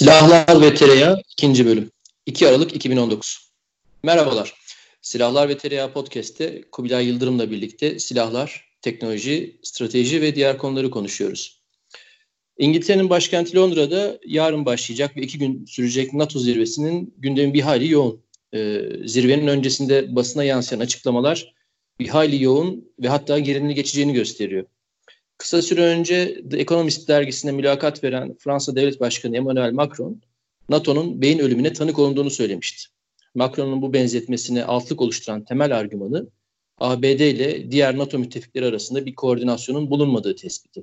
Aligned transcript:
Silahlar 0.00 0.60
ve 0.60 0.74
Tereyağı 0.74 1.22
2. 1.32 1.66
bölüm 1.66 1.90
2 2.26 2.48
Aralık 2.48 2.76
2019 2.76 3.50
Merhabalar. 4.02 4.54
Silahlar 5.02 5.48
ve 5.48 5.58
Tereyağı 5.58 5.92
Podcast'te 5.92 6.62
Kubilay 6.72 7.06
Yıldırım'la 7.06 7.50
birlikte 7.50 7.98
silahlar, 7.98 8.64
teknoloji, 8.82 9.60
strateji 9.62 10.22
ve 10.22 10.34
diğer 10.34 10.58
konuları 10.58 10.90
konuşuyoruz. 10.90 11.62
İngiltere'nin 12.58 13.10
başkenti 13.10 13.56
Londra'da 13.56 14.18
yarın 14.26 14.66
başlayacak 14.66 15.16
ve 15.16 15.22
iki 15.22 15.38
gün 15.38 15.64
sürecek 15.64 16.12
NATO 16.12 16.38
zirvesinin 16.38 17.14
gündemi 17.18 17.54
bir 17.54 17.62
hayli 17.62 17.90
yoğun. 17.90 18.22
Ee, 18.54 18.82
zirvenin 19.04 19.46
öncesinde 19.46 20.16
basına 20.16 20.44
yansıyan 20.44 20.80
açıklamalar 20.80 21.54
bir 21.98 22.08
hayli 22.08 22.42
yoğun 22.42 22.92
ve 23.02 23.08
hatta 23.08 23.38
gerilimli 23.38 23.74
geçeceğini 23.74 24.12
gösteriyor. 24.12 24.66
Kısa 25.40 25.62
süre 25.62 25.80
önce 25.80 26.42
The 26.50 26.56
Economist 26.56 27.08
dergisine 27.08 27.52
mülakat 27.52 28.04
veren 28.04 28.36
Fransa 28.38 28.76
Devlet 28.76 29.00
Başkanı 29.00 29.36
Emmanuel 29.36 29.72
Macron, 29.72 30.20
NATO'nun 30.68 31.22
beyin 31.22 31.38
ölümüne 31.38 31.72
tanık 31.72 31.98
olunduğunu 31.98 32.30
söylemişti. 32.30 32.88
Macron'un 33.34 33.82
bu 33.82 33.92
benzetmesine 33.92 34.64
altlık 34.64 35.00
oluşturan 35.00 35.44
temel 35.44 35.76
argümanı, 35.76 36.28
ABD 36.78 37.04
ile 37.04 37.70
diğer 37.70 37.98
NATO 37.98 38.18
müttefikleri 38.18 38.66
arasında 38.66 39.06
bir 39.06 39.14
koordinasyonun 39.14 39.90
bulunmadığı 39.90 40.36
tespiti. 40.36 40.82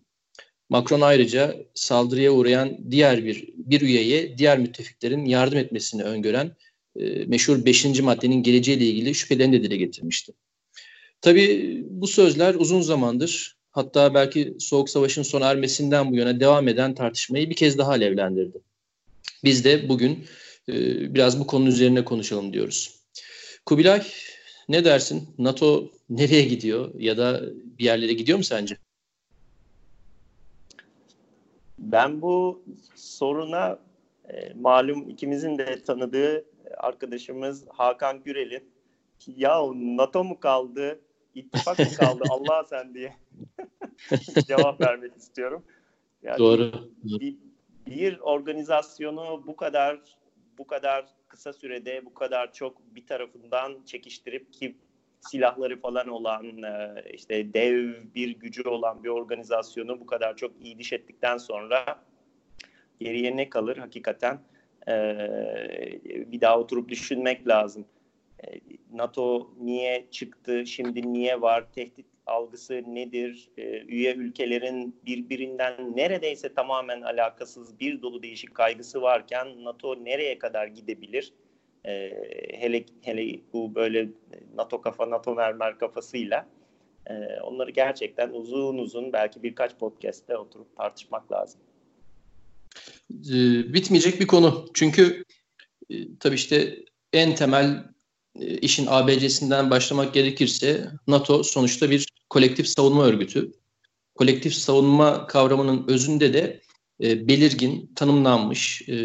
Macron 0.69 1.01
ayrıca 1.01 1.55
saldırıya 1.73 2.31
uğrayan 2.31 2.77
diğer 2.91 3.25
bir, 3.25 3.49
bir 3.57 3.81
üyeye 3.81 4.37
diğer 4.37 4.59
müttefiklerin 4.59 5.25
yardım 5.25 5.57
etmesini 5.57 6.03
öngören 6.03 6.55
e, 6.99 7.25
meşhur 7.25 7.65
5. 7.65 8.01
maddenin 8.01 8.43
geleceğiyle 8.43 8.85
ilgili 8.85 9.15
şüphelerini 9.15 9.59
de 9.59 9.63
dile 9.63 9.77
getirmişti. 9.77 10.33
Tabii 11.21 11.83
bu 11.89 12.07
sözler 12.07 12.55
uzun 12.55 12.81
zamandır 12.81 13.56
hatta 13.77 14.13
belki 14.13 14.55
Soğuk 14.59 14.89
Savaş'ın 14.89 15.23
sona 15.23 15.51
ermesinden 15.51 16.11
bu 16.11 16.15
yana 16.15 16.39
devam 16.39 16.67
eden 16.67 16.95
tartışmayı 16.95 17.49
bir 17.49 17.55
kez 17.55 17.77
daha 17.77 17.91
alevlendirdi. 17.91 18.57
Biz 19.43 19.65
de 19.65 19.89
bugün 19.89 20.25
e, 20.69 20.73
biraz 21.13 21.39
bu 21.39 21.47
konu 21.47 21.67
üzerine 21.67 22.05
konuşalım 22.05 22.53
diyoruz. 22.53 22.99
Kubilay 23.65 24.01
ne 24.69 24.85
dersin? 24.85 25.29
NATO 25.37 25.91
nereye 26.09 26.41
gidiyor 26.41 26.99
ya 26.99 27.17
da 27.17 27.41
bir 27.79 27.85
yerlere 27.85 28.13
gidiyor 28.13 28.37
mu 28.37 28.43
sence? 28.43 28.77
Ben 31.79 32.21
bu 32.21 32.63
soruna 32.95 33.79
e, 34.29 34.53
malum 34.53 35.09
ikimizin 35.09 35.57
de 35.57 35.83
tanıdığı 35.83 36.45
arkadaşımız 36.77 37.65
Hakan 37.67 38.23
Gürel'in 38.23 38.63
ya 39.27 39.61
NATO 39.75 40.23
mu 40.23 40.39
kaldı, 40.39 40.99
ittifak 41.39 41.79
mı 41.79 41.85
kaldı 41.99 42.23
Allah 42.29 42.63
sen 42.63 42.93
diye 42.93 43.13
cevap 44.47 44.81
vermek 44.81 45.15
istiyorum. 45.17 45.63
Yani 46.23 46.37
Doğru. 46.37 46.71
Bir, 47.03 47.37
bir 47.87 48.19
organizasyonu 48.19 49.43
bu 49.47 49.55
kadar 49.55 49.99
bu 50.57 50.67
kadar 50.67 51.05
kısa 51.27 51.53
sürede 51.53 52.05
bu 52.05 52.13
kadar 52.13 52.53
çok 52.53 52.95
bir 52.95 53.05
tarafından 53.05 53.83
çekiştirip 53.85 54.53
ki 54.53 54.75
silahları 55.21 55.81
falan 55.81 56.07
olan 56.07 56.63
e, 56.63 57.03
işte 57.13 57.53
dev 57.53 57.93
bir 58.15 58.29
gücü 58.29 58.63
olan 58.63 59.03
bir 59.03 59.09
organizasyonu 59.09 59.99
bu 59.99 60.05
kadar 60.05 60.35
çok 60.35 60.51
iyi 60.61 60.79
diş 60.79 60.93
ettikten 60.93 61.37
sonra 61.37 61.85
geriye 62.99 63.35
ne 63.35 63.49
kalır 63.49 63.77
hakikaten 63.77 64.39
e, 64.87 64.93
bir 66.05 66.41
daha 66.41 66.59
oturup 66.59 66.89
düşünmek 66.89 67.47
lazım. 67.47 67.85
E, 68.43 68.59
NATO 68.93 69.51
niye 69.59 70.07
çıktı, 70.11 70.65
şimdi 70.65 71.13
niye 71.13 71.41
var, 71.41 71.71
tehdit 71.71 72.05
algısı 72.25 72.83
nedir, 72.87 73.49
üye 73.87 74.13
ülkelerin 74.15 74.95
birbirinden 75.05 75.95
neredeyse 75.95 76.53
tamamen 76.53 77.01
alakasız 77.01 77.79
bir 77.79 78.01
dolu 78.01 78.23
değişik 78.23 78.55
kaygısı 78.55 79.01
varken 79.01 79.63
NATO 79.63 80.05
nereye 80.05 80.39
kadar 80.39 80.67
gidebilir? 80.67 81.33
E, 81.85 82.11
hele 82.59 82.85
hele 83.01 83.39
bu 83.53 83.75
böyle 83.75 84.09
NATO 84.55 84.81
kafa 84.81 85.09
NATO 85.09 85.35
mermer 85.35 85.79
kafasıyla 85.79 86.47
e, 87.09 87.13
onları 87.41 87.71
gerçekten 87.71 88.29
uzun 88.29 88.77
uzun 88.77 89.13
belki 89.13 89.43
birkaç 89.43 89.75
podcast'te 89.75 90.37
oturup 90.37 90.77
tartışmak 90.77 91.31
lazım. 91.31 91.61
Bitmeyecek 93.73 94.19
bir 94.19 94.27
konu. 94.27 94.65
Çünkü 94.73 95.23
e, 95.89 95.95
tabii 96.19 96.35
işte 96.35 96.75
en 97.13 97.35
temel 97.35 97.65
e, 97.65 97.96
işin 98.61 98.85
ABC'sinden 98.89 99.69
başlamak 99.69 100.13
gerekirse 100.13 100.91
NATO 101.07 101.43
sonuçta 101.43 101.89
bir 101.89 102.07
kolektif 102.29 102.67
savunma 102.67 103.03
örgütü. 103.03 103.51
Kolektif 104.15 104.53
savunma 104.53 105.27
kavramının 105.27 105.85
özünde 105.87 106.33
de 106.33 106.61
e, 107.03 107.27
belirgin, 107.27 107.91
tanımlanmış 107.95 108.81
e, 108.89 108.95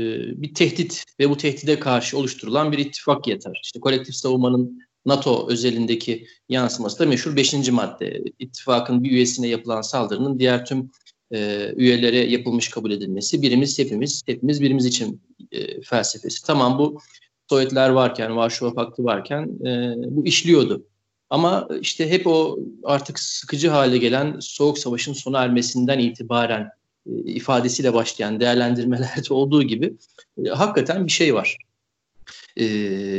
bir 0.43 0.55
tehdit 0.55 1.05
ve 1.21 1.31
bu 1.31 1.37
tehdide 1.37 1.79
karşı 1.79 2.19
oluşturulan 2.19 2.73
bir 2.73 2.79
ittifak 2.79 3.27
yeter. 3.27 3.61
İşte 3.65 3.81
kolektif 3.81 4.15
savunmanın 4.15 4.83
NATO 5.07 5.49
özelindeki 5.51 6.27
yansıması 6.49 6.99
da 6.99 7.07
meşhur 7.07 7.37
5. 7.37 7.71
madde. 7.71 8.23
İttifakın 8.39 9.05
bir 9.05 9.11
üyesine 9.11 9.49
yapılan 9.49 9.83
saldırının 9.83 10.39
diğer 10.39 10.67
tüm 10.67 10.91
e, 11.33 11.71
üyelere 11.77 12.19
yapılmış 12.19 12.69
kabul 12.69 12.91
edilmesi. 12.91 13.43
Birimiz 13.43 13.79
hepimiz, 13.79 14.23
hepimiz 14.27 14.61
birimiz 14.63 14.87
için 14.87 15.23
e, 15.53 15.81
felsefesi. 15.83 16.47
Tamam 16.47 16.79
bu 16.79 16.99
Sovyetler 17.51 17.91
varken, 17.91 18.37
Varşova 18.37 18.75
Paktı 18.75 19.05
varken 19.05 19.43
e, 19.67 19.95
bu 19.97 20.27
işliyordu. 20.27 20.87
Ama 21.31 21.69
işte 21.81 22.11
hep 22.11 22.27
o 22.27 22.59
artık 22.85 23.19
sıkıcı 23.19 23.69
hale 23.69 23.99
gelen 23.99 24.37
Soğuk 24.41 24.79
Savaş'ın 24.79 25.13
sona 25.13 25.43
ermesinden 25.43 25.99
itibaren 25.99 26.71
e, 27.07 27.11
ifadesiyle 27.11 27.95
başlayan 27.95 28.41
değerlendirmelerde 28.41 29.23
olduğu 29.35 29.63
gibi 29.63 29.95
e, 30.45 30.49
hakikaten 30.49 31.07
bir 31.07 31.13
şey 31.13 31.35
var. 31.35 31.59
E, 32.61 32.67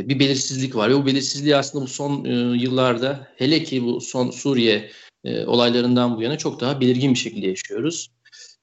bir 0.08 0.18
belirsizlik 0.18 0.76
var 0.76 0.90
ve 0.90 0.94
bu 0.94 1.06
belirsizliği 1.06 1.56
aslında 1.56 1.84
bu 1.84 1.88
son 1.88 2.24
e, 2.24 2.32
yıllarda 2.62 3.28
hele 3.36 3.62
ki 3.62 3.84
bu 3.84 4.00
son 4.00 4.30
Suriye 4.30 4.90
e, 5.24 5.46
olaylarından 5.46 6.16
bu 6.16 6.22
yana 6.22 6.38
çok 6.38 6.60
daha 6.60 6.80
belirgin 6.80 7.14
bir 7.14 7.18
şekilde 7.18 7.46
yaşıyoruz. 7.46 8.10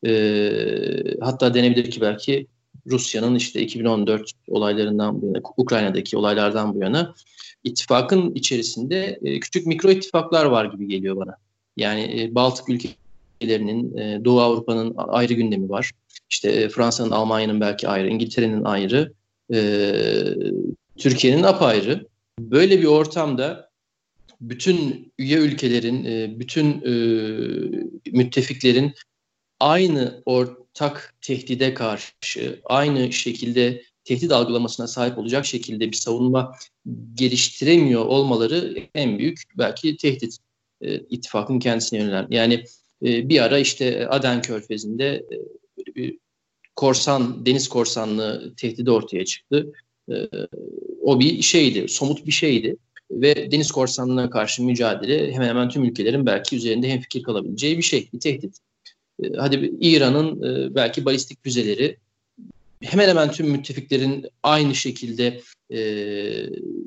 E, 0.06 0.12
hatta 1.22 1.54
denebilir 1.54 1.92
ki 1.92 2.02
belki 2.02 2.48
Rusya'nın 2.88 3.36
işte 3.36 3.62
2014 3.62 4.32
olaylarından 4.48 5.22
bu 5.22 5.26
yana, 5.26 5.42
Ukrayna'daki 5.58 6.18
olaylardan 6.18 6.76
bu 6.76 6.80
yana 6.80 7.14
ittifakın 7.64 8.36
içerisinde 8.36 9.20
e, 9.24 9.40
küçük 9.40 9.66
mikro 9.66 9.92
ittifaklar 9.92 10.46
var 10.46 10.66
gibi 10.66 10.88
geliyor 10.88 11.16
bana. 11.16 11.36
Yani 11.78 12.22
e, 12.22 12.36
Baltık 12.36 12.70
ülkelerinin, 12.70 13.98
e, 13.98 14.26
Doğu 14.26 14.42
Avrupa'nın 14.42 14.94
ayrı 14.98 15.34
gündemi 15.34 15.70
var. 15.70 15.92
İşte 16.30 16.52
e, 16.52 16.70
Fransa'nın, 16.70 17.12
Almanya'nın 17.12 17.62
belki 17.62 17.88
ayrı, 17.88 18.10
İngiltere'nin 18.10 18.64
ayrı, 18.64 19.14
e, 19.54 19.60
Türkiye'nin 20.98 21.44
apayrı. 21.44 22.08
Böyle 22.40 22.80
bir 22.80 22.86
ortamda 22.86 23.72
bütün 24.42 25.12
üye 25.20 25.38
ülkelerin, 25.38 26.06
e, 26.06 26.40
bütün 26.40 26.82
e, 26.82 26.94
müttefiklerin 28.12 28.94
aynı 29.60 30.24
ortak 30.82 31.14
tehdide 31.22 31.74
karşı, 31.74 32.60
aynı 32.66 33.12
şekilde 33.12 33.84
tehdit 34.04 34.32
algılamasına 34.32 34.88
sahip 34.88 35.18
olacak 35.18 35.46
şekilde 35.46 35.92
bir 35.92 35.96
savunma 35.96 36.56
geliştiremiyor 37.14 38.06
olmaları 38.06 38.78
en 38.96 39.20
büyük 39.20 39.44
belki 39.58 39.98
tehdit 39.98 40.38
e, 40.82 40.96
ittifakın 40.96 41.60
kendisine 41.60 42.00
yönelen. 42.00 42.28
Yani 42.30 42.54
e, 43.06 43.30
bir 43.30 43.44
ara 43.44 43.60
işte 43.60 44.08
Aden 44.08 44.42
Körfezi'nde 44.42 45.08
e, 45.08 45.96
bir 45.96 46.18
korsan, 46.76 47.46
deniz 47.46 47.68
korsanlığı 47.68 48.54
tehdidi 48.58 48.92
ortaya 48.92 49.26
çıktı. 49.26 49.74
E, 50.12 50.16
o 51.02 51.20
bir 51.20 51.42
şeydi, 51.42 51.88
somut 51.90 52.26
bir 52.26 52.32
şeydi 52.32 52.78
ve 53.12 53.52
deniz 53.52 53.72
korsanlığına 53.72 54.30
karşı 54.30 54.64
mücadele 54.64 55.32
hemen 55.32 55.48
hemen 55.48 55.70
tüm 55.70 55.84
ülkelerin 55.84 56.26
belki 56.26 56.56
üzerinde 56.56 56.90
hemfikir 56.90 57.24
kalabileceği 57.24 57.78
bir 57.78 57.84
şey, 57.84 58.10
bir 58.14 58.20
tehdit. 58.20 58.71
E, 59.24 59.28
hadi 59.38 59.74
İran'ın 59.80 60.44
e, 60.44 60.76
belki 60.76 61.06
balistik 61.06 61.44
füzeleri 61.44 61.98
hemen 62.84 63.10
hemen 63.10 63.32
tüm 63.32 63.50
müttefiklerin 63.50 64.26
aynı 64.44 64.76
şekilde 64.76 65.42
e, 65.74 65.80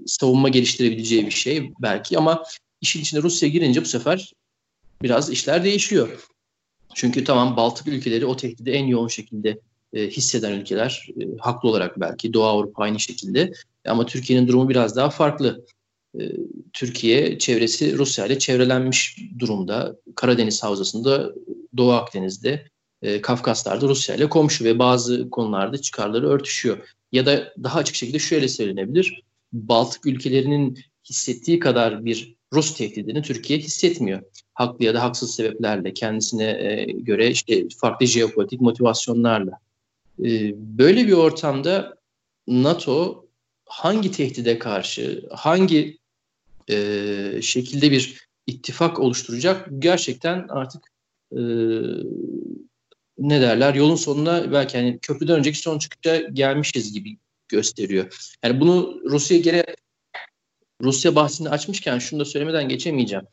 savunma 0.07 0.49
geliştirebileceği 0.49 1.27
bir 1.27 1.31
şey 1.31 1.73
belki 1.83 2.19
ama 2.19 2.45
işin 2.81 3.01
içine 3.01 3.23
Rusya 3.23 3.49
girince 3.49 3.81
bu 3.81 3.87
sefer 3.87 4.33
biraz 5.03 5.31
işler 5.31 5.65
değişiyor. 5.65 6.29
Çünkü 6.95 7.25
tamam 7.25 7.57
Baltık 7.57 7.89
ülkeleri 7.89 8.27
o 8.27 8.37
tehdidi 8.37 8.71
en 8.71 8.87
yoğun 8.87 9.09
şekilde 9.09 9.59
e, 9.93 10.09
hisseden 10.09 10.53
ülkeler 10.53 11.09
e, 11.21 11.25
haklı 11.39 11.69
olarak 11.69 12.01
belki 12.01 12.33
Doğu 12.33 12.45
Avrupa 12.45 12.83
aynı 12.83 13.01
şekilde 13.01 13.53
ama 13.87 14.07
Türkiye'nin 14.07 14.49
durumu 14.49 14.69
biraz 14.69 14.97
daha 14.97 15.11
farklı. 15.11 15.65
E, 16.21 16.33
Türkiye 16.73 17.39
çevresi 17.39 17.99
Rusya 17.99 18.27
ile 18.27 18.39
çevrelenmiş 18.39 19.19
durumda. 19.39 19.97
Karadeniz 20.17 20.63
Havzası'nda, 20.63 21.33
Doğu 21.77 21.93
Akdeniz'de 21.93 22.65
e, 23.03 23.21
Kafkaslar'da 23.21 23.89
Rusya 23.89 24.15
ile 24.17 24.29
komşu 24.29 24.65
ve 24.65 24.79
bazı 24.79 25.31
konularda 25.31 25.79
çıkarları 25.79 26.29
örtüşüyor. 26.29 26.89
Ya 27.13 27.27
da 27.27 27.53
daha 27.63 27.79
açık 27.79 27.97
şekilde 27.97 28.19
şöyle 28.19 28.49
söylenebilir. 28.49 29.23
Baltık 29.53 30.07
ülkelerinin 30.07 30.79
hissettiği 31.11 31.59
kadar 31.59 32.05
bir 32.05 32.35
Rus 32.53 32.77
tehdidini 32.77 33.23
Türkiye 33.23 33.59
hissetmiyor. 33.59 34.23
Haklı 34.55 34.85
ya 34.85 34.95
da 34.95 35.03
haksız 35.03 35.35
sebeplerle, 35.35 35.95
kendisine 35.95 36.45
e, 36.45 36.85
göre 36.85 37.31
işte 37.31 37.65
farklı 37.79 38.07
jeopolitik 38.07 38.61
motivasyonlarla. 38.61 39.59
Böyle 40.55 41.07
bir 41.07 41.13
ortamda 41.13 41.97
NATO 42.47 43.27
hangi 43.67 44.13
tehdide 44.13 44.59
karşı, 44.59 45.25
hangi 45.31 45.99
e, 46.71 47.43
şekilde 47.43 47.91
bir 47.91 48.29
ittifak 48.47 49.01
oluşturacak 49.01 49.69
gerçekten 49.79 50.47
artık 50.49 50.83
e, 51.33 51.41
ne 53.19 53.41
derler 53.41 53.75
yolun 53.75 53.97
sonuna 53.97 54.53
belki 54.53 54.79
hani 54.79 54.99
köprüden 54.99 55.39
önceki 55.39 55.59
son 55.59 55.79
çıkışa 55.79 56.17
gelmişiz 56.17 56.93
gibi 56.93 57.19
gösteriyor. 57.49 58.35
Yani 58.45 58.61
bunu 58.61 59.01
Rusya 59.05 59.39
gene 59.39 59.65
Rusya 60.83 61.15
bahsini 61.15 61.49
açmışken 61.49 61.99
şunu 61.99 62.21
da 62.21 62.25
söylemeden 62.25 62.69
geçemeyeceğim. 62.69 63.25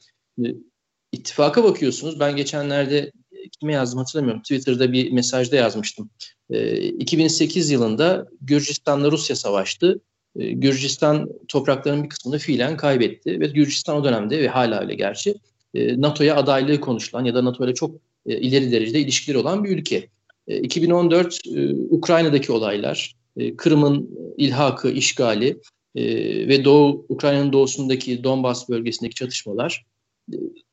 İttifaka 1.12 1.64
bakıyorsunuz. 1.64 2.20
Ben 2.20 2.36
geçenlerde 2.36 3.12
kime 3.60 3.74
yazdım 3.74 4.00
hatırlamıyorum. 4.00 4.42
Twitter'da 4.42 4.94
bir 4.94 5.12
mesajda 5.12 5.56
yazmıştım. 5.56 6.10
2008 6.50 7.70
yılında 7.70 8.28
Gürcistan'la 8.42 9.12
Rusya 9.12 9.36
savaştı. 9.36 10.02
Gürcistan 10.36 11.30
topraklarının 11.48 12.04
bir 12.04 12.10
kısmını 12.10 12.38
fiilen 12.38 12.78
kaybetti 12.78 13.40
ve 13.40 13.48
Gürcistan 13.48 13.98
o 13.98 14.04
dönemde 14.04 14.40
ve 14.40 14.48
hala 14.48 14.82
öyle 14.82 14.96
gerçi 14.96 15.36
NATO'ya 15.76 16.36
adaylığı 16.36 16.82
konuşulan 16.82 17.26
ya 17.26 17.36
da 17.36 17.46
NATO 17.46 17.66
ile 17.66 17.74
çok 17.74 17.96
ileri 18.26 18.72
derecede 18.72 19.00
ilişkileri 19.00 19.38
olan 19.38 19.64
bir 19.64 19.70
ülke. 19.70 20.08
2014 20.48 21.40
Ukrayna'daki 21.90 22.52
olaylar, 22.52 23.16
Kırım'ın 23.58 24.10
ilhakı, 24.38 24.92
işgali 24.92 25.58
ve 26.48 26.66
Doğu 26.66 27.06
Ukrayna'nın 27.10 27.54
doğusundaki 27.54 28.24
Donbas 28.24 28.70
bölgesindeki 28.70 29.16
çatışmalar 29.16 29.86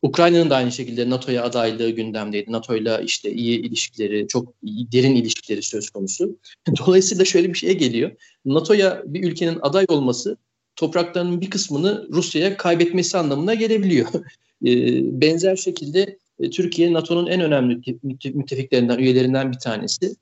Ukrayna'nın 0.02 0.50
da 0.50 0.56
aynı 0.56 0.72
şekilde 0.72 1.10
NATO'ya 1.10 1.44
adaylığı 1.44 1.90
gündemdeydi. 1.90 2.52
NATO'yla 2.52 3.00
işte 3.00 3.32
iyi 3.32 3.60
ilişkileri, 3.60 4.28
çok 4.28 4.54
derin 4.64 5.14
ilişkileri 5.14 5.62
söz 5.62 5.90
konusu. 5.90 6.38
Dolayısıyla 6.78 7.24
şöyle 7.24 7.48
bir 7.48 7.58
şeye 7.58 7.72
geliyor. 7.72 8.10
NATO'ya 8.44 9.02
bir 9.06 9.30
ülkenin 9.30 9.58
aday 9.62 9.86
olması 9.88 10.36
topraklarının 10.76 11.40
bir 11.40 11.50
kısmını 11.50 12.08
Rusya'ya 12.12 12.56
kaybetmesi 12.56 13.18
anlamına 13.18 13.54
gelebiliyor. 13.54 14.08
Benzer 15.20 15.56
şekilde 15.56 16.18
e, 16.40 16.50
Türkiye 16.50 16.92
NATO'nun 16.92 17.26
en 17.26 17.40
önemli 17.40 17.98
müttefiklerinden, 18.34 18.98
üyelerinden 18.98 19.52
bir 19.52 19.58
tanesi. 19.58 20.16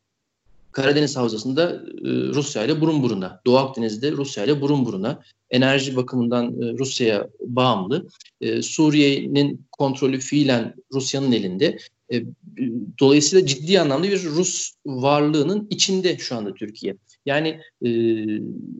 Karadeniz 0.76 1.16
Havzası'nda 1.16 1.70
e, 2.04 2.08
Rusya 2.08 2.64
ile 2.64 2.80
burun 2.80 3.02
buruna, 3.02 3.40
Doğu 3.46 3.56
Akdeniz'de 3.56 4.12
Rusya 4.12 4.44
ile 4.44 4.60
burun 4.60 4.84
buruna, 4.84 5.22
enerji 5.50 5.96
bakımından 5.96 6.62
e, 6.62 6.78
Rusya'ya 6.78 7.28
bağımlı. 7.40 8.08
E, 8.40 8.62
Suriye'nin 8.62 9.66
kontrolü 9.72 10.18
fiilen 10.18 10.74
Rusya'nın 10.92 11.32
elinde. 11.32 11.78
E, 12.12 12.22
dolayısıyla 13.00 13.46
ciddi 13.46 13.80
anlamda 13.80 14.08
bir 14.08 14.24
Rus 14.24 14.72
varlığının 14.86 15.66
içinde 15.70 16.18
şu 16.18 16.36
anda 16.36 16.54
Türkiye. 16.54 16.96
Yani 17.26 17.60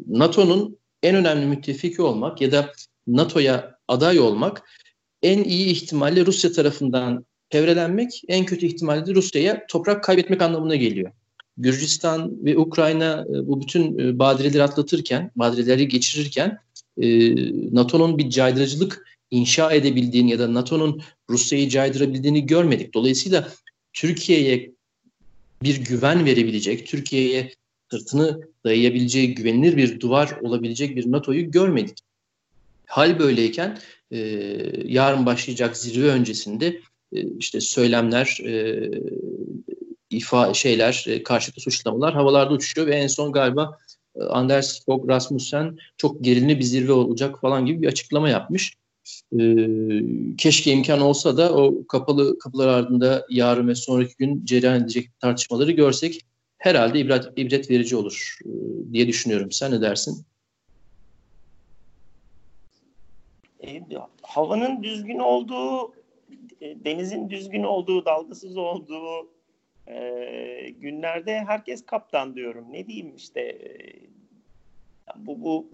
NATO'nun 0.06 0.76
en 1.02 1.14
önemli 1.14 1.46
müttefiki 1.46 2.02
olmak 2.02 2.40
ya 2.40 2.52
da 2.52 2.72
NATO'ya 3.06 3.78
aday 3.88 4.20
olmak 4.20 4.62
en 5.22 5.44
iyi 5.44 5.66
ihtimalle 5.66 6.26
Rusya 6.26 6.52
tarafından 6.52 7.24
çevrelenmek, 7.50 8.22
en 8.28 8.46
kötü 8.46 8.66
ihtimalle 8.66 9.06
de 9.06 9.14
Rusya'ya 9.14 9.66
toprak 9.66 10.04
kaybetmek 10.04 10.42
anlamına 10.42 10.76
geliyor. 10.76 11.12
Gürcistan 11.58 12.44
ve 12.44 12.58
Ukrayna 12.58 13.26
e, 13.30 13.46
bu 13.46 13.60
bütün 13.60 13.98
e, 13.98 14.18
badireleri 14.18 14.62
atlatırken, 14.62 15.30
badireleri 15.36 15.88
geçirirken 15.88 16.58
e, 17.00 17.34
NATO'nun 17.74 18.18
bir 18.18 18.30
caydırıcılık 18.30 19.06
inşa 19.30 19.72
edebildiğini 19.72 20.30
ya 20.30 20.38
da 20.38 20.54
NATO'nun 20.54 21.02
Rusya'yı 21.30 21.68
caydırabildiğini 21.68 22.46
görmedik. 22.46 22.94
Dolayısıyla 22.94 23.48
Türkiye'ye 23.92 24.72
bir 25.62 25.84
güven 25.84 26.24
verebilecek, 26.24 26.86
Türkiye'ye 26.86 27.52
sırtını 27.90 28.40
dayayabileceği 28.64 29.34
güvenilir 29.34 29.76
bir 29.76 30.00
duvar 30.00 30.38
olabilecek 30.42 30.96
bir 30.96 31.12
NATO'yu 31.12 31.50
görmedik. 31.50 31.98
Hal 32.86 33.18
böyleyken 33.18 33.78
e, 34.10 34.18
yarın 34.84 35.26
başlayacak 35.26 35.76
zirve 35.76 36.08
öncesinde 36.08 36.80
e, 37.12 37.22
işte 37.38 37.60
söylemler, 37.60 38.38
e, 38.44 38.90
ifa 40.10 40.54
şeyler, 40.54 41.04
e, 41.08 41.22
karşılıklı 41.22 41.62
suçlamalar 41.62 42.14
havalarda 42.14 42.54
uçuşuyor 42.54 42.86
ve 42.86 42.94
en 42.94 43.06
son 43.06 43.32
galiba 43.32 43.78
e, 44.16 44.22
Anders 44.22 44.84
Fogh 44.84 45.08
Rasmussen 45.08 45.76
çok 45.96 46.24
gerilimli 46.24 46.58
bir 46.58 46.64
zirve 46.64 46.92
olacak 46.92 47.40
falan 47.40 47.66
gibi 47.66 47.82
bir 47.82 47.88
açıklama 47.88 48.28
yapmış. 48.28 48.72
E, 49.40 49.66
keşke 50.38 50.72
imkan 50.72 51.00
olsa 51.00 51.36
da 51.36 51.54
o 51.54 51.86
kapalı 51.86 52.38
kapılar 52.38 52.68
ardında 52.68 53.26
yarın 53.30 53.68
ve 53.68 53.74
sonraki 53.74 54.16
gün 54.16 54.44
cereyan 54.44 54.80
edecek 54.80 55.20
tartışmaları 55.20 55.72
görsek 55.72 56.20
herhalde 56.58 56.98
ibret, 56.98 57.24
ibret 57.36 57.70
verici 57.70 57.96
olur 57.96 58.38
e, 58.44 58.48
diye 58.92 59.08
düşünüyorum. 59.08 59.52
Sen 59.52 59.72
ne 59.72 59.80
dersin? 59.80 60.26
E, 63.64 63.82
havanın 64.22 64.82
düzgün 64.82 65.18
olduğu, 65.18 65.92
e, 66.60 66.84
denizin 66.84 67.30
düzgün 67.30 67.62
olduğu, 67.62 68.04
dalgasız 68.04 68.56
olduğu 68.56 69.35
e, 69.88 70.70
günlerde 70.80 71.38
herkes 71.38 71.86
kaptan 71.86 72.34
diyorum. 72.34 72.66
Ne 72.70 72.86
diyeyim 72.86 73.16
işte 73.16 73.40
e, 73.40 73.70
bu 75.16 75.42
bu 75.42 75.68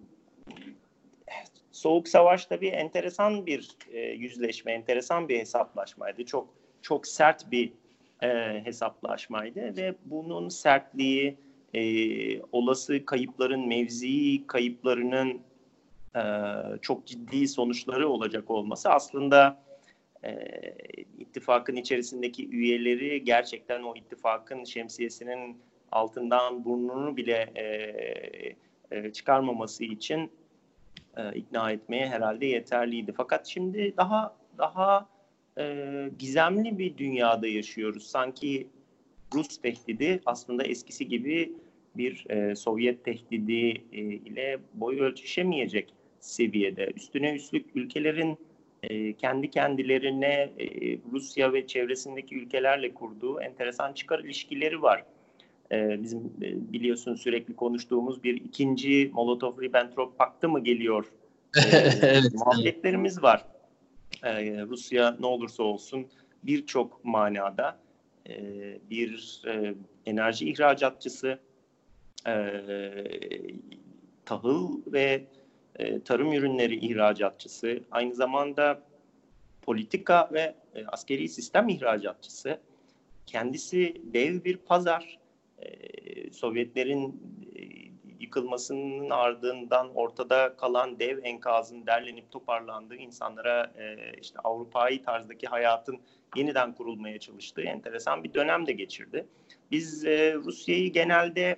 soğuk 1.73 2.09
savaş 2.09 2.47
tabii 2.47 2.69
enteresan 2.69 3.47
bir 3.47 3.69
e, 3.93 4.01
yüzleşme, 4.01 4.73
enteresan 4.73 5.29
bir 5.29 5.39
hesaplaşmaydı. 5.39 6.25
Çok 6.25 6.55
çok 6.83 7.07
sert 7.07 7.51
bir 7.51 7.73
e, 8.23 8.29
hesaplaşmaydı 8.65 9.77
ve 9.77 9.95
bunun 10.05 10.49
sertliği, 10.49 11.37
e, 11.75 11.83
olası 12.43 13.05
kayıpların, 13.05 13.69
mevzi 13.69 14.47
kayıplarının 14.47 15.41
e, 16.17 16.23
çok 16.83 17.07
ciddi 17.07 17.49
sonuçları 17.49 18.09
olacak 18.09 18.51
olması 18.51 18.91
aslında 18.91 19.63
e, 20.25 20.55
ittifakın 21.19 21.77
içerisindeki 21.77 22.49
üyeleri 22.49 23.25
gerçekten 23.25 23.83
o 23.83 23.97
ittifakın 23.97 24.65
şemsiyesinin 24.65 25.57
altından 25.93 26.65
burnunu 26.65 27.17
bile 27.17 27.53
e, 27.55 27.65
e, 28.91 29.13
çıkarmaması 29.13 29.85
için 29.85 30.31
e, 31.17 31.35
ikna 31.35 31.71
etmeye 31.71 32.07
herhalde 32.07 32.47
yeterliydi. 32.47 33.13
Fakat 33.17 33.47
şimdi 33.47 33.95
daha 33.97 34.37
daha 34.59 35.09
e, 35.59 36.11
gizemli 36.19 36.79
bir 36.79 36.97
dünyada 36.99 37.47
yaşıyoruz. 37.47 38.07
Sanki 38.07 38.69
Rus 39.35 39.59
tehdidi 39.59 40.21
aslında 40.27 40.65
eskisi 40.65 41.09
gibi 41.09 41.53
bir 41.97 42.31
e, 42.31 42.57
Sovyet 42.57 43.05
tehdidi 43.05 43.83
e, 43.93 44.01
ile 44.01 44.59
boy 44.75 45.01
ölçüşemeyecek 45.01 45.95
seviyede. 46.21 46.93
Üstüne 46.97 47.35
üstlük 47.35 47.77
ülkelerin 47.77 48.39
e, 48.83 49.13
kendi 49.13 49.51
kendilerine 49.51 50.53
e, 50.59 50.99
Rusya 51.13 51.53
ve 51.53 51.67
çevresindeki 51.67 52.37
ülkelerle 52.37 52.95
kurduğu 52.95 53.41
enteresan 53.41 53.93
çıkar 53.93 54.19
ilişkileri 54.19 54.83
var. 54.83 55.05
E, 55.73 56.03
bizim 56.03 56.19
e, 56.19 56.73
biliyorsun 56.73 57.15
sürekli 57.15 57.57
konuştuğumuz 57.57 58.25
bir 58.25 58.35
ikinci 58.35 59.11
Molotov-Ribbentrop 59.11 60.17
paktı 60.17 60.49
mı 60.49 60.65
geliyor? 60.65 61.13
E, 61.57 61.77
evet, 62.03 62.35
muhabbetlerimiz 62.35 63.23
var. 63.23 63.45
E, 64.25 64.63
Rusya 64.63 65.17
ne 65.21 65.27
olursa 65.27 65.63
olsun 65.63 66.07
birçok 66.43 67.05
manada 67.05 67.79
e, 68.29 68.35
bir 68.91 69.43
e, 69.47 69.75
enerji 70.07 70.51
ihracatçısı, 70.51 71.39
e, 72.27 72.35
tahıl 74.25 74.81
ve 74.87 75.25
e, 75.79 76.03
tarım 76.03 76.33
ürünleri 76.33 76.77
ihracatçısı, 76.77 77.81
aynı 77.91 78.15
zamanda 78.15 78.83
politika 79.63 80.31
ve 80.33 80.55
e, 80.75 80.87
askeri 80.87 81.29
sistem 81.29 81.69
ihracatçısı. 81.69 82.61
Kendisi 83.27 84.03
dev 84.05 84.45
bir 84.45 84.57
pazar. 84.57 85.19
E, 85.59 86.31
Sovyetlerin 86.31 87.23
e, 87.57 87.63
yıkılmasının 88.21 89.11
ardından 89.11 89.95
ortada 89.95 90.57
kalan 90.57 90.99
dev 90.99 91.19
enkazın 91.23 91.87
derlenip 91.87 92.31
toparlandığı 92.31 92.97
insanlara 92.97 93.73
e, 93.79 94.13
işte 94.21 94.39
Avrupa'yı 94.45 95.05
tarzdaki 95.05 95.47
hayatın 95.47 96.01
yeniden 96.37 96.75
kurulmaya 96.75 97.19
çalıştığı 97.19 97.63
enteresan 97.63 98.25
bir 98.25 98.35
dönem 98.35 98.67
de 98.67 98.73
geçirdi. 98.73 99.27
Biz 99.71 100.05
e, 100.05 100.35
Rusya'yı 100.35 100.93
genelde 100.93 101.57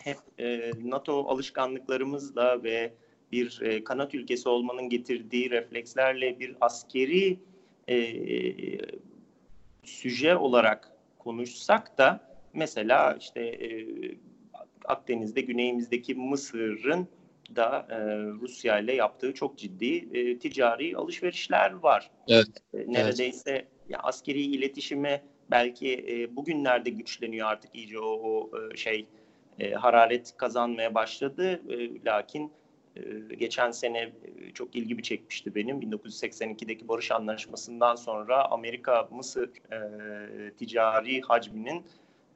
hep 0.00 0.18
e, 0.38 0.70
NATO 0.84 1.28
alışkanlıklarımızla 1.28 2.62
ve 2.62 2.92
bir 3.32 3.60
e, 3.62 3.84
kanat 3.84 4.14
ülkesi 4.14 4.48
olmanın 4.48 4.88
getirdiği 4.88 5.50
reflekslerle 5.50 6.40
bir 6.40 6.56
askeri 6.60 7.38
e, 7.88 8.14
süje 9.84 10.36
olarak 10.36 10.92
konuşsak 11.18 11.98
da 11.98 12.20
mesela 12.52 13.16
işte 13.20 13.40
e, 13.40 13.86
Akdeniz'de 14.84 15.40
güneyimizdeki 15.40 16.14
Mısır'ın 16.14 17.08
da 17.56 17.86
e, 17.90 17.96
Rusya 18.40 18.78
ile 18.78 18.94
yaptığı 18.94 19.34
çok 19.34 19.58
ciddi 19.58 20.18
e, 20.18 20.38
ticari 20.38 20.96
alışverişler 20.96 21.72
var. 21.72 22.10
Evet. 22.28 22.48
E, 22.74 22.92
neredeyse 22.92 23.50
evet. 23.50 23.66
ya 23.88 23.98
askeri 23.98 24.40
iletişime 24.42 25.22
belki 25.50 26.06
e, 26.08 26.36
bugünlerde 26.36 26.90
güçleniyor 26.90 27.48
artık 27.48 27.74
iyice 27.74 27.98
o, 27.98 28.04
o 28.04 28.50
e, 28.58 28.76
şey 28.76 29.06
e, 29.58 29.70
hararet 29.70 30.36
kazanmaya 30.36 30.94
başladı. 30.94 31.62
E, 31.68 32.04
lakin 32.04 32.52
geçen 33.38 33.70
sene 33.70 33.98
e, 33.98 34.50
çok 34.54 34.76
ilgimi 34.76 35.02
çekmişti 35.02 35.54
benim. 35.54 35.80
1982'deki 35.80 36.88
barış 36.88 37.10
anlaşmasından 37.10 37.94
sonra 37.94 38.50
Amerika-Mısır 38.50 39.50
e, 39.72 40.52
ticari 40.52 41.20
hacminin 41.20 41.82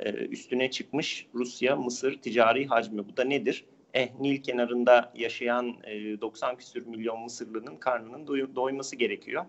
e, 0.01 0.11
üstüne 0.11 0.71
çıkmış 0.71 1.27
Rusya-Mısır 1.35 2.23
ticari 2.23 2.67
hacmi. 2.67 3.09
Bu 3.09 3.17
da 3.17 3.25
nedir? 3.25 3.65
Eh, 3.95 4.09
Nil 4.21 4.43
kenarında 4.43 5.13
yaşayan 5.15 5.77
e, 5.85 6.21
90 6.21 6.57
küsür 6.57 6.87
milyon 6.87 7.21
Mısırlı'nın 7.21 7.77
karnının 7.77 8.27
doy- 8.27 8.55
doyması 8.55 8.97
gerekiyor. 8.97 9.45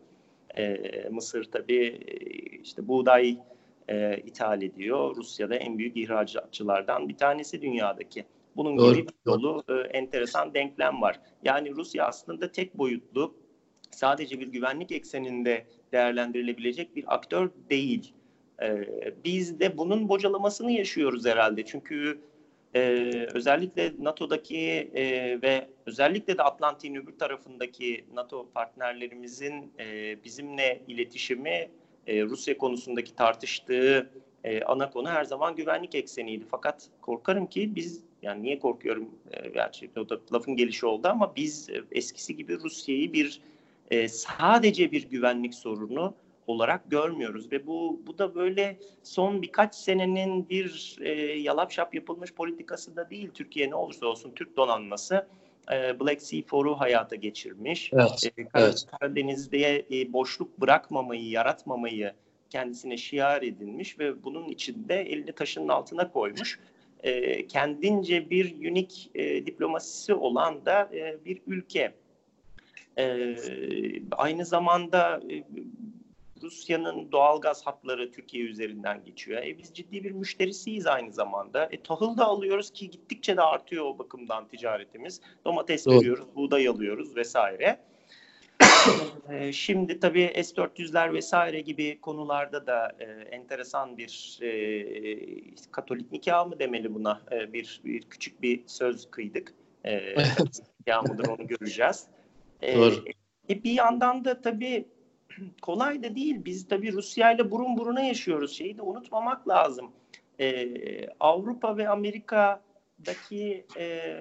Mısır 1.11 1.43
tabii 1.51 1.99
işte 2.63 2.87
buğday 2.87 3.37
ithal 4.25 4.61
ediyor. 4.61 5.15
Rusya'da 5.15 5.55
en 5.55 5.77
büyük 5.77 5.97
ihracatçılardan 5.97 7.09
bir 7.09 7.17
tanesi 7.17 7.61
dünyadaki. 7.61 8.25
Bunun 8.55 8.77
Doğru. 8.77 8.95
gibi 8.95 9.07
bir 9.07 9.25
dolu 9.25 9.63
e, 9.69 9.73
enteresan 9.73 10.53
denklem 10.53 11.01
var. 11.01 11.19
Yani 11.43 11.75
Rusya 11.75 12.05
aslında 12.05 12.51
tek 12.51 12.77
boyutlu, 12.77 13.35
sadece 13.91 14.39
bir 14.39 14.47
güvenlik 14.47 14.91
ekseninde 14.91 15.65
değerlendirilebilecek 15.91 16.95
bir 16.95 17.15
aktör 17.15 17.49
değil. 17.69 18.13
E, 18.61 18.87
biz 19.23 19.59
de 19.59 19.77
bunun 19.77 20.09
bocalamasını 20.09 20.71
yaşıyoruz 20.71 21.25
herhalde. 21.25 21.65
Çünkü 21.65 22.21
e, 22.75 22.81
özellikle 23.33 23.93
NATO'daki 23.99 24.91
e, 24.95 25.03
ve 25.41 25.67
özellikle 25.85 26.37
de 26.37 26.43
Atlantik'in 26.43 26.95
öbür 26.95 27.17
tarafındaki 27.17 28.05
NATO 28.13 28.49
partnerlerimizin 28.53 29.73
e, 29.79 30.17
bizimle 30.23 30.81
iletişimi 30.87 31.69
e, 32.07 32.23
Rusya 32.23 32.57
konusundaki 32.57 33.15
tartıştığı 33.15 34.09
e, 34.43 34.61
ana 34.63 34.89
konu 34.89 35.09
her 35.09 35.23
zaman 35.23 35.55
güvenlik 35.55 35.95
ekseniydi. 35.95 36.45
Fakat 36.51 36.89
korkarım 37.01 37.47
ki 37.47 37.75
biz 37.75 38.03
yani 38.23 38.43
niye 38.43 38.59
korkuyorum 38.59 39.09
e, 39.31 39.49
gerçekten 39.49 40.01
o 40.01 40.09
da 40.09 40.19
lafın 40.33 40.55
gelişi 40.55 40.85
oldu 40.85 41.07
ama 41.07 41.35
biz 41.35 41.69
e, 41.69 41.83
eskisi 41.91 42.35
gibi 42.35 42.59
Rusya'yı 42.59 43.13
bir 43.13 43.41
e, 43.91 44.07
sadece 44.07 44.91
bir 44.91 45.09
güvenlik 45.09 45.53
sorunu 45.53 46.13
olarak 46.47 46.91
görmüyoruz 46.91 47.51
ve 47.51 47.67
bu 47.67 48.01
bu 48.07 48.17
da 48.17 48.35
böyle 48.35 48.77
son 49.03 49.41
birkaç 49.41 49.75
senenin 49.75 50.49
bir 50.49 50.97
e, 51.01 51.11
yalap 51.39 51.71
şap 51.71 51.95
yapılmış 51.95 52.33
politikası 52.33 52.95
da 52.95 53.09
değil. 53.09 53.29
Türkiye 53.33 53.69
ne 53.69 53.75
olursa 53.75 54.05
olsun 54.05 54.31
Türk 54.35 54.57
donanması 54.57 55.27
e, 55.71 55.99
Black 55.99 56.21
Sea 56.21 56.41
Four'u 56.47 56.79
hayata 56.79 57.15
geçirmiş. 57.15 57.91
Evet, 57.93 58.31
e, 58.37 58.45
Kar- 58.47 58.61
evet. 58.61 58.85
Karadeniz'de 58.91 59.85
e, 59.91 60.13
boşluk 60.13 60.61
bırakmamayı, 60.61 61.29
yaratmamayı 61.29 62.13
kendisine 62.49 62.97
şiar 62.97 63.41
edinmiş 63.41 63.99
ve 63.99 64.23
bunun 64.23 64.49
içinde 64.49 64.95
elini 64.95 65.31
taşın 65.31 65.67
altına 65.67 66.11
koymuş. 66.11 66.59
E, 67.03 67.47
kendince 67.47 68.29
bir 68.29 68.71
unik 68.71 69.11
e, 69.15 69.45
diplomasisi 69.45 70.13
olan 70.13 70.65
da 70.65 70.89
e, 70.93 71.25
bir 71.25 71.41
ülke. 71.47 71.93
E, 72.97 73.35
aynı 74.11 74.45
zamanda 74.45 75.21
e, 75.31 75.43
Rusya'nın 76.43 77.11
doğal 77.11 77.41
gaz 77.41 77.65
hatları 77.65 78.11
Türkiye 78.11 78.43
üzerinden 78.43 79.03
geçiyor. 79.03 79.43
E, 79.43 79.57
biz 79.57 79.73
ciddi 79.73 80.03
bir 80.03 80.11
müşterisiyiz 80.11 80.87
aynı 80.87 81.13
zamanda. 81.13 81.65
E, 81.71 81.83
tahıl 81.83 82.17
da 82.17 82.25
alıyoruz 82.25 82.71
ki 82.71 82.89
gittikçe 82.89 83.37
de 83.37 83.41
artıyor 83.41 83.85
o 83.85 83.99
bakımdan 83.99 84.47
ticaretimiz. 84.47 85.21
Domates 85.45 85.85
Doğru. 85.85 85.95
veriyoruz, 85.95 86.25
buğday 86.35 86.67
alıyoruz 86.67 87.15
vesaire. 87.15 87.79
e, 89.29 89.53
şimdi 89.53 89.99
tabii 89.99 90.33
S-400'ler 90.35 91.13
vesaire 91.13 91.61
gibi 91.61 92.01
konularda 92.01 92.67
da 92.67 92.91
e, 92.99 93.05
enteresan 93.05 93.97
bir 93.97 94.39
e, 94.41 94.51
Katolik 95.71 96.11
nikah 96.11 96.47
mı 96.47 96.59
demeli 96.59 96.93
buna 96.93 97.21
e, 97.31 97.53
bir, 97.53 97.81
bir 97.85 98.01
küçük 98.01 98.41
bir 98.41 98.63
söz 98.67 99.11
kıydık. 99.11 99.53
E, 99.85 100.15
nikah 100.79 101.03
mıdır 101.03 101.27
onu 101.27 101.47
göreceğiz. 101.47 102.07
E, 102.61 102.75
Doğru. 102.75 102.95
E, 103.49 103.63
bir 103.63 103.71
yandan 103.71 104.25
da 104.25 104.41
tabii 104.41 104.87
kolay 105.61 106.03
da 106.03 106.15
değil. 106.15 106.45
Biz 106.45 106.67
tabii 106.67 106.93
Rusya 106.93 107.31
ile 107.31 107.51
burun 107.51 107.77
buruna 107.77 108.01
yaşıyoruz. 108.01 108.57
Şeyi 108.57 108.77
de 108.77 108.81
unutmamak 108.81 109.47
lazım. 109.47 109.91
Ee, 110.39 111.07
Avrupa 111.19 111.77
ve 111.77 111.89
Amerika'daki 111.89 113.65
e, 113.77 114.15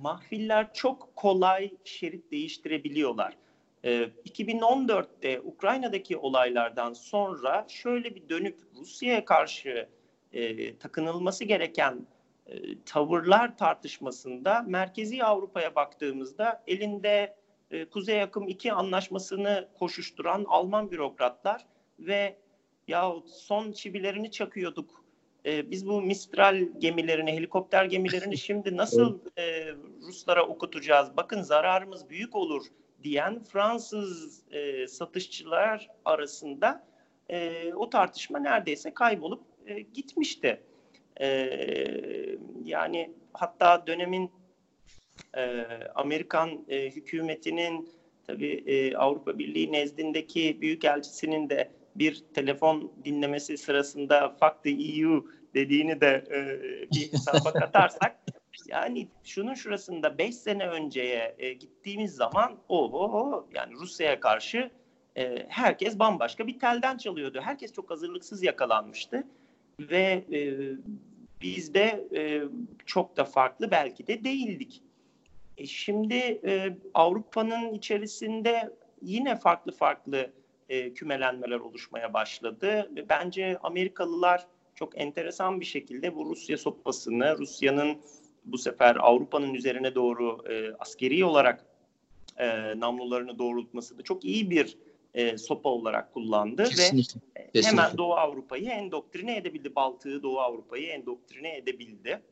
mahfiller 0.00 0.74
çok 0.74 1.16
kolay 1.16 1.70
şerit 1.84 2.30
değiştirebiliyorlar. 2.32 3.36
Ee, 3.84 4.08
2014'te 4.28 5.40
Ukrayna'daki 5.40 6.16
olaylardan 6.16 6.92
sonra 6.92 7.66
şöyle 7.68 8.14
bir 8.14 8.28
dönüp 8.28 8.58
Rusya'ya 8.76 9.24
karşı 9.24 9.88
e, 10.32 10.76
takınılması 10.78 11.44
gereken 11.44 12.06
e, 12.46 12.82
tavırlar 12.86 13.56
tartışmasında 13.56 14.64
Merkezi 14.66 15.24
Avrupa'ya 15.24 15.74
baktığımızda 15.74 16.62
elinde 16.66 17.36
e, 17.70 17.84
Kuzey 17.84 18.22
Akım 18.22 18.48
2 18.48 18.72
anlaşmasını 18.72 19.68
koşuşturan 19.78 20.44
Alman 20.48 20.90
bürokratlar 20.90 21.66
ve 21.98 22.36
ya 22.88 23.12
son 23.26 23.72
çivilerini 23.72 24.30
çakıyorduk. 24.30 25.04
E, 25.46 25.70
biz 25.70 25.86
bu 25.86 26.02
Mistral 26.02 26.68
gemilerini, 26.78 27.32
helikopter 27.32 27.84
gemilerini 27.84 28.38
şimdi 28.48 28.76
nasıl 28.76 29.18
e, 29.38 29.72
Ruslara 30.02 30.46
okutacağız? 30.46 31.16
Bakın 31.16 31.42
zararımız 31.42 32.10
büyük 32.10 32.36
olur 32.36 32.66
diyen 33.04 33.42
Fransız 33.42 34.42
e, 34.50 34.86
satışçılar 34.86 35.88
arasında 36.04 36.86
e, 37.28 37.72
o 37.74 37.90
tartışma 37.90 38.38
neredeyse 38.38 38.94
kaybolup 38.94 39.42
e, 39.66 39.80
gitmişti. 39.80 40.62
E, 41.20 41.28
yani 42.64 43.12
hatta 43.32 43.86
dönemin 43.86 44.30
e, 45.36 45.66
Amerikan 45.94 46.64
e, 46.68 46.90
hükümetinin 46.90 47.88
tabii 48.26 48.64
e, 48.66 48.96
Avrupa 48.96 49.38
Birliği 49.38 49.72
nezdindeki 49.72 50.60
büyükelçisinin 50.60 51.50
de 51.50 51.70
bir 51.96 52.24
telefon 52.34 52.92
dinlemesi 53.04 53.58
sırasında 53.58 54.28
fuck 54.28 54.64
the 54.64 54.70
EU 54.70 55.26
dediğini 55.54 56.00
de 56.00 56.24
e, 56.30 56.40
bir 56.90 57.12
hesaba 57.12 57.52
katarsak 57.52 58.16
yani 58.66 59.08
şunun 59.24 59.54
şurasında 59.54 60.18
5 60.18 60.34
sene 60.34 60.66
önceye 60.68 61.34
e, 61.38 61.52
gittiğimiz 61.52 62.14
zaman 62.14 62.58
o 62.68 63.02
o 63.02 63.46
yani 63.54 63.74
Rusya'ya 63.74 64.20
karşı 64.20 64.70
e, 65.16 65.46
herkes 65.48 65.98
bambaşka 65.98 66.46
bir 66.46 66.58
telden 66.58 66.96
çalıyordu. 66.96 67.40
Herkes 67.42 67.72
çok 67.72 67.90
hazırlıksız 67.90 68.42
yakalanmıştı 68.42 69.26
ve 69.80 70.24
e, 70.32 70.40
biz 71.42 71.74
de 71.74 72.08
e, 72.16 72.42
çok 72.86 73.16
da 73.16 73.24
farklı 73.24 73.70
belki 73.70 74.06
de 74.06 74.24
değildik. 74.24 74.82
E 75.58 75.66
şimdi 75.66 76.14
e, 76.44 76.76
Avrupa'nın 76.94 77.72
içerisinde 77.72 78.70
yine 79.02 79.36
farklı 79.36 79.72
farklı 79.72 80.32
e, 80.68 80.94
kümelenmeler 80.94 81.60
oluşmaya 81.60 82.14
başladı. 82.14 82.90
Bence 83.08 83.58
Amerikalılar 83.62 84.46
çok 84.74 85.00
enteresan 85.00 85.60
bir 85.60 85.64
şekilde 85.64 86.16
bu 86.16 86.26
Rusya 86.26 86.58
sopasını, 86.58 87.38
Rusya'nın 87.38 88.00
bu 88.44 88.58
sefer 88.58 88.96
Avrupa'nın 88.96 89.54
üzerine 89.54 89.94
doğru 89.94 90.44
e, 90.50 90.72
askeri 90.78 91.24
olarak 91.24 91.64
e, 92.38 92.80
namlularını 92.80 93.38
doğrultması 93.38 93.98
da 93.98 94.02
çok 94.02 94.24
iyi 94.24 94.50
bir 94.50 94.76
e, 95.14 95.38
sopa 95.38 95.68
olarak 95.68 96.14
kullandı 96.14 96.64
Kesinlikle. 96.64 97.20
ve 97.36 97.50
Kesinlikle. 97.54 97.82
hemen 97.82 97.98
Doğu 97.98 98.14
Avrupa'yı 98.14 98.70
endoktrine 98.70 99.36
edebildi. 99.36 99.74
Baltığı 99.74 100.22
Doğu 100.22 100.40
Avrupa'yı 100.40 100.86
endoktrine 100.86 101.56
edebildi 101.56 102.22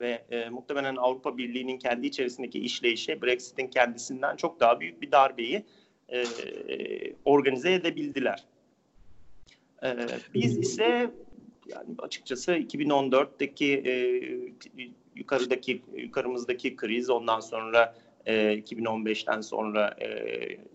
ve 0.00 0.24
e, 0.30 0.48
muhtemelen 0.48 0.96
Avrupa 0.96 1.38
Birliği'nin 1.38 1.78
kendi 1.78 2.06
içerisindeki 2.06 2.58
işleyişe 2.58 3.22
Brexit'in 3.22 3.66
kendisinden 3.66 4.36
çok 4.36 4.60
daha 4.60 4.80
büyük 4.80 5.02
bir 5.02 5.12
darbeyi 5.12 5.64
e, 6.08 6.24
organize 7.24 7.72
edebildiler. 7.72 8.44
E, 9.82 9.96
biz 10.34 10.58
ise 10.58 11.10
yani 11.66 11.94
açıkçası 11.98 12.52
2014'teki 12.52 13.74
e, 13.74 13.94
yukarıdaki 15.16 15.82
yukarımızdaki 15.96 16.76
kriz 16.76 17.10
ondan 17.10 17.40
sonra 17.40 17.94
e, 18.26 18.34
2015'ten 18.58 19.40
sonra 19.40 19.94
e, 19.98 20.08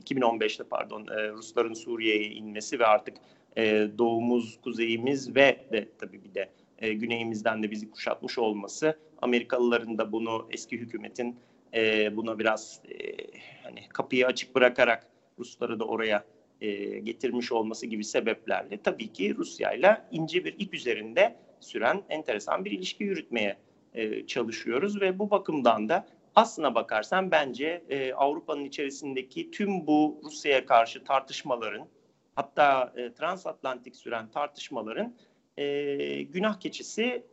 2015'te 0.04 0.64
pardon 0.64 1.08
e, 1.08 1.30
Rusların 1.30 1.74
Suriye'ye 1.74 2.30
inmesi 2.30 2.80
ve 2.80 2.86
artık 2.86 3.18
e, 3.58 3.88
doğumuz, 3.98 4.60
kuzeyimiz 4.62 5.36
ve 5.36 5.58
de 5.72 5.88
tabii 6.00 6.24
bir 6.24 6.34
de 6.34 6.50
e, 6.80 6.94
güneyimizden 6.94 7.64
de 7.64 7.72
bizi 7.72 7.92
kuşatmış 7.92 8.38
olması 8.38 8.98
Amerikalıların 9.22 9.98
da 9.98 10.12
bunu 10.12 10.48
eski 10.52 10.78
hükümetin 10.78 11.36
e, 11.74 12.16
buna 12.16 12.40
biraz 12.40 12.82
e, 12.90 13.18
hani 13.64 13.88
kapıyı 13.90 14.28
açık 14.28 14.56
bırakarak 14.56 15.08
Rusları 15.40 15.80
da 15.80 15.86
oraya 15.86 16.26
e, 16.62 17.00
getirmiş 17.00 17.52
olması 17.52 17.88
gibi 17.88 18.04
sebeplerle 18.04 18.82
tabii 18.84 19.14
ki 19.14 19.36
Rusya 19.36 19.74
ile 19.74 20.02
ince 20.12 20.46
bir 20.46 20.56
ip 20.60 20.74
üzerinde 20.74 21.36
süren 21.60 22.04
enteresan 22.10 22.66
bir 22.66 22.72
ilişki 22.72 23.04
yürütmeye 23.04 23.58
e, 23.94 24.28
çalışıyoruz 24.28 25.02
ve 25.02 25.20
bu 25.20 25.32
bakımdan 25.32 25.90
da 25.90 26.08
aslına 26.36 26.76
bakarsan 26.76 27.32
bence 27.32 27.84
e, 27.90 28.14
Avrupa'nın 28.14 28.66
içerisindeki 28.66 29.52
tüm 29.52 29.88
bu 29.88 30.22
Rusya'ya 30.24 30.66
karşı 30.66 31.04
tartışmaların 31.04 31.88
hatta 32.36 32.94
e, 32.96 33.14
transatlantik 33.14 33.96
süren 33.96 34.32
tartışmaların 34.32 35.16
e, 35.58 36.22
günah 36.22 36.60
keçisi 36.60 37.04
e, 37.04 37.24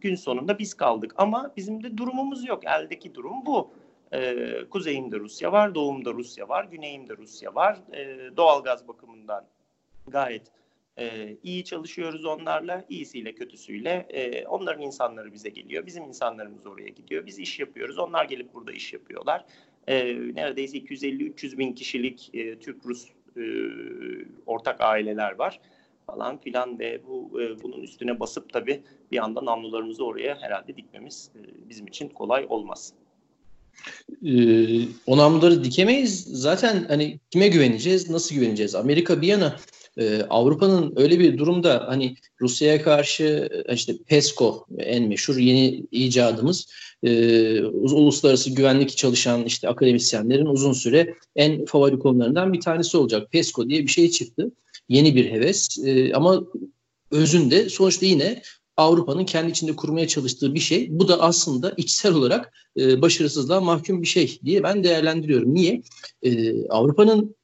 gün 0.00 0.14
sonunda 0.14 0.58
biz 0.58 0.74
kaldık. 0.74 1.14
Ama 1.16 1.52
bizim 1.56 1.82
de 1.82 1.96
durumumuz 1.96 2.48
yok. 2.48 2.64
Eldeki 2.66 3.14
durum 3.14 3.46
bu. 3.46 3.70
E, 4.12 4.36
kuzeyimde 4.70 5.18
Rusya 5.18 5.52
var, 5.52 5.74
doğumda 5.74 6.12
Rusya 6.12 6.48
var, 6.48 6.64
güneyimde 6.64 7.16
Rusya 7.16 7.54
var. 7.54 7.78
E, 7.92 8.30
doğalgaz 8.36 8.88
bakımından 8.88 9.46
gayet 10.08 10.52
e, 10.98 11.36
iyi 11.42 11.64
çalışıyoruz 11.64 12.24
onlarla, 12.24 12.84
iyisiyle 12.88 13.34
kötüsüyle. 13.34 14.06
E, 14.10 14.46
onların 14.46 14.82
insanları 14.82 15.32
bize 15.32 15.48
geliyor, 15.48 15.86
bizim 15.86 16.04
insanlarımız 16.04 16.66
oraya 16.66 16.88
gidiyor. 16.88 17.26
Biz 17.26 17.38
iş 17.38 17.58
yapıyoruz, 17.60 17.98
onlar 17.98 18.24
gelip 18.24 18.54
burada 18.54 18.72
iş 18.72 18.92
yapıyorlar. 18.92 19.44
E, 19.86 20.04
neredeyse 20.34 20.78
250-300 20.78 21.58
bin 21.58 21.72
kişilik 21.72 22.30
e, 22.34 22.58
Türk-Rus 22.58 23.06
e, 23.36 23.42
ortak 24.46 24.80
aileler 24.80 25.38
var 25.38 25.60
falan 26.06 26.38
filan 26.38 26.78
ve 26.78 27.00
bu 27.06 27.42
e, 27.42 27.62
bunun 27.62 27.82
üstüne 27.82 28.20
basıp 28.20 28.52
tabii 28.52 28.82
bir 29.12 29.24
anda 29.24 29.44
namlularımızı 29.44 30.04
oraya 30.04 30.38
herhalde 30.40 30.76
dikmemiz 30.76 31.30
e, 31.34 31.68
bizim 31.68 31.86
için 31.86 32.08
kolay 32.08 32.46
olmaz. 32.48 32.92
Ee, 34.26 34.88
o 35.06 35.16
namluları 35.16 35.64
dikemeyiz. 35.64 36.24
Zaten 36.24 36.84
hani 36.88 37.20
kime 37.30 37.48
güveneceğiz, 37.48 38.10
nasıl 38.10 38.34
güveneceğiz? 38.34 38.74
Amerika 38.74 39.20
bir 39.20 39.26
yana 39.26 39.56
e, 39.96 40.22
Avrupa'nın 40.22 40.92
öyle 40.96 41.18
bir 41.18 41.38
durumda 41.38 41.84
hani 41.88 42.16
Rusya'ya 42.40 42.82
karşı 42.82 43.48
e, 43.68 43.74
işte 43.74 43.96
PESCO 44.06 44.66
en 44.78 45.08
meşhur 45.08 45.36
yeni 45.36 45.86
icadımız 45.90 46.66
e, 47.02 47.62
uluslararası 47.64 48.50
güvenlik 48.50 48.96
çalışan 48.96 49.44
işte 49.44 49.68
akademisyenlerin 49.68 50.46
uzun 50.46 50.72
süre 50.72 51.14
en 51.36 51.64
favori 51.64 51.98
konularından 51.98 52.52
bir 52.52 52.60
tanesi 52.60 52.96
olacak. 52.96 53.30
PESCO 53.30 53.68
diye 53.68 53.82
bir 53.82 53.88
şey 53.88 54.10
çıktı. 54.10 54.52
Yeni 54.88 55.16
bir 55.16 55.30
heves 55.30 55.78
e, 55.84 56.14
ama 56.14 56.44
özünde 57.10 57.68
sonuçta 57.68 58.06
yine 58.06 58.42
Avrupa'nın 58.76 59.24
kendi 59.24 59.50
içinde 59.50 59.76
kurmaya 59.76 60.08
çalıştığı 60.08 60.54
bir 60.54 60.60
şey. 60.60 60.88
Bu 60.90 61.08
da 61.08 61.20
aslında 61.20 61.74
içsel 61.76 62.14
olarak 62.14 62.52
e, 62.78 63.02
başarısızlığa 63.02 63.60
mahkum 63.60 64.02
bir 64.02 64.06
şey 64.06 64.40
diye 64.44 64.62
ben 64.62 64.84
değerlendiriyorum. 64.84 65.54
Niye? 65.54 65.82
E, 66.22 66.68
Avrupa'nın 66.68 67.36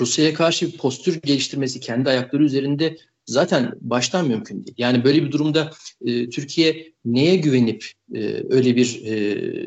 Rusya'ya 0.00 0.34
karşı 0.34 0.72
bir 0.72 0.78
postür 0.78 1.22
geliştirmesi 1.22 1.80
kendi 1.80 2.08
ayakları 2.08 2.44
üzerinde 2.44 2.96
zaten 3.26 3.72
baştan 3.80 4.28
mümkün 4.28 4.64
değil. 4.66 4.74
Yani 4.78 5.04
böyle 5.04 5.24
bir 5.24 5.32
durumda 5.32 5.70
e, 6.04 6.30
Türkiye 6.30 6.92
neye 7.04 7.36
güvenip 7.36 7.86
e, 8.14 8.18
öyle 8.50 8.76
bir 8.76 9.02
e, 9.06 9.66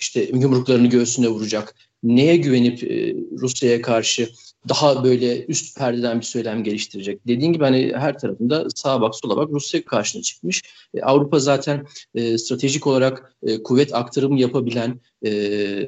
işte 0.00 0.30
yumruklarını 0.34 0.86
göğsüne 0.86 1.28
vuracak? 1.28 1.74
Neye 2.02 2.36
güvenip 2.36 2.82
e, 2.84 3.14
Rusya'ya 3.40 3.82
karşı 3.82 4.28
daha 4.68 5.04
böyle 5.04 5.46
üst 5.46 5.78
perdeden 5.78 6.20
bir 6.20 6.24
söylem 6.24 6.64
geliştirecek? 6.64 7.20
Dediğin 7.26 7.52
gibi 7.52 7.64
hani 7.64 7.92
her 7.96 8.18
tarafında 8.18 8.66
sağa 8.74 9.00
bak 9.00 9.14
sola 9.14 9.36
bak 9.36 9.48
Rusya 9.52 9.84
karşına 9.84 10.22
çıkmış. 10.22 10.62
E, 10.94 11.02
Avrupa 11.02 11.38
zaten 11.38 11.86
e, 12.14 12.38
stratejik 12.38 12.86
olarak 12.86 13.34
e, 13.42 13.62
kuvvet 13.62 13.94
aktarımı 13.94 14.40
yapabilen 14.40 15.00
e, 15.26 15.30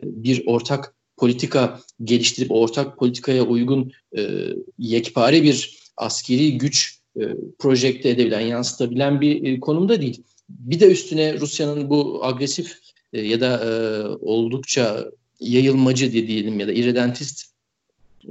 bir 0.03 0.43
ortak 0.47 0.95
politika 1.21 1.81
geliştirip 2.05 2.51
ortak 2.51 2.99
politikaya 2.99 3.43
uygun 3.43 3.93
e, 4.17 4.49
yekpare 4.79 5.43
bir 5.43 5.79
askeri 5.97 6.59
güç 6.59 6.99
e, 7.21 7.23
projekte 7.59 8.09
edebilen, 8.09 8.41
yansıtabilen 8.41 9.21
bir 9.21 9.45
e, 9.45 9.61
konumda 9.61 10.03
değil. 10.03 10.23
Bir 10.49 10.81
de 10.81 10.87
üstüne 10.91 11.41
Rusya'nın 11.41 11.91
bu 11.91 12.25
agresif 12.25 12.79
e, 13.13 13.21
ya 13.21 13.41
da 13.41 13.65
e, 13.65 13.71
oldukça 14.21 15.11
yayılmacı 15.41 16.13
diyelim 16.13 16.61
ya 16.61 16.69
da 16.69 16.73
irredentist 16.73 17.51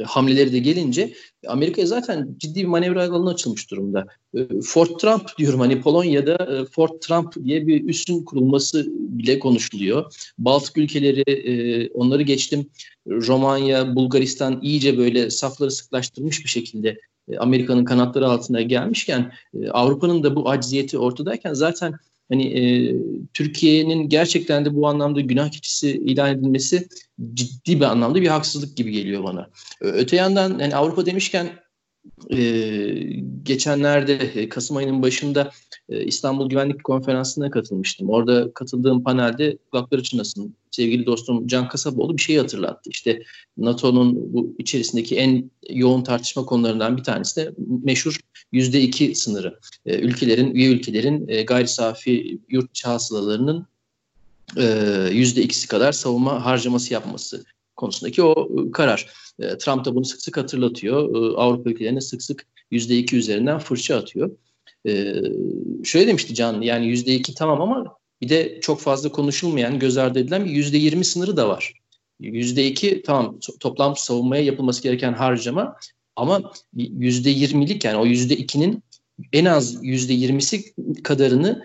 hamleleri 0.05 0.53
de 0.53 0.59
gelince 0.59 1.13
Amerika'ya 1.47 1.87
zaten 1.87 2.35
ciddi 2.37 2.59
bir 2.59 2.65
manevra 2.65 3.03
alanı 3.03 3.29
açılmış 3.29 3.71
durumda. 3.71 4.05
Ee, 4.35 4.61
Fort 4.61 4.99
Trump 4.99 5.37
diyorum 5.37 5.59
hani 5.59 5.81
Polonya'da 5.81 6.33
e, 6.33 6.65
Fort 6.65 7.01
Trump 7.01 7.45
diye 7.45 7.67
bir 7.67 7.89
üssün 7.89 8.23
kurulması 8.23 8.87
bile 8.89 9.39
konuşuluyor. 9.39 10.13
Baltık 10.37 10.77
ülkeleri 10.77 11.21
e, 11.21 11.89
onları 11.89 12.23
geçtim. 12.23 12.69
Romanya, 13.07 13.95
Bulgaristan 13.95 14.59
iyice 14.61 14.97
böyle 14.97 15.29
safları 15.29 15.71
sıklaştırmış 15.71 16.43
bir 16.43 16.49
şekilde 16.49 16.99
e, 17.29 17.37
Amerika'nın 17.37 17.85
kanatları 17.85 18.27
altına 18.27 18.61
gelmişken 18.61 19.31
Avrupa'nın 19.71 20.23
da 20.23 20.35
bu 20.35 20.49
acziyeti 20.49 20.97
ortadayken 20.97 21.53
zaten 21.53 21.93
hani 22.29 22.59
e, 22.59 22.95
Türkiye'nin 23.33 24.09
gerçekten 24.09 24.65
de 24.65 24.75
bu 24.75 24.87
anlamda 24.87 25.21
günah 25.21 25.51
keçisi 25.51 25.89
ilan 25.91 26.31
edilmesi 26.31 26.87
ciddi 27.33 27.79
bir 27.79 27.85
anlamda 27.85 28.21
bir 28.21 28.27
haksızlık 28.27 28.77
gibi 28.77 28.91
geliyor 28.91 29.23
bana. 29.23 29.49
Öte 29.81 30.15
yandan 30.15 30.59
yani 30.59 30.75
Avrupa 30.75 31.05
demişken 31.05 31.49
e, 32.29 32.39
geçenlerde 33.43 34.49
Kasım 34.49 34.77
ayının 34.77 35.01
başında 35.01 35.51
e, 35.89 36.03
İstanbul 36.03 36.49
Güvenlik 36.49 36.83
Konferansı'na 36.83 37.51
katılmıştım. 37.51 38.09
Orada 38.09 38.53
katıldığım 38.53 39.03
panelde 39.03 39.57
kulakları 39.71 40.03
çınlasın 40.03 40.55
sevgili 40.71 41.05
dostum 41.05 41.47
Can 41.47 41.67
Kasaboğlu 41.67 42.17
bir 42.17 42.21
şeyi 42.21 42.39
hatırlattı. 42.39 42.89
İşte 42.89 43.23
NATO'nun 43.57 44.33
bu 44.33 44.55
içerisindeki 44.57 45.15
en 45.15 45.51
yoğun 45.69 46.03
tartışma 46.03 46.45
konularından 46.45 46.97
bir 46.97 47.03
tanesi 47.03 47.35
de 47.35 47.51
meşhur 47.83 48.19
yüzde 48.51 48.81
iki 48.81 49.15
sınırı. 49.15 49.59
E, 49.85 49.99
ülkelerin, 49.99 50.55
üye 50.55 50.69
ülkelerin 50.69 51.27
e, 51.27 51.43
gayri 51.43 51.67
safi 51.67 52.39
yurt 52.49 52.69
içi 52.69 52.87
hasılalarının 52.87 53.67
e, 54.57 54.63
yüzde 55.11 55.41
ikisi 55.41 55.67
kadar 55.67 55.91
savunma 55.91 56.45
harcaması 56.45 56.93
yapması 56.93 57.45
konusundaki 57.79 58.23
o 58.23 58.49
e, 58.67 58.71
karar. 58.71 59.07
Trump 59.59 59.85
da 59.85 59.95
bunu 59.95 60.05
sık 60.05 60.21
sık 60.21 60.37
hatırlatıyor. 60.37 61.09
Avrupa 61.37 61.69
ülkelerine 61.69 62.01
sık 62.01 62.23
sık 62.23 62.45
yüzde 62.71 62.97
iki 62.97 63.15
üzerinden 63.15 63.59
fırça 63.59 63.97
atıyor. 63.97 64.31
Şöyle 65.83 66.07
demişti 66.07 66.33
Can, 66.33 66.61
yani 66.61 66.87
yüzde 66.87 67.15
iki 67.15 67.33
tamam 67.33 67.61
ama 67.61 67.97
bir 68.21 68.29
de 68.29 68.59
çok 68.61 68.79
fazla 68.79 69.11
konuşulmayan, 69.11 69.79
göz 69.79 69.97
ardı 69.97 70.19
edilen 70.19 70.45
bir 70.45 70.49
yüzde 70.49 70.77
yirmi 70.77 71.05
sınırı 71.05 71.37
da 71.37 71.49
var. 71.49 71.73
Yüzde 72.19 72.65
iki 72.65 73.01
tamam 73.01 73.39
toplam 73.59 73.95
savunmaya 73.95 74.43
yapılması 74.43 74.83
gereken 74.83 75.13
harcama 75.13 75.75
ama 76.15 76.51
yüzde 76.75 77.29
yirmilik 77.29 77.85
yani 77.85 77.97
o 77.97 78.05
yüzde 78.05 78.37
ikinin 78.37 78.83
en 79.33 79.45
az 79.45 79.77
yüzde 79.81 80.13
yirmisi 80.13 80.73
kadarını 81.03 81.63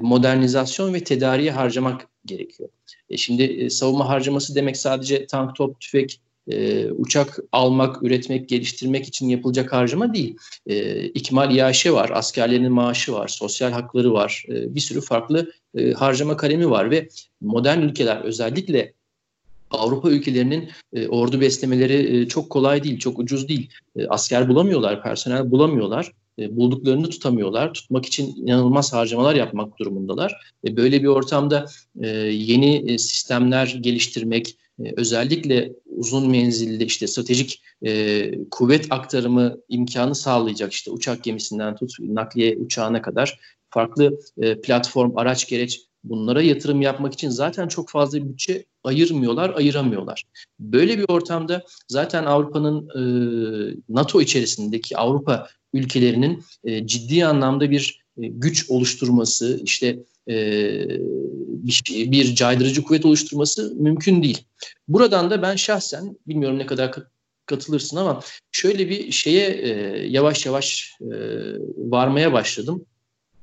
modernizasyon 0.00 0.94
ve 0.94 1.04
tedariğe 1.04 1.50
harcamak 1.50 2.08
gerekiyor. 2.26 2.68
E 3.10 3.16
şimdi 3.16 3.42
e, 3.42 3.70
savunma 3.70 4.08
harcaması 4.08 4.54
demek 4.54 4.76
sadece 4.76 5.26
tank, 5.26 5.56
top, 5.56 5.80
tüfek, 5.80 6.20
e, 6.48 6.90
uçak 6.90 7.38
almak, 7.52 8.02
üretmek, 8.02 8.48
geliştirmek 8.48 9.08
için 9.08 9.28
yapılacak 9.28 9.72
harcama 9.72 10.14
değil. 10.14 10.36
E, 10.66 11.04
ikmal 11.04 11.56
iaşe 11.56 11.92
var, 11.92 12.10
askerlerin 12.14 12.72
maaşı 12.72 13.12
var, 13.12 13.28
sosyal 13.28 13.72
hakları 13.72 14.12
var, 14.12 14.44
e, 14.48 14.74
bir 14.74 14.80
sürü 14.80 15.00
farklı 15.00 15.52
e, 15.74 15.92
harcama 15.92 16.36
kalemi 16.36 16.70
var 16.70 16.90
ve 16.90 17.08
modern 17.40 17.82
ülkeler 17.82 18.20
özellikle 18.20 18.92
Avrupa 19.70 20.10
ülkelerinin 20.10 20.70
e, 20.92 21.08
ordu 21.08 21.40
beslemeleri 21.40 22.20
e, 22.20 22.28
çok 22.28 22.50
kolay 22.50 22.84
değil, 22.84 22.98
çok 22.98 23.18
ucuz 23.18 23.48
değil. 23.48 23.70
E, 23.96 24.06
asker 24.06 24.48
bulamıyorlar, 24.48 25.02
personel 25.02 25.50
bulamıyorlar. 25.50 26.12
E, 26.38 26.56
bulduklarını 26.56 27.10
tutamıyorlar. 27.10 27.74
Tutmak 27.74 28.06
için 28.06 28.36
inanılmaz 28.36 28.92
harcamalar 28.92 29.34
yapmak 29.34 29.78
durumundalar. 29.78 30.52
Böyle 30.64 31.02
bir 31.02 31.06
ortamda 31.06 31.66
e, 32.00 32.08
yeni 32.26 32.92
e, 32.92 32.98
sistemler 32.98 33.78
geliştirmek, 33.80 34.56
özellikle 34.96 35.72
uzun 35.86 36.30
menzilli 36.30 36.84
işte 36.84 37.06
stratejik 37.06 37.62
kuvvet 38.50 38.86
aktarımı 38.90 39.56
imkanı 39.68 40.14
sağlayacak 40.14 40.72
işte 40.72 40.90
uçak 40.90 41.24
gemisinden 41.24 41.76
tut 41.76 41.92
nakliye 42.00 42.56
uçağına 42.56 43.02
kadar 43.02 43.40
farklı 43.70 44.18
platform, 44.62 45.16
araç 45.16 45.48
gereç 45.48 45.80
bunlara 46.04 46.42
yatırım 46.42 46.82
yapmak 46.82 47.12
için 47.12 47.28
zaten 47.28 47.68
çok 47.68 47.90
fazla 47.90 48.28
bütçe 48.28 48.64
ayırmıyorlar, 48.84 49.54
ayıramıyorlar. 49.54 50.24
Böyle 50.60 50.98
bir 50.98 51.04
ortamda 51.08 51.64
zaten 51.88 52.24
Avrupa'nın 52.24 52.88
e, 52.88 53.02
NATO 53.88 54.20
içerisindeki 54.20 54.96
Avrupa 54.96 55.48
ülkelerinin 55.74 56.44
e, 56.64 56.86
ciddi 56.86 57.26
anlamda 57.26 57.70
bir 57.70 58.00
e, 58.22 58.26
güç 58.26 58.70
oluşturması, 58.70 59.60
işte 59.64 59.98
e, 60.28 60.34
bir, 61.48 61.82
bir 62.12 62.34
caydırıcı 62.34 62.82
kuvvet 62.82 63.06
oluşturması 63.06 63.74
mümkün 63.74 64.22
değil. 64.22 64.44
Buradan 64.88 65.30
da 65.30 65.42
ben 65.42 65.56
şahsen, 65.56 66.16
bilmiyorum 66.28 66.58
ne 66.58 66.66
kadar 66.66 66.94
katılırsın 67.46 67.96
ama 67.96 68.20
şöyle 68.52 68.88
bir 68.88 69.12
şeye 69.12 69.50
yavaş 70.08 70.46
yavaş 70.46 70.98
varmaya 71.76 72.32
başladım. 72.32 72.84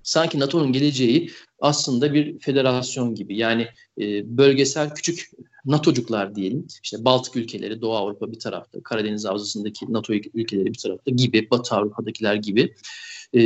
Sanki 0.04 0.40
NATO'nun 0.40 0.72
geleceği 0.72 1.32
aslında 1.60 2.14
bir 2.14 2.40
federasyon 2.40 3.16
gibi. 3.16 3.38
Yani 3.38 3.68
e, 4.02 4.38
bölgesel 4.38 4.94
küçük 4.94 5.30
NATO'cuklar 5.66 6.36
diyelim. 6.36 6.68
İşte 6.84 7.06
Baltık 7.06 7.36
ülkeleri, 7.36 7.82
Doğu 7.82 7.96
Avrupa 7.96 8.32
bir 8.32 8.40
tarafta, 8.40 8.84
Karadeniz 8.84 9.26
Havzası'ndaki 9.26 9.94
NATO 9.94 10.14
ülkeleri 10.14 10.66
bir 10.66 10.78
tarafta 10.78 11.12
gibi, 11.12 11.48
Batı 11.52 11.76
Avrupa'dakiler 11.76 12.36
gibi. 12.36 12.62
E, 13.34 13.42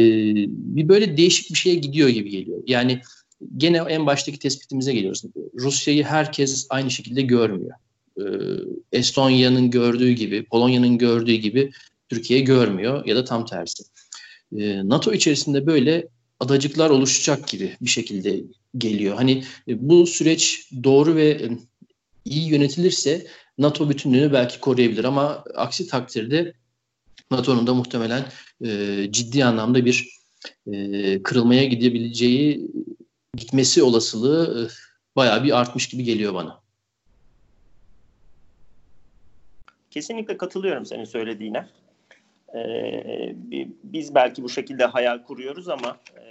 bir 0.47 0.89
böyle 0.89 1.17
değişik 1.17 1.49
bir 1.49 1.57
şeye 1.57 1.75
gidiyor 1.75 2.09
gibi 2.09 2.29
geliyor. 2.29 2.63
Yani 2.67 3.01
gene 3.57 3.77
en 3.77 4.05
baştaki 4.05 4.39
tespitimize 4.39 4.93
geliyoruz. 4.93 5.23
Rusya'yı 5.59 6.03
herkes 6.03 6.67
aynı 6.69 6.91
şekilde 6.91 7.21
görmüyor. 7.21 7.73
E, 8.17 8.23
Estonya'nın 8.91 9.71
gördüğü 9.71 10.11
gibi, 10.11 10.45
Polonya'nın 10.45 10.97
gördüğü 10.97 11.35
gibi 11.35 11.71
Türkiye 12.09 12.39
görmüyor 12.39 13.05
ya 13.05 13.15
da 13.15 13.23
tam 13.23 13.45
tersi. 13.45 13.83
E, 14.57 14.87
NATO 14.87 15.13
içerisinde 15.13 15.65
böyle 15.65 16.07
adacıklar 16.39 16.89
oluşacak 16.89 17.47
gibi 17.47 17.77
bir 17.81 17.89
şekilde 17.89 18.43
geliyor. 18.77 19.15
Hani 19.15 19.43
e, 19.67 19.89
bu 19.89 20.07
süreç 20.07 20.71
doğru 20.83 21.15
ve 21.15 21.29
e, 21.29 21.49
iyi 22.25 22.49
yönetilirse 22.49 23.27
NATO 23.57 23.89
bütünlüğünü 23.89 24.33
belki 24.33 24.59
koruyabilir 24.59 25.03
ama 25.03 25.43
aksi 25.55 25.87
takdirde 25.87 26.53
NATO'nun 27.31 27.67
da 27.67 27.73
muhtemelen 27.73 28.25
e, 28.65 29.07
ciddi 29.11 29.45
anlamda 29.45 29.85
bir 29.85 30.09
e, 30.67 31.23
kırılmaya 31.23 31.63
gidebileceği 31.63 32.71
gitmesi 33.37 33.83
olasılığı 33.83 34.65
e, 34.65 34.71
bayağı 35.15 35.43
bir 35.43 35.59
artmış 35.59 35.89
gibi 35.89 36.03
geliyor 36.03 36.33
bana. 36.33 36.61
Kesinlikle 39.91 40.37
katılıyorum 40.37 40.85
senin 40.85 41.05
söylediğine. 41.05 41.67
Ee, 42.55 43.35
biz 43.83 44.15
belki 44.15 44.43
bu 44.43 44.49
şekilde 44.49 44.85
hayal 44.85 45.23
kuruyoruz 45.23 45.69
ama 45.69 45.97
e, 46.19 46.25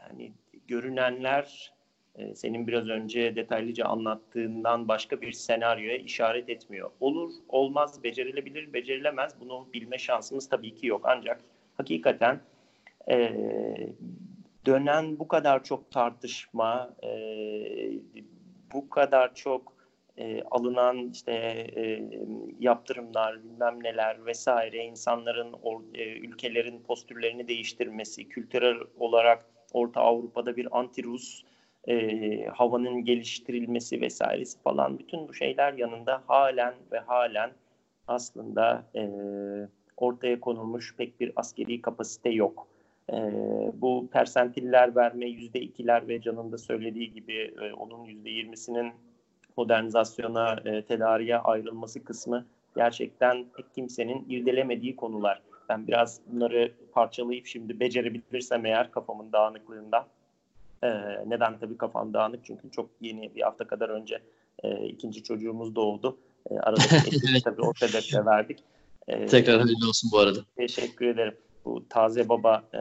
yani 0.00 0.32
görünenler 0.68 1.72
e, 2.14 2.34
senin 2.34 2.66
biraz 2.66 2.88
önce 2.88 3.36
detaylıca 3.36 3.84
anlattığından 3.84 4.88
başka 4.88 5.20
bir 5.20 5.32
senaryoya 5.32 5.96
işaret 5.96 6.48
etmiyor. 6.48 6.90
Olur, 7.00 7.32
olmaz, 7.48 8.04
becerilebilir, 8.04 8.72
becerilemez. 8.72 9.40
Bunu 9.40 9.68
bilme 9.74 9.98
şansımız 9.98 10.48
tabii 10.48 10.74
ki 10.74 10.86
yok. 10.86 11.00
Ancak 11.04 11.40
hakikaten 11.76 12.40
e, 13.10 13.32
dönen 14.66 15.18
bu 15.18 15.28
kadar 15.28 15.64
çok 15.64 15.90
tartışma, 15.90 16.94
e, 17.02 17.10
bu 18.72 18.90
kadar 18.90 19.34
çok 19.34 19.73
e, 20.18 20.42
alınan 20.42 21.10
işte 21.10 21.32
e, 21.76 22.02
yaptırımlar, 22.58 23.44
bilmem 23.44 23.82
neler 23.82 24.26
vesaire, 24.26 24.84
insanların, 24.84 25.52
or, 25.62 25.80
e, 25.94 26.18
ülkelerin 26.18 26.82
postürlerini 26.82 27.48
değiştirmesi, 27.48 28.28
kültürel 28.28 28.76
olarak 28.98 29.46
Orta 29.72 30.00
Avrupa'da 30.00 30.56
bir 30.56 30.66
anti-Rus 30.66 31.42
e, 31.88 32.46
havanın 32.46 33.04
geliştirilmesi 33.04 34.00
vesairesi 34.00 34.62
falan 34.62 34.98
bütün 34.98 35.28
bu 35.28 35.34
şeyler 35.34 35.72
yanında 35.72 36.22
halen 36.26 36.74
ve 36.92 36.98
halen 36.98 37.50
aslında 38.08 38.84
e, 38.94 39.10
ortaya 39.96 40.40
konulmuş 40.40 40.96
pek 40.96 41.20
bir 41.20 41.32
askeri 41.36 41.82
kapasite 41.82 42.30
yok. 42.30 42.68
E, 43.12 43.16
bu 43.74 44.08
persentiller 44.12 44.96
verme 44.96 45.26
yüzde 45.26 45.60
ikiler 45.60 46.08
ve 46.08 46.20
canında 46.20 46.58
söylediği 46.58 47.12
gibi 47.12 47.54
e, 47.62 47.72
onun 47.72 48.04
yüzde 48.04 48.30
yirmisinin 48.30 48.92
modernizasyona, 49.56 50.60
e, 50.64 50.82
tedariğe 50.82 51.38
ayrılması 51.38 52.04
kısmı 52.04 52.46
gerçekten 52.76 53.46
pek 53.56 53.74
kimsenin 53.74 54.26
irdelemediği 54.28 54.96
konular. 54.96 55.42
Ben 55.68 55.86
biraz 55.86 56.20
bunları 56.26 56.72
parçalayıp 56.92 57.46
şimdi 57.46 57.80
becerebilirsem 57.80 58.66
eğer 58.66 58.90
kafamın 58.90 59.32
dağınıklığından 59.32 60.04
e, 60.82 60.88
neden 61.26 61.58
tabii 61.58 61.76
kafam 61.76 62.14
dağınık 62.14 62.44
çünkü 62.44 62.70
çok 62.70 62.90
yeni 63.00 63.34
bir 63.34 63.42
hafta 63.42 63.66
kadar 63.66 63.88
önce 63.88 64.22
e, 64.62 64.86
ikinci 64.86 65.22
çocuğumuz 65.22 65.74
doğdu. 65.74 66.18
E, 66.50 66.54
aradaki 66.58 66.96
eşliği 67.16 67.42
tabii 67.42 67.62
o 67.62 67.72
sebeple 67.76 68.26
verdik. 68.26 68.58
E, 69.08 69.26
Tekrar 69.26 69.60
hayırlı 69.60 69.88
olsun 69.88 70.10
bu 70.12 70.18
arada. 70.18 70.38
Teşekkür 70.56 71.06
ederim. 71.06 71.34
Bu 71.64 71.88
taze 71.88 72.28
baba 72.28 72.62
e, 72.74 72.80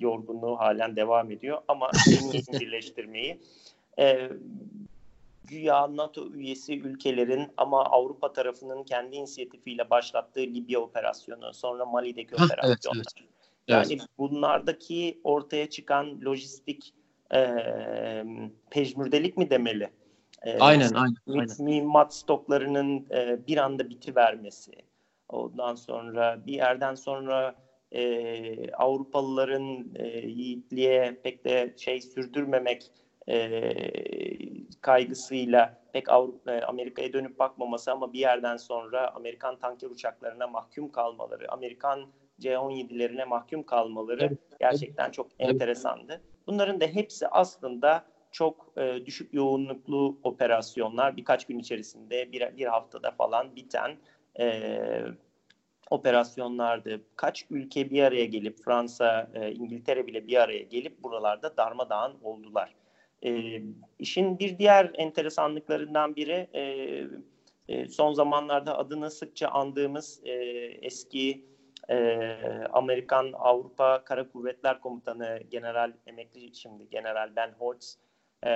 yorgunluğu 0.00 0.58
halen 0.58 0.96
devam 0.96 1.30
ediyor 1.30 1.58
ama 1.68 1.90
birleştirmeyi 2.60 3.40
e, 3.98 4.30
güya 5.50 5.96
NATO 5.96 6.32
üyesi 6.32 6.80
ülkelerin 6.80 7.48
ama 7.56 7.84
Avrupa 7.84 8.32
tarafının 8.32 8.84
kendi 8.84 9.16
inisiyatifiyle 9.16 9.90
başlattığı 9.90 10.40
Libya 10.40 10.80
operasyonu, 10.80 11.54
sonra 11.54 11.86
Mali'deki 11.86 12.34
operasyonlar. 12.34 12.76
Evet, 12.96 13.06
evet. 13.16 13.28
Yani 13.68 13.92
evet. 13.92 14.02
bunlardaki 14.18 15.20
ortaya 15.24 15.70
çıkan 15.70 16.20
lojistik 16.24 16.94
e, 17.34 17.40
pejmürdelik 18.70 19.36
mi 19.36 19.50
demeli? 19.50 19.90
E, 20.42 20.58
aynen, 20.58 20.90
aynen. 20.94 21.48
Mühimmat 21.58 22.14
stoklarının 22.14 23.06
e, 23.10 23.46
bir 23.46 23.56
anda 23.56 23.90
bitivermesi. 23.90 24.72
Ondan 25.28 25.74
sonra 25.74 26.46
bir 26.46 26.52
yerden 26.52 26.94
sonra 26.94 27.54
e, 27.92 28.72
Avrupalıların 28.72 29.90
e, 29.94 30.06
yiğitliğe 30.18 31.20
pek 31.22 31.44
de 31.44 31.74
şey 31.76 32.00
sürdürmemek 32.00 32.90
e, 33.30 33.74
kaygısıyla 34.80 35.80
pek 35.92 36.08
Avrupa, 36.08 36.52
e, 36.52 36.62
Amerika'ya 36.62 37.12
dönüp 37.12 37.38
bakmaması 37.38 37.92
ama 37.92 38.12
bir 38.12 38.18
yerden 38.18 38.56
sonra 38.56 39.14
Amerikan 39.14 39.58
tanker 39.58 39.90
uçaklarına 39.90 40.46
mahkum 40.46 40.92
kalmaları, 40.92 41.52
Amerikan 41.52 42.06
C-17'lerine 42.40 43.24
mahkum 43.24 43.62
kalmaları 43.62 44.24
evet. 44.24 44.38
gerçekten 44.60 45.10
çok 45.10 45.26
enteresandı. 45.38 46.20
Bunların 46.46 46.80
da 46.80 46.86
hepsi 46.86 47.28
aslında 47.28 48.04
çok 48.32 48.72
e, 48.76 49.06
düşük 49.06 49.34
yoğunluklu 49.34 50.18
operasyonlar 50.22 51.16
birkaç 51.16 51.46
gün 51.46 51.58
içerisinde 51.58 52.32
bir, 52.32 52.56
bir 52.56 52.66
haftada 52.66 53.10
falan 53.10 53.56
biten 53.56 53.96
e, 54.40 54.78
operasyonlardı. 55.90 57.00
Kaç 57.16 57.46
ülke 57.50 57.90
bir 57.90 58.02
araya 58.02 58.24
gelip 58.24 58.64
Fransa, 58.64 59.30
e, 59.34 59.52
İngiltere 59.52 60.06
bile 60.06 60.26
bir 60.26 60.40
araya 60.42 60.62
gelip 60.62 61.02
buralarda 61.02 61.56
darmadağın 61.56 62.18
oldular. 62.22 62.74
E, 63.24 63.62
işin 63.98 64.38
bir 64.38 64.58
diğer 64.58 64.90
enteresanlıklarından 64.94 66.16
biri 66.16 66.48
e, 66.54 66.62
e, 67.68 67.88
son 67.88 68.12
zamanlarda 68.12 68.78
adını 68.78 69.10
sıkça 69.10 69.48
andığımız 69.48 70.20
e, 70.24 70.32
eski 70.82 71.44
e, 71.88 71.96
Amerikan 72.72 73.32
Avrupa 73.32 74.04
Kara 74.04 74.28
Kuvvetler 74.28 74.80
Komutanı 74.80 75.40
General 75.50 75.92
emekli 76.06 76.54
şimdi 76.54 76.90
General 76.90 77.36
Ben 77.36 77.52
Holtz 77.58 77.98
e, 78.46 78.48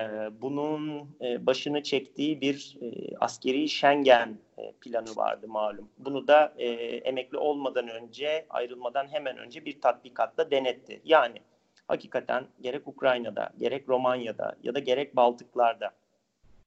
bunun 0.43 1.09
e, 1.21 1.47
başını 1.47 1.83
çektiği 1.83 2.41
bir 2.41 2.79
e, 2.81 3.17
askeri 3.21 3.69
Schengen 3.69 4.39
e, 4.59 4.73
planı 4.73 5.17
vardı 5.17 5.49
malum. 5.49 5.91
Bunu 5.99 6.29
da 6.29 6.55
e, 6.59 6.67
emekli 6.97 7.39
olmadan 7.39 7.89
önce 7.89 8.47
ayrılmadan 8.51 9.09
hemen 9.09 9.39
önce 9.39 9.65
bir 9.65 9.81
tatbikatla 9.81 10.51
denetti. 10.51 11.01
Yani 11.05 11.39
hakikaten 11.89 12.47
gerek 12.61 12.89
Ukrayna'da, 12.89 13.51
gerek 13.59 13.89
Romanya'da 13.89 14.57
ya 14.63 14.75
da 14.75 14.79
gerek 14.79 15.17
Baltıklar'da 15.17 15.91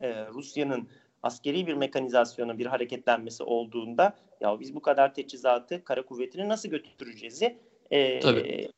e, 0.01 0.25
Rusya'nın 0.27 0.89
askeri 1.23 1.67
bir 1.67 1.73
mekanizasyonu, 1.73 2.57
bir 2.57 2.65
hareketlenmesi 2.65 3.43
olduğunda 3.43 4.15
ya 4.41 4.59
biz 4.59 4.75
bu 4.75 4.81
kadar 4.81 5.13
teçhizatı 5.13 5.83
kara 5.83 6.05
kuvvetini 6.05 6.49
nasıl 6.49 6.69
götüreceğizi 6.69 7.57
e, 7.91 8.19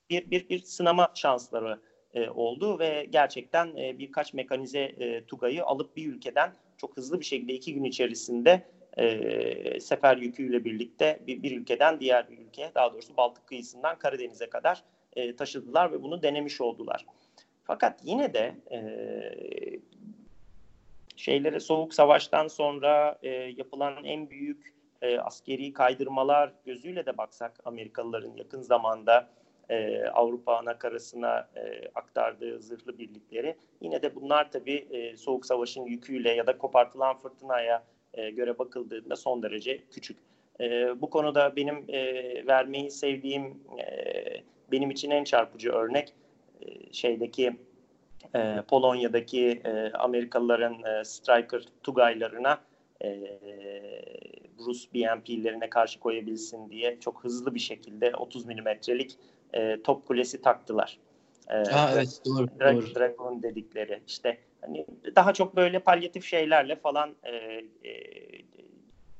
bir, 0.10 0.32
bir, 0.32 0.49
bir 0.49 0.60
sınama 0.60 1.12
şansları 1.15 1.80
e, 2.13 2.30
oldu 2.30 2.80
ve 2.80 3.08
gerçekten 3.10 3.75
e, 3.78 3.99
birkaç 3.99 4.34
mekanize 4.34 4.80
e, 4.80 5.25
TUGA'yı 5.25 5.65
alıp 5.65 5.95
bir 5.95 6.08
ülkeden 6.08 6.54
çok 6.78 6.97
hızlı 6.97 7.19
bir 7.19 7.25
şekilde 7.25 7.54
iki 7.54 7.73
gün 7.73 7.84
içerisinde 7.84 8.63
e, 8.97 9.80
sefer 9.80 10.17
yüküyle 10.17 10.65
birlikte 10.65 11.19
bir, 11.28 11.43
bir 11.43 11.58
ülkeden 11.58 11.99
diğer 11.99 12.30
bir 12.30 12.38
ülkeye 12.38 12.71
daha 12.75 12.93
doğrusu 12.93 13.17
Baltık 13.17 13.47
kıyısından 13.47 13.99
Karadeniz'e 13.99 14.49
kadar 14.49 14.84
e, 15.19 15.36
taşıdılar 15.36 15.91
ve 15.91 16.03
bunu 16.03 16.23
denemiş 16.23 16.62
oldular. 16.62 17.05
Fakat 17.63 17.99
yine 18.03 18.34
de 18.34 18.55
e, 18.71 18.79
şeylere 21.15 21.60
soğuk 21.60 21.93
savaştan 21.93 22.47
sonra 22.47 23.17
e, 23.23 23.29
yapılan 23.29 24.03
en 24.03 24.29
büyük 24.29 24.73
e, 25.01 25.17
askeri 25.17 25.73
kaydırmalar 25.73 26.53
gözüyle 26.65 27.05
de 27.05 27.17
baksak 27.17 27.60
Amerikalıların 27.65 28.36
yakın 28.36 28.62
zamanda 28.62 29.29
e, 29.69 30.05
Avrupa 30.05 30.58
anakarasına 30.58 31.47
e, 31.55 31.88
aktardığı 31.95 32.62
zırhlı 32.62 32.97
birlikleri 32.97 33.55
yine 33.82 34.01
de 34.01 34.15
bunlar 34.15 34.51
tabii 34.51 34.88
e, 34.91 35.17
soğuk 35.17 35.45
savaşın 35.45 35.86
yüküyle 35.86 36.32
ya 36.32 36.47
da 36.47 36.58
kopartılan 36.58 37.17
fırtınaya 37.17 37.84
e, 38.13 38.29
göre 38.29 38.60
bakıldığında 38.60 39.15
son 39.15 39.43
derece 39.43 39.79
küçük. 39.91 40.17
E, 40.60 41.01
bu 41.01 41.10
konuda 41.10 41.55
benim 41.55 41.86
e, 41.88 42.03
vermeyi 42.47 42.91
sevdiğim 42.91 43.63
e, 43.79 44.38
benim 44.71 44.91
için 44.91 45.12
en 45.12 45.23
çarpıcı 45.23 45.71
örnek 45.71 46.13
e, 46.62 46.93
şeydeki 46.93 47.58
e, 48.36 48.62
Polonya'daki 48.67 49.62
e, 49.65 49.91
Amerikalıların 49.91 50.84
e, 50.84 51.03
Striker 51.03 51.63
Tugaylarına 51.84 52.60
e, 53.03 53.19
Rus 54.60 54.93
BMP'lerine 54.93 55.69
karşı 55.69 55.99
koyabilsin 55.99 56.69
diye 56.69 56.99
çok 56.99 57.23
hızlı 57.23 57.55
bir 57.55 57.60
şekilde 57.60 58.15
30 58.15 58.45
milimetrelik 58.45 59.17
e, 59.53 59.82
top 59.82 60.08
kulesi 60.08 60.41
taktılar. 60.41 60.99
E, 61.49 61.53
ha, 61.53 61.89
evet 61.93 62.21
doğru, 62.25 62.47
Drag, 62.60 62.75
doğru. 62.75 62.95
Dragon 62.95 63.43
dedikleri 63.43 64.01
işte 64.08 64.38
hani 64.62 64.86
daha 65.15 65.34
çok 65.34 65.55
böyle 65.55 65.79
palyatif 65.79 66.25
şeylerle 66.25 66.75
falan 66.75 67.15
e, 67.23 67.36
e, 67.36 68.19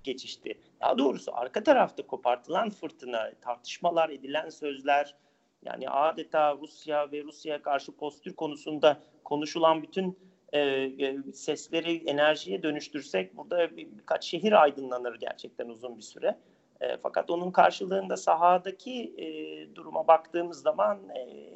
geçişti. 0.04 0.58
Daha 0.82 0.98
doğrusu 0.98 1.36
arka 1.36 1.64
tarafta 1.64 2.08
kopartılan 2.08 2.70
fırtına, 2.70 3.32
tartışmalar, 3.42 4.10
edilen 4.10 4.50
sözler, 4.50 5.16
yani 5.66 5.90
adeta 5.90 6.58
Rusya 6.62 7.12
ve 7.12 7.24
Rusya'ya 7.24 7.62
karşı 7.62 7.92
postür 7.92 8.34
konusunda 8.36 9.00
konuşulan 9.24 9.84
bütün 9.84 10.20
e, 10.54 10.60
e, 10.60 11.18
sesleri 11.34 12.10
enerjiye 12.10 12.64
dönüştürsek 12.64 13.38
burada 13.38 13.78
bir, 13.78 13.98
birkaç 13.98 14.26
şehir 14.26 14.62
aydınlanır 14.62 15.20
gerçekten 15.20 15.70
uzun 15.70 15.98
bir 15.98 16.04
süre. 16.04 16.38
E, 16.82 16.98
fakat 16.98 17.30
onun 17.30 17.52
karşılığında 17.52 18.18
sahadaki 18.18 19.14
e, 19.18 19.28
duruma 19.76 20.08
baktığımız 20.08 20.62
zaman 20.62 21.10
e, 21.10 21.50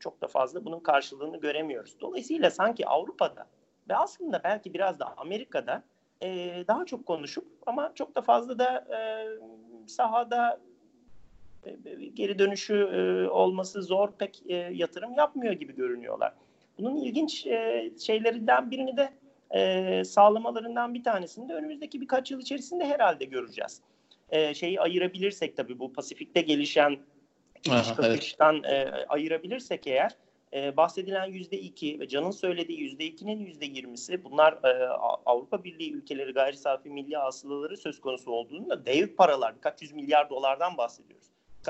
çok 0.00 0.20
da 0.20 0.26
fazla 0.26 0.64
bunun 0.64 0.80
karşılığını 0.80 1.40
göremiyoruz. 1.40 2.00
Dolayısıyla 2.00 2.50
sanki 2.50 2.86
Avrupa'da 2.86 3.46
ve 3.88 3.96
aslında 3.96 4.40
belki 4.44 4.74
biraz 4.74 5.00
da 5.00 5.14
Amerika'da 5.16 5.82
e, 6.22 6.28
daha 6.68 6.86
çok 6.86 7.06
konuşup 7.06 7.48
ama 7.66 7.92
çok 7.94 8.14
da 8.14 8.22
fazla 8.22 8.58
da 8.58 8.86
e, 8.96 8.98
sahada 9.86 10.60
geri 12.14 12.38
dönüşü 12.38 12.74
e, 12.74 13.28
olması 13.28 13.82
zor 13.82 14.12
pek 14.18 14.42
e, 14.46 14.54
yatırım 14.54 15.14
yapmıyor 15.14 15.52
gibi 15.52 15.74
görünüyorlar. 15.74 16.32
Bunun 16.78 16.96
ilginç 16.96 17.46
e, 17.46 17.90
şeylerinden 18.00 18.70
birini 18.70 18.96
de 18.96 19.12
e, 19.50 20.04
sağlamalarından 20.04 20.94
bir 20.94 21.04
tanesini 21.04 21.48
de 21.48 21.54
önümüzdeki 21.54 22.00
birkaç 22.00 22.30
yıl 22.30 22.40
içerisinde 22.40 22.84
herhalde 22.84 23.24
göreceğiz. 23.24 23.80
E, 24.30 24.54
şeyi 24.54 24.80
ayırabilirsek 24.80 25.56
tabii 25.56 25.78
bu 25.78 25.92
Pasifik'te 25.92 26.40
gelişen 26.40 26.98
iş 27.64 27.92
kakıştan 27.96 28.62
evet. 28.64 28.94
e, 28.94 29.06
ayırabilirsek 29.08 29.86
eğer 29.86 30.16
e, 30.54 30.76
bahsedilen 30.76 31.26
yüzde 31.26 31.58
iki 31.58 32.00
ve 32.00 32.08
Can'ın 32.08 32.30
söylediği 32.30 32.80
yüzde 32.80 33.04
ikinin 33.04 33.40
yüzde 33.40 33.66
yirmisi 33.66 34.24
bunlar 34.24 34.52
e, 34.52 34.88
Avrupa 35.26 35.64
Birliği 35.64 35.92
ülkeleri 35.92 36.32
gayri 36.32 36.56
safi 36.56 36.90
milli 36.90 37.16
hasılaları 37.16 37.76
söz 37.76 38.00
konusu 38.00 38.30
olduğunda 38.30 38.86
dev 38.86 39.16
paralar 39.16 39.56
birkaç 39.56 39.82
yüz 39.82 39.92
milyar 39.92 40.30
dolardan 40.30 40.76
bahsediyoruz. 40.76 41.26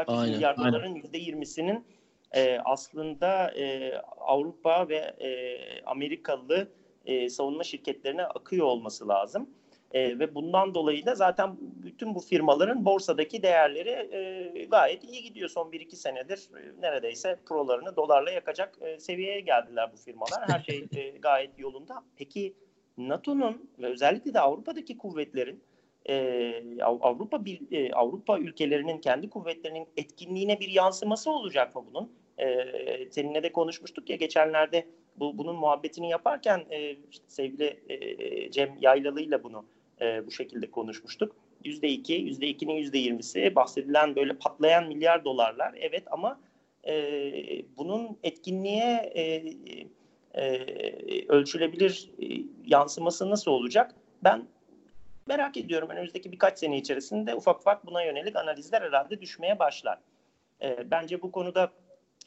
Milyar 0.08 0.54
aynen. 0.58 0.72
doların 0.72 0.94
yüzde 0.94 1.18
yirmisinin 1.18 1.84
e, 2.32 2.58
aslında 2.64 3.50
e, 3.50 3.96
Avrupa 4.20 4.88
ve 4.88 4.96
e, 4.96 5.58
Amerikalı 5.86 6.68
e, 7.06 7.28
savunma 7.28 7.64
şirketlerine 7.64 8.24
akıyor 8.24 8.66
olması 8.66 9.08
lazım. 9.08 9.50
E, 9.92 10.18
ve 10.18 10.34
bundan 10.34 10.74
dolayı 10.74 11.06
da 11.06 11.14
zaten 11.14 11.56
bütün 11.60 12.14
bu 12.14 12.20
firmaların 12.20 12.84
borsadaki 12.84 13.42
değerleri 13.42 13.90
e, 13.90 14.64
gayet 14.64 15.04
iyi 15.04 15.22
gidiyor. 15.22 15.48
Son 15.48 15.70
1-2 15.70 15.96
senedir 15.96 16.48
e, 16.56 16.82
neredeyse 16.82 17.38
prolarını 17.46 17.96
dolarla 17.96 18.30
yakacak 18.30 18.78
e, 18.80 18.98
seviyeye 19.00 19.40
geldiler 19.40 19.90
bu 19.92 19.96
firmalar. 19.96 20.48
Her 20.48 20.60
şey 20.60 20.86
e, 20.96 21.10
gayet 21.10 21.58
yolunda. 21.58 22.02
Peki 22.16 22.54
NATO'nun 22.98 23.70
ve 23.78 23.86
özellikle 23.86 24.34
de 24.34 24.40
Avrupa'daki 24.40 24.98
kuvvetlerin 24.98 25.62
e, 26.08 26.82
Avrupa 26.82 27.40
e, 27.70 27.92
Avrupa 27.92 28.38
ülkelerinin 28.38 28.98
kendi 28.98 29.30
kuvvetlerinin 29.30 29.86
etkinliğine 29.96 30.60
bir 30.60 30.68
yansıması 30.68 31.30
olacak 31.30 31.74
mı 31.74 31.84
bunun? 31.90 32.12
E, 32.38 32.66
seninle 33.10 33.42
de 33.42 33.52
konuşmuştuk 33.52 34.10
ya 34.10 34.16
geçenlerde 34.16 34.86
bu 35.16 35.38
bunun 35.38 35.56
muhabbetini 35.56 36.10
yaparken 36.10 36.64
e, 36.70 36.96
işte 37.10 37.24
sevgili 37.28 37.80
e, 37.88 38.50
Cem 38.50 38.76
Yaylalı 38.80 39.20
ile 39.20 39.44
bunu 39.44 39.64
e, 40.00 40.26
bu 40.26 40.30
şekilde 40.30 40.70
konuşmuştuk. 40.70 41.36
Yüzde 41.64 41.88
iki, 41.88 42.12
yüzde 42.12 42.46
ikinin 42.46 42.74
yüzde 42.74 42.98
yirmisi 42.98 43.54
bahsedilen 43.54 44.16
böyle 44.16 44.32
patlayan 44.34 44.88
milyar 44.88 45.24
dolarlar. 45.24 45.74
Evet 45.80 46.02
ama 46.10 46.40
e, 46.86 47.32
bunun 47.76 48.18
etkinliğe 48.22 49.12
e, 49.14 49.22
e, 50.34 51.26
ölçülebilir 51.28 52.10
e, 52.22 52.26
yansıması 52.66 53.30
nasıl 53.30 53.50
olacak? 53.50 53.94
Ben 54.24 54.46
merak 55.26 55.56
ediyorum. 55.56 55.88
Önümüzdeki 55.88 56.32
birkaç 56.32 56.58
sene 56.58 56.78
içerisinde 56.78 57.34
ufak 57.34 57.60
ufak 57.60 57.86
buna 57.86 58.02
yönelik 58.02 58.36
analizler 58.36 58.82
herhalde 58.82 59.20
düşmeye 59.20 59.58
başlar. 59.58 59.98
E, 60.62 60.90
bence 60.90 61.22
bu 61.22 61.32
konuda 61.32 61.72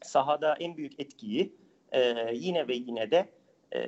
sahada 0.02 0.56
en 0.60 0.78
büyük 0.78 1.00
etkiyi 1.00 1.56
e, 1.92 2.30
yine 2.34 2.68
ve 2.68 2.76
yine 2.76 3.12
de 3.12 3.30
e, 3.76 3.86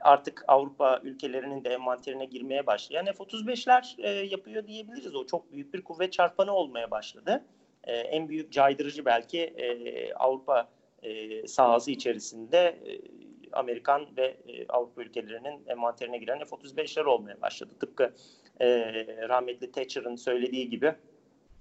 artık 0.00 0.44
Avrupa 0.48 1.00
ülkelerinin 1.02 1.64
de 1.64 1.70
envanterine 1.70 2.24
girmeye 2.24 2.66
başlayan 2.66 3.06
F-35'ler 3.06 4.02
e, 4.02 4.10
yapıyor 4.10 4.66
diyebiliriz. 4.66 5.14
O 5.14 5.26
çok 5.26 5.52
büyük 5.52 5.74
bir 5.74 5.82
kuvvet 5.82 6.12
çarpanı 6.12 6.52
olmaya 6.52 6.90
başladı. 6.90 7.44
E, 7.84 7.92
en 7.96 8.28
büyük 8.28 8.52
caydırıcı 8.52 9.04
belki 9.04 9.40
e, 9.40 10.14
Avrupa 10.14 10.68
e, 11.02 11.46
sahası 11.46 11.90
içerisinde 11.90 12.58
e, 12.58 13.00
Amerikan 13.52 14.06
ve 14.16 14.36
e, 14.48 14.66
Avrupa 14.68 15.02
ülkelerinin 15.02 15.66
envanterine 15.66 16.18
giren 16.18 16.38
F-35'ler 16.38 17.04
olmaya 17.04 17.40
başladı. 17.42 17.74
Tıpkı 17.80 18.14
e, 18.60 18.68
rahmetli 19.28 19.72
Thatcher'ın 19.72 20.16
söylediği 20.16 20.70
gibi 20.70 20.94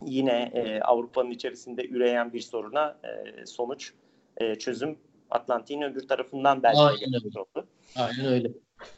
yine 0.05 0.51
e, 0.53 0.81
Avrupa'nın 0.81 1.31
içerisinde 1.31 1.87
üreyen 1.87 2.33
bir 2.33 2.41
soruna 2.41 2.97
e, 3.03 3.45
sonuç, 3.45 3.93
e, 4.37 4.55
çözüm 4.55 4.97
Atlantik'in 5.29 5.81
öbür 5.81 6.07
tarafından 6.07 6.63
belki 6.63 6.79
oldu. 7.39 7.60
Aynen 7.95 8.25
öyle. 8.25 8.51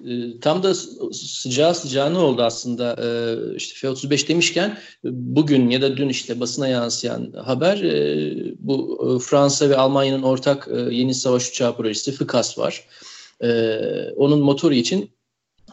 Ee, 0.08 0.40
tam 0.40 0.64
da 0.64 0.74
sıcağı 1.14 1.76
sıcağına 1.76 2.20
oldu 2.20 2.44
aslında 2.44 2.96
ee, 3.04 3.56
işte 3.56 3.76
F-35 3.76 4.28
demişken 4.28 4.78
bugün 5.04 5.70
ya 5.70 5.82
da 5.82 5.98
dün 5.98 6.10
işte 6.10 6.40
basına 6.40 6.68
yansıyan 6.68 7.32
haber 7.32 7.82
e, 7.82 8.34
bu 8.60 9.00
e, 9.16 9.20
Fransa 9.20 9.70
ve 9.70 9.78
Almanya'nın 9.78 10.24
ortak 10.24 10.68
e, 10.72 10.96
yeni 10.96 11.14
savaş 11.14 11.50
uçağı 11.50 11.78
projesi 11.78 12.12
FICAS 12.12 12.58
var. 12.58 12.88
Ee, 13.44 14.12
onun 14.16 14.40
motoru 14.40 14.74
için 14.74 15.12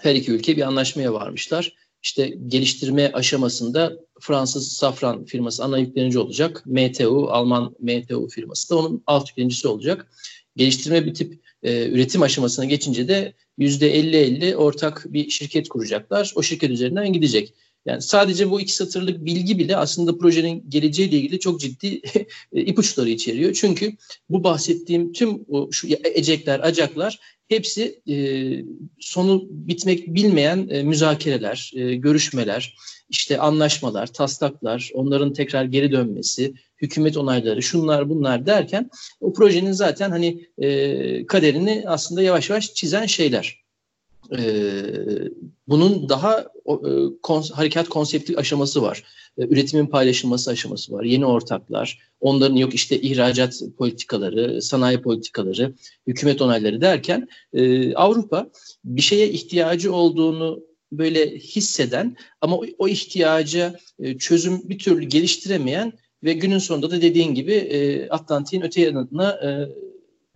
her 0.00 0.14
iki 0.14 0.32
ülke 0.32 0.56
bir 0.56 0.62
anlaşmaya 0.62 1.12
varmışlar. 1.12 1.72
İşte 2.02 2.28
geliştirme 2.46 3.12
aşamasında 3.12 3.92
Fransız 4.20 4.72
Safran 4.72 5.24
firması 5.24 5.64
ana 5.64 5.78
yüklenici 5.78 6.18
olacak. 6.18 6.62
MTU, 6.66 7.30
Alman 7.30 7.76
MTU 7.80 8.28
firması 8.28 8.70
da 8.70 8.78
onun 8.78 9.02
alt 9.06 9.28
yüklenicisi 9.28 9.68
olacak. 9.68 10.06
Geliştirme 10.56 11.06
bitip 11.06 11.42
e, 11.62 11.88
üretim 11.88 12.22
aşamasına 12.22 12.64
geçince 12.64 13.08
de 13.08 13.34
%50-50 13.58 14.54
ortak 14.54 15.04
bir 15.08 15.30
şirket 15.30 15.68
kuracaklar. 15.68 16.32
O 16.34 16.42
şirket 16.42 16.70
üzerinden 16.70 17.12
gidecek. 17.12 17.54
Yani 17.86 18.02
sadece 18.02 18.50
bu 18.50 18.60
iki 18.60 18.74
satırlık 18.74 19.24
bilgi 19.24 19.58
bile 19.58 19.76
aslında 19.76 20.18
projenin 20.18 20.70
geleceğiyle 20.70 21.16
ilgili 21.16 21.40
çok 21.40 21.60
ciddi 21.60 22.02
ipuçları 22.52 23.10
içeriyor. 23.10 23.52
Çünkü 23.52 23.92
bu 24.28 24.44
bahsettiğim 24.44 25.12
tüm 25.12 25.44
o, 25.48 25.72
şu 25.72 25.88
ecekler, 26.14 26.60
acaklar 26.60 27.18
hepsi 27.48 28.00
e, 28.08 28.16
sonu 29.00 29.48
bitmek 29.50 30.14
bilmeyen 30.14 30.68
e, 30.70 30.82
müzakereler, 30.82 31.72
e, 31.74 31.94
görüşmeler, 31.94 32.74
işte 33.08 33.38
anlaşmalar, 33.38 34.06
taslaklar, 34.06 34.90
onların 34.94 35.32
tekrar 35.32 35.64
geri 35.64 35.92
dönmesi, 35.92 36.54
hükümet 36.82 37.16
onayları, 37.16 37.62
şunlar 37.62 38.08
bunlar 38.08 38.46
derken 38.46 38.90
o 39.20 39.32
projenin 39.32 39.72
zaten 39.72 40.10
hani 40.10 40.46
e, 40.58 41.26
kaderini 41.26 41.84
aslında 41.86 42.22
yavaş 42.22 42.50
yavaş 42.50 42.74
çizen 42.74 43.06
şeyler. 43.06 43.60
E, 44.38 44.42
bunun 45.68 46.08
daha 46.08 46.40
e, 46.66 46.78
kons 47.22 47.50
harekat 47.50 47.88
konsepti 47.88 48.36
aşaması 48.36 48.82
var. 48.82 49.04
E, 49.38 49.42
üretimin 49.42 49.86
paylaşılması 49.86 50.50
aşaması 50.50 50.92
var. 50.92 51.04
Yeni 51.04 51.26
ortaklar, 51.26 51.98
onların 52.20 52.56
yok 52.56 52.74
işte 52.74 53.00
ihracat 53.00 53.62
politikaları, 53.78 54.62
sanayi 54.62 55.02
politikaları, 55.02 55.74
hükümet 56.06 56.42
onayları 56.42 56.80
derken 56.80 57.28
e, 57.52 57.94
Avrupa 57.94 58.50
bir 58.84 59.02
şeye 59.02 59.30
ihtiyacı 59.30 59.92
olduğunu 59.92 60.60
böyle 60.92 61.38
hisseden 61.38 62.16
ama 62.40 62.56
o, 62.56 62.64
o 62.78 62.88
ihtiyaca 62.88 63.78
e, 63.98 64.18
çözüm 64.18 64.68
bir 64.68 64.78
türlü 64.78 65.06
geliştiremeyen 65.06 65.92
ve 66.24 66.32
günün 66.32 66.58
sonunda 66.58 66.90
da 66.90 67.02
dediğin 67.02 67.34
gibi 67.34 67.52
e, 67.52 68.08
Atlantik'in 68.08 68.62
öte 68.62 68.80
yanına 68.80 69.30
e, 69.30 69.68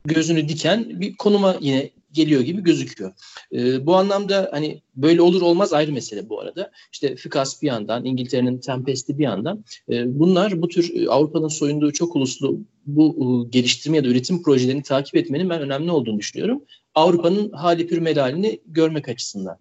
gözünü 0.05 0.49
diken 0.49 1.01
bir 1.01 1.17
konuma 1.17 1.57
yine 1.61 1.91
geliyor 2.15 2.41
gibi 2.41 2.63
gözüküyor. 2.63 3.13
E, 3.53 3.87
bu 3.87 3.97
anlamda 3.97 4.49
hani 4.53 4.83
böyle 4.97 5.23
olur 5.23 5.43
olmaz 5.43 5.73
ayrı 5.73 5.93
mesele 5.93 6.29
bu 6.29 6.41
arada. 6.41 6.71
İşte 6.93 7.17
FİKAS 7.17 7.63
bir 7.63 7.67
yandan, 7.67 8.05
İngiltere'nin 8.05 8.59
Tempest'i 8.59 9.19
bir 9.19 9.25
yandan. 9.25 9.65
E, 9.91 10.19
bunlar 10.19 10.63
bu 10.63 10.69
tür 10.69 10.95
e, 10.95 11.09
Avrupa'nın 11.09 11.49
soyunduğu 11.49 11.93
çok 11.93 12.17
uluslu 12.17 12.61
bu 12.87 13.17
e, 13.17 13.51
geliştirme 13.51 13.97
ya 13.97 14.05
da 14.05 14.09
üretim 14.09 14.43
projelerini 14.43 14.83
takip 14.83 15.17
etmenin 15.17 15.51
ben 15.51 15.61
önemli 15.61 15.91
olduğunu 15.91 16.19
düşünüyorum. 16.19 16.65
Avrupa'nın 16.95 17.53
hali 17.53 17.87
pür 17.87 17.99
melalini 17.99 18.61
görmek 18.67 19.09
açısından. 19.09 19.59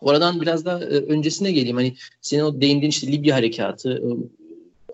Oradan 0.00 0.40
biraz 0.40 0.64
daha 0.64 0.80
e, 0.80 0.84
öncesine 0.84 1.52
geleyim. 1.52 1.76
Hani 1.76 1.94
senin 2.20 2.42
o 2.42 2.60
değindiğin 2.60 2.90
işte 2.90 3.12
Libya 3.12 3.36
harekatı, 3.36 3.92
e, 3.92 4.08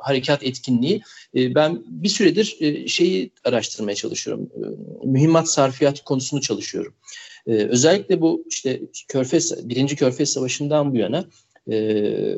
harekat 0.03 0.43
etkinliği. 0.43 1.03
E, 1.37 1.55
ben 1.55 1.83
bir 1.87 2.09
süredir 2.09 2.57
e, 2.61 2.89
şeyi 2.89 3.31
araştırmaya 3.45 3.95
çalışıyorum. 3.95 4.51
E, 4.57 5.07
mühimmat 5.07 5.51
sarfiyat 5.51 6.05
konusunu 6.05 6.41
çalışıyorum. 6.41 6.95
E, 7.47 7.53
özellikle 7.53 8.21
bu 8.21 8.45
işte 8.49 8.81
Körfez, 9.09 9.69
birinci 9.69 9.97
Körfez 9.97 10.33
Savaşı'ndan 10.33 10.93
bu 10.93 10.97
yana 10.97 11.25
e, 11.71 11.77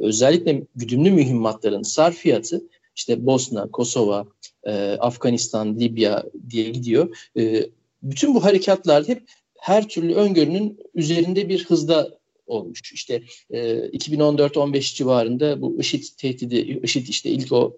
özellikle 0.01 0.62
güdümlü 0.77 1.11
mühimmatların 1.11 1.83
sarfiyatı 1.83 2.62
işte 2.96 3.27
Bosna, 3.27 3.70
Kosova, 3.70 4.27
e, 4.64 4.72
Afganistan, 5.01 5.81
Libya 5.81 6.25
diye 6.51 6.70
gidiyor. 6.70 7.16
E, 7.38 7.66
bütün 8.03 8.35
bu 8.35 8.44
harekatlar 8.44 9.09
hep 9.09 9.22
her 9.59 9.88
türlü 9.88 10.14
öngörünün 10.14 10.79
üzerinde 10.94 11.48
bir 11.48 11.64
hızda 11.64 12.18
olmuş. 12.46 12.92
İşte 12.92 13.22
e, 13.50 13.61
2014-15 13.76 14.94
civarında 14.94 15.61
bu 15.61 15.81
IŞİD 15.81 16.05
tehdidi, 16.18 16.81
IŞİD 16.83 17.09
işte 17.09 17.31
ilk 17.31 17.52
o 17.52 17.76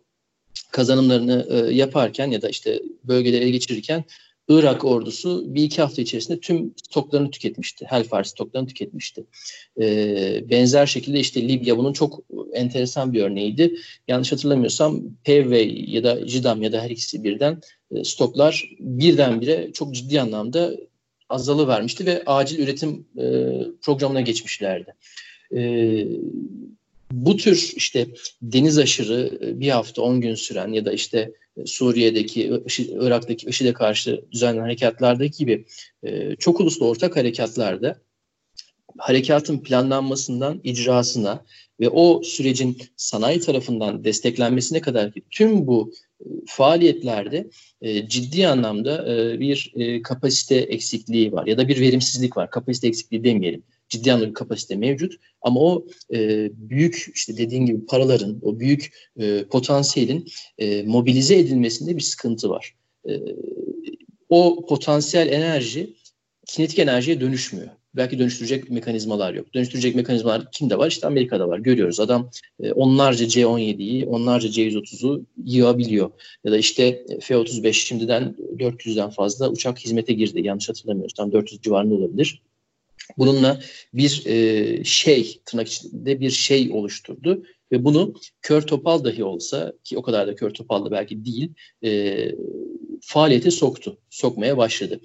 kazanımlarını 0.71 1.47
e, 1.51 1.75
yaparken 1.75 2.31
ya 2.31 2.43
da 2.43 2.49
işte 2.49 2.83
bölgeleri 3.05 3.45
ele 3.45 3.51
geçirirken 3.51 4.05
Irak 4.49 4.85
ordusu 4.85 5.55
bir 5.55 5.63
iki 5.63 5.83
hafta 5.83 6.03
içerisinde 6.03 6.41
tüm 6.41 6.75
stoklarını 6.77 7.31
tüketmişti. 7.31 7.87
Hellfire 7.89 8.25
stoklarını 8.25 8.69
tüketmişti. 8.69 9.25
Ee, 9.81 10.45
benzer 10.51 10.87
şekilde 10.87 11.21
işte 11.21 11.49
Libya 11.49 11.79
bunun 11.79 11.93
çok 11.93 12.21
enteresan 12.53 13.13
bir 13.13 13.23
örneğiydi. 13.23 13.77
Yanlış 14.09 14.33
hatırlamıyorsam 14.33 15.03
PV 15.25 15.67
ya 15.87 16.05
da 16.05 16.29
JIDAM 16.29 16.63
ya 16.63 16.73
da 16.73 16.83
her 16.83 16.91
ikisi 16.91 17.25
birden 17.25 17.61
e, 17.91 18.05
stoklar 18.05 18.71
birdenbire 18.79 19.71
çok 19.73 19.95
ciddi 19.95 20.21
anlamda 20.21 20.77
azalı 21.29 21.69
vermişti 21.69 22.07
ve 22.07 22.23
acil 22.27 22.59
üretim 22.59 23.07
e, 23.19 23.25
programına 23.83 24.21
geçmişlerdi. 24.21 24.95
E, 25.57 25.61
bu 27.13 27.37
tür 27.37 27.73
işte 27.77 28.07
deniz 28.43 28.79
aşırı 28.79 29.39
e, 29.43 29.61
bir 29.61 29.69
hafta 29.69 30.03
on 30.03 30.21
gün 30.21 30.35
süren 30.35 30.73
ya 30.73 30.85
da 30.85 30.93
işte 30.93 31.33
e, 31.57 31.67
Suriye'deki, 31.67 32.63
Irak'taki 33.01 33.47
IŞİD'e 33.47 33.73
karşı 33.73 34.25
düzenlenen 34.33 34.63
harekatlardaki 34.63 35.39
gibi 35.39 35.65
e, 36.03 36.37
çok 36.37 36.61
uluslu 36.61 36.89
ortak 36.89 37.17
harekatlarda 37.17 37.97
harekatın 38.99 39.59
planlanmasından 39.59 40.61
icrasına 40.65 41.45
ve 41.81 41.89
o 41.89 42.23
sürecin 42.23 42.79
sanayi 42.97 43.41
tarafından 43.41 44.05
desteklenmesine 44.05 44.81
kadar 44.81 45.13
ki 45.13 45.23
tüm 45.31 45.67
bu 45.67 45.93
faaliyetlerde 46.47 47.51
ciddi 48.07 48.49
anlamda 48.49 49.07
bir 49.41 49.73
kapasite 50.03 50.57
eksikliği 50.57 51.33
var 51.33 51.47
ya 51.47 51.59
da 51.59 51.69
bir 51.69 51.81
verimsizlik 51.81 52.37
var. 52.37 52.51
Kapasite 52.51 52.89
eksikliği 52.89 53.25
demeyelim 53.25 53.63
ciddi 53.89 54.13
anlamda 54.13 54.29
bir 54.29 54.35
kapasite 54.35 54.77
mevcut. 54.77 55.13
Ama 55.43 55.61
o 55.61 55.87
e, 56.15 56.51
büyük 56.53 57.07
işte 57.15 57.37
dediğin 57.37 57.67
gibi 57.67 57.87
paraların, 57.87 58.39
o 58.43 58.61
büyük 58.61 58.93
e, 59.17 59.45
potansiyelin 59.45 60.29
e, 60.59 60.83
mobilize 60.83 61.39
edilmesinde 61.39 61.97
bir 61.97 62.03
sıkıntı 62.03 62.51
var. 62.51 62.75
E, 63.09 63.13
o 64.29 64.67
potansiyel 64.69 65.33
enerji 65.33 65.97
kinetik 66.47 66.79
enerjiye 66.79 67.21
dönüşmüyor. 67.21 67.69
Belki 67.97 68.19
dönüştürecek 68.19 68.71
mekanizmalar 68.71 69.35
yok. 69.35 69.55
Dönüştürecek 69.55 69.95
mekanizmalar 69.95 70.51
kimde 70.53 70.79
var? 70.79 70.89
İşte 70.89 71.07
Amerika'da 71.07 71.49
var. 71.49 71.59
Görüyoruz. 71.59 72.01
Adam 72.01 72.31
e, 72.63 72.73
onlarca 72.73 73.29
C-17'yi, 73.29 74.07
onlarca 74.07 74.51
C-130'u 74.51 75.27
yığabiliyor. 75.45 76.11
Ya 76.45 76.53
da 76.53 76.59
işte 76.59 77.07
F-35 77.21 77.73
şimdiden 77.73 78.37
400'den 78.57 79.11
fazla 79.11 79.51
uçak 79.51 79.79
hizmete 79.79 80.13
girdi. 80.13 80.41
Yanlış 80.47 80.69
hatırlamıyorsam 80.69 81.33
400 81.33 81.61
civarında 81.61 81.95
olabilir. 81.95 82.43
Bununla 83.19 83.61
bir 83.95 84.23
e, 84.27 84.85
şey, 84.85 85.41
tırnak 85.45 85.69
içinde 85.69 86.21
bir 86.21 86.31
şey 86.31 86.71
oluşturdu 86.73 87.45
ve 87.73 87.85
bunu 87.85 88.15
kör 88.43 88.63
topal 88.63 89.05
dahi 89.05 89.25
olsa 89.25 89.73
ki 89.85 89.99
o 89.99 90.03
kadar 90.03 90.27
da 90.27 90.35
kör 90.35 90.51
topal 90.51 90.85
da 90.85 90.91
belki 90.91 91.25
değil 91.25 91.53
e, 91.85 92.31
faaliyete 93.01 93.51
soktu, 93.51 93.99
sokmaya 94.11 94.57
başladı. 94.57 95.01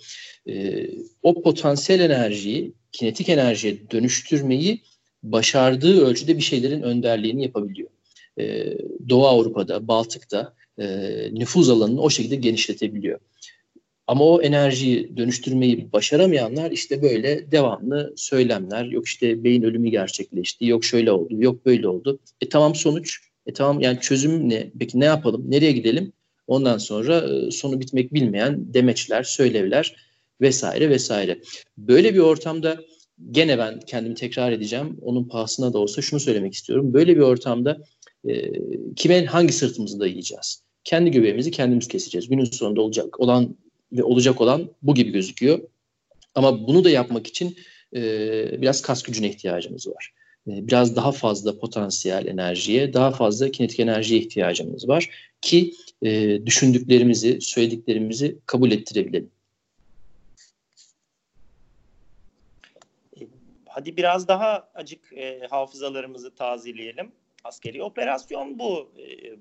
E, 0.49 0.87
o 1.23 1.41
potansiyel 1.41 1.99
enerjiyi 1.99 2.73
kinetik 2.91 3.29
enerjiye 3.29 3.89
dönüştürmeyi 3.91 4.81
başardığı 5.23 6.05
ölçüde 6.05 6.37
bir 6.37 6.41
şeylerin 6.41 6.81
önderliğini 6.81 7.43
yapabiliyor. 7.43 7.89
E, 8.39 8.73
Doğu 9.09 9.27
Avrupa'da, 9.27 9.87
Baltık'ta 9.87 10.53
e, 10.77 10.85
nüfuz 11.31 11.69
alanını 11.69 12.01
o 12.01 12.09
şekilde 12.09 12.35
genişletebiliyor. 12.35 13.19
Ama 14.07 14.25
o 14.25 14.41
enerjiyi 14.41 15.17
dönüştürmeyi 15.17 15.93
başaramayanlar 15.93 16.71
işte 16.71 17.01
böyle 17.01 17.51
devamlı 17.51 18.13
söylemler. 18.15 18.85
Yok 18.85 19.07
işte 19.07 19.43
beyin 19.43 19.63
ölümü 19.63 19.89
gerçekleşti, 19.89 20.65
yok 20.65 20.85
şöyle 20.85 21.11
oldu, 21.11 21.33
yok 21.43 21.65
böyle 21.65 21.87
oldu. 21.87 22.19
E 22.41 22.49
tamam 22.49 22.75
sonuç, 22.75 23.19
e 23.45 23.53
tamam 23.53 23.81
yani 23.81 23.99
çözüm 24.01 24.49
ne? 24.49 24.71
Peki 24.79 24.99
ne 24.99 25.05
yapalım, 25.05 25.51
nereye 25.51 25.71
gidelim? 25.71 26.13
Ondan 26.47 26.77
sonra 26.77 27.17
e, 27.17 27.51
sonu 27.51 27.79
bitmek 27.79 28.13
bilmeyen 28.13 28.73
demeçler, 28.73 29.23
söylevler 29.23 29.95
vesaire 30.41 30.89
vesaire. 30.89 31.41
Böyle 31.77 32.13
bir 32.13 32.19
ortamda 32.19 32.79
gene 33.31 33.57
ben 33.57 33.79
kendimi 33.79 34.15
tekrar 34.15 34.51
edeceğim. 34.51 34.97
Onun 35.01 35.23
pahasına 35.23 35.73
da 35.73 35.79
olsa 35.79 36.01
şunu 36.01 36.19
söylemek 36.19 36.53
istiyorum. 36.53 36.93
Böyle 36.93 37.15
bir 37.15 37.21
ortamda 37.21 37.77
e, 38.29 38.51
kime 38.95 39.25
hangi 39.25 39.53
sırtımızı 39.53 39.99
dayayacağız? 39.99 40.63
Kendi 40.83 41.11
göbeğimizi 41.11 41.51
kendimiz 41.51 41.87
keseceğiz. 41.87 42.29
Günün 42.29 42.45
sonunda 42.45 42.81
olacak 42.81 43.19
olan 43.19 43.55
ve 43.91 44.03
olacak 44.03 44.41
olan 44.41 44.69
bu 44.81 44.95
gibi 44.95 45.11
gözüküyor. 45.11 45.59
Ama 46.35 46.67
bunu 46.67 46.83
da 46.83 46.89
yapmak 46.89 47.27
için 47.27 47.57
e, 47.95 48.61
biraz 48.61 48.81
kas 48.81 49.03
gücüne 49.03 49.29
ihtiyacımız 49.29 49.87
var. 49.87 50.13
E, 50.47 50.67
biraz 50.67 50.95
daha 50.95 51.11
fazla 51.11 51.59
potansiyel 51.59 52.25
enerjiye, 52.27 52.93
daha 52.93 53.11
fazla 53.11 53.51
kinetik 53.51 53.79
enerjiye 53.79 54.21
ihtiyacımız 54.21 54.87
var 54.87 55.09
ki 55.41 55.73
e, 56.01 56.39
düşündüklerimizi, 56.45 57.37
söylediklerimizi 57.41 58.37
kabul 58.45 58.71
ettirebilelim. 58.71 59.31
Hadi 63.79 63.97
biraz 63.97 64.27
daha 64.27 64.69
acık 64.75 65.13
e, 65.13 65.47
hafızalarımızı 65.49 66.35
tazeleyelim. 66.35 67.11
Askeri 67.43 67.83
operasyon 67.83 68.59
bu. 68.59 68.91
E, 68.97 69.03
e, 69.03 69.37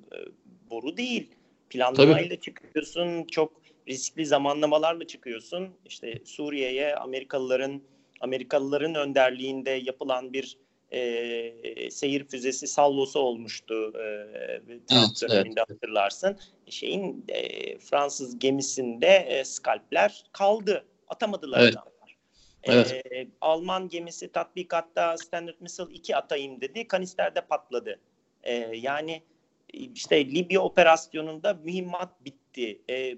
boru 0.70 0.96
değil. 0.96 1.30
Planlamayla 1.70 2.28
Tabii. 2.28 2.40
çıkıyorsun. 2.40 3.24
Çok 3.24 3.52
riskli 3.88 4.26
zamanlamalarla 4.26 5.06
çıkıyorsun. 5.06 5.68
İşte 5.86 6.18
Suriye'ye 6.24 6.94
Amerikalıların 6.94 7.82
Amerikalıların 8.20 8.94
önderliğinde 8.94 9.70
yapılan 9.70 10.32
bir 10.32 10.58
e, 10.90 11.90
seyir 11.90 12.24
füzesi 12.24 12.66
salvosu 12.66 13.20
olmuştu 13.20 13.92
e, 13.94 14.30
Trump 14.66 14.82
evet, 14.92 15.30
döneminde 15.30 15.60
evet. 15.68 15.70
hatırlarsın. 15.70 16.38
Şeyin 16.66 17.24
e, 17.28 17.78
Fransız 17.78 18.38
gemisinde 18.38 19.06
e, 19.06 19.44
skalpler 19.44 20.24
kaldı. 20.32 20.84
Atamadılar 21.08 21.60
evet. 21.60 21.76
adamlar. 21.76 21.97
Evet. 22.62 22.92
E, 23.12 23.28
Alman 23.40 23.88
gemisi 23.88 24.32
tatbikatta 24.32 25.16
Standard 25.18 25.60
Missile 25.60 25.92
2 25.92 26.16
atayım 26.16 26.60
dedi. 26.60 26.88
Kanisterde 26.88 27.40
patladı. 27.40 28.00
E, 28.42 28.54
yani 28.76 29.22
işte 29.72 30.26
Libya 30.26 30.60
operasyonunda 30.60 31.54
mühimmat 31.54 32.24
bitti. 32.24 32.80
E, 32.90 33.16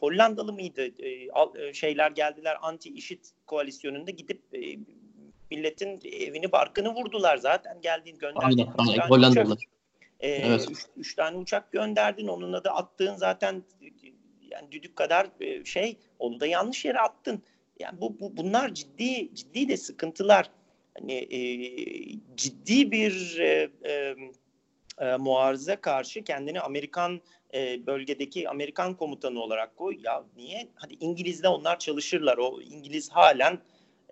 Hollandalı 0.00 0.52
mıydı? 0.52 1.04
E, 1.04 1.72
şeyler 1.74 2.10
geldiler 2.10 2.58
anti-işit 2.62 3.30
koalisyonunda 3.46 4.10
gidip 4.10 4.42
e, 4.54 4.78
milletin 5.50 6.00
evini 6.04 6.52
barkını 6.52 6.94
vurdular 6.94 7.36
zaten 7.36 7.80
geldiğin 7.80 8.18
gönderdin. 8.18 8.44
Aynen, 8.46 8.74
aynen. 8.78 9.08
Hollandalı. 9.08 9.56
E, 10.20 10.28
evet. 10.28 10.66
üç, 10.70 10.78
üç 10.96 11.14
tane 11.14 11.36
uçak 11.36 11.72
gönderdin. 11.72 12.28
Onunla 12.28 12.64
da 12.64 12.76
attığın 12.76 13.14
zaten 13.14 13.62
yani 14.50 14.72
düdük 14.72 14.96
kadar 14.96 15.28
e, 15.40 15.64
şey 15.64 15.96
onu 16.18 16.40
da 16.40 16.46
yanlış 16.46 16.84
yere 16.84 17.00
attın. 17.00 17.42
Yani 17.80 18.00
bu, 18.00 18.20
bu 18.20 18.36
bunlar 18.36 18.74
ciddi 18.74 19.34
ciddi 19.34 19.68
de 19.68 19.76
sıkıntılar. 19.76 20.50
Hani 20.98 21.12
e, 21.12 21.40
ciddi 22.36 22.92
bir 22.92 23.38
e, 23.38 23.70
e, 23.84 24.14
e, 24.98 25.16
muarıza 25.16 25.80
karşı 25.80 26.24
kendini 26.24 26.60
Amerikan 26.60 27.20
e, 27.54 27.86
bölgedeki 27.86 28.48
Amerikan 28.48 28.96
komutanı 28.96 29.40
olarak 29.40 29.76
koy. 29.76 29.96
Ya 30.00 30.24
niye? 30.36 30.68
Hadi 30.74 30.94
İngiliz'de 31.00 31.48
onlar 31.48 31.78
çalışırlar. 31.78 32.38
O 32.38 32.60
İngiliz 32.62 33.10
halen 33.10 33.60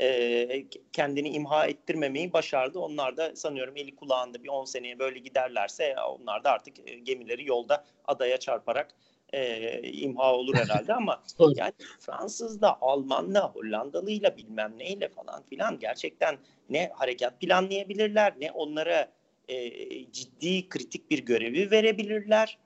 e, 0.00 0.66
kendini 0.92 1.28
imha 1.28 1.66
ettirmemeyi 1.66 2.32
başardı. 2.32 2.78
Onlar 2.78 3.16
da 3.16 3.36
sanıyorum 3.36 3.76
eli 3.76 3.96
kulağında 3.96 4.44
bir 4.44 4.48
10 4.48 4.64
seneye 4.64 4.98
böyle 4.98 5.18
giderlerse 5.18 5.94
onlar 6.00 6.44
da 6.44 6.52
artık 6.52 6.88
e, 6.88 6.94
gemileri 6.94 7.48
yolda 7.48 7.84
adaya 8.04 8.36
çarparak 8.36 8.94
e, 9.32 9.80
imha 9.82 10.34
olur 10.34 10.54
herhalde 10.54 10.94
ama 10.94 11.22
yani 11.56 11.72
Fransız'da, 12.00 12.80
Alman'la, 12.80 13.50
Hollandalıyla 13.54 14.36
bilmem 14.36 14.72
neyle 14.78 15.08
falan 15.08 15.42
filan 15.42 15.78
gerçekten 15.78 16.38
ne 16.70 16.90
harekat 16.94 17.40
planlayabilirler 17.40 18.34
ne 18.40 18.52
onlara 18.52 19.08
e, 19.48 19.70
ciddi 20.12 20.68
kritik 20.68 21.10
bir 21.10 21.18
görevi 21.18 21.70
verebilirler. 21.70 22.58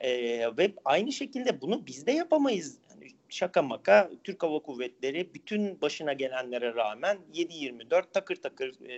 E, 0.00 0.10
ve 0.56 0.72
aynı 0.84 1.12
şekilde 1.12 1.60
bunu 1.60 1.86
biz 1.86 2.06
de 2.06 2.12
yapamayız. 2.12 2.78
Yani 2.90 3.12
şaka 3.28 3.62
maka 3.62 4.10
Türk 4.24 4.42
Hava 4.42 4.58
Kuvvetleri 4.58 5.34
bütün 5.34 5.80
başına 5.80 6.12
gelenlere 6.12 6.74
rağmen 6.74 7.18
7-24 7.34 8.04
takır 8.12 8.36
takır 8.36 8.88
e, 8.88 8.94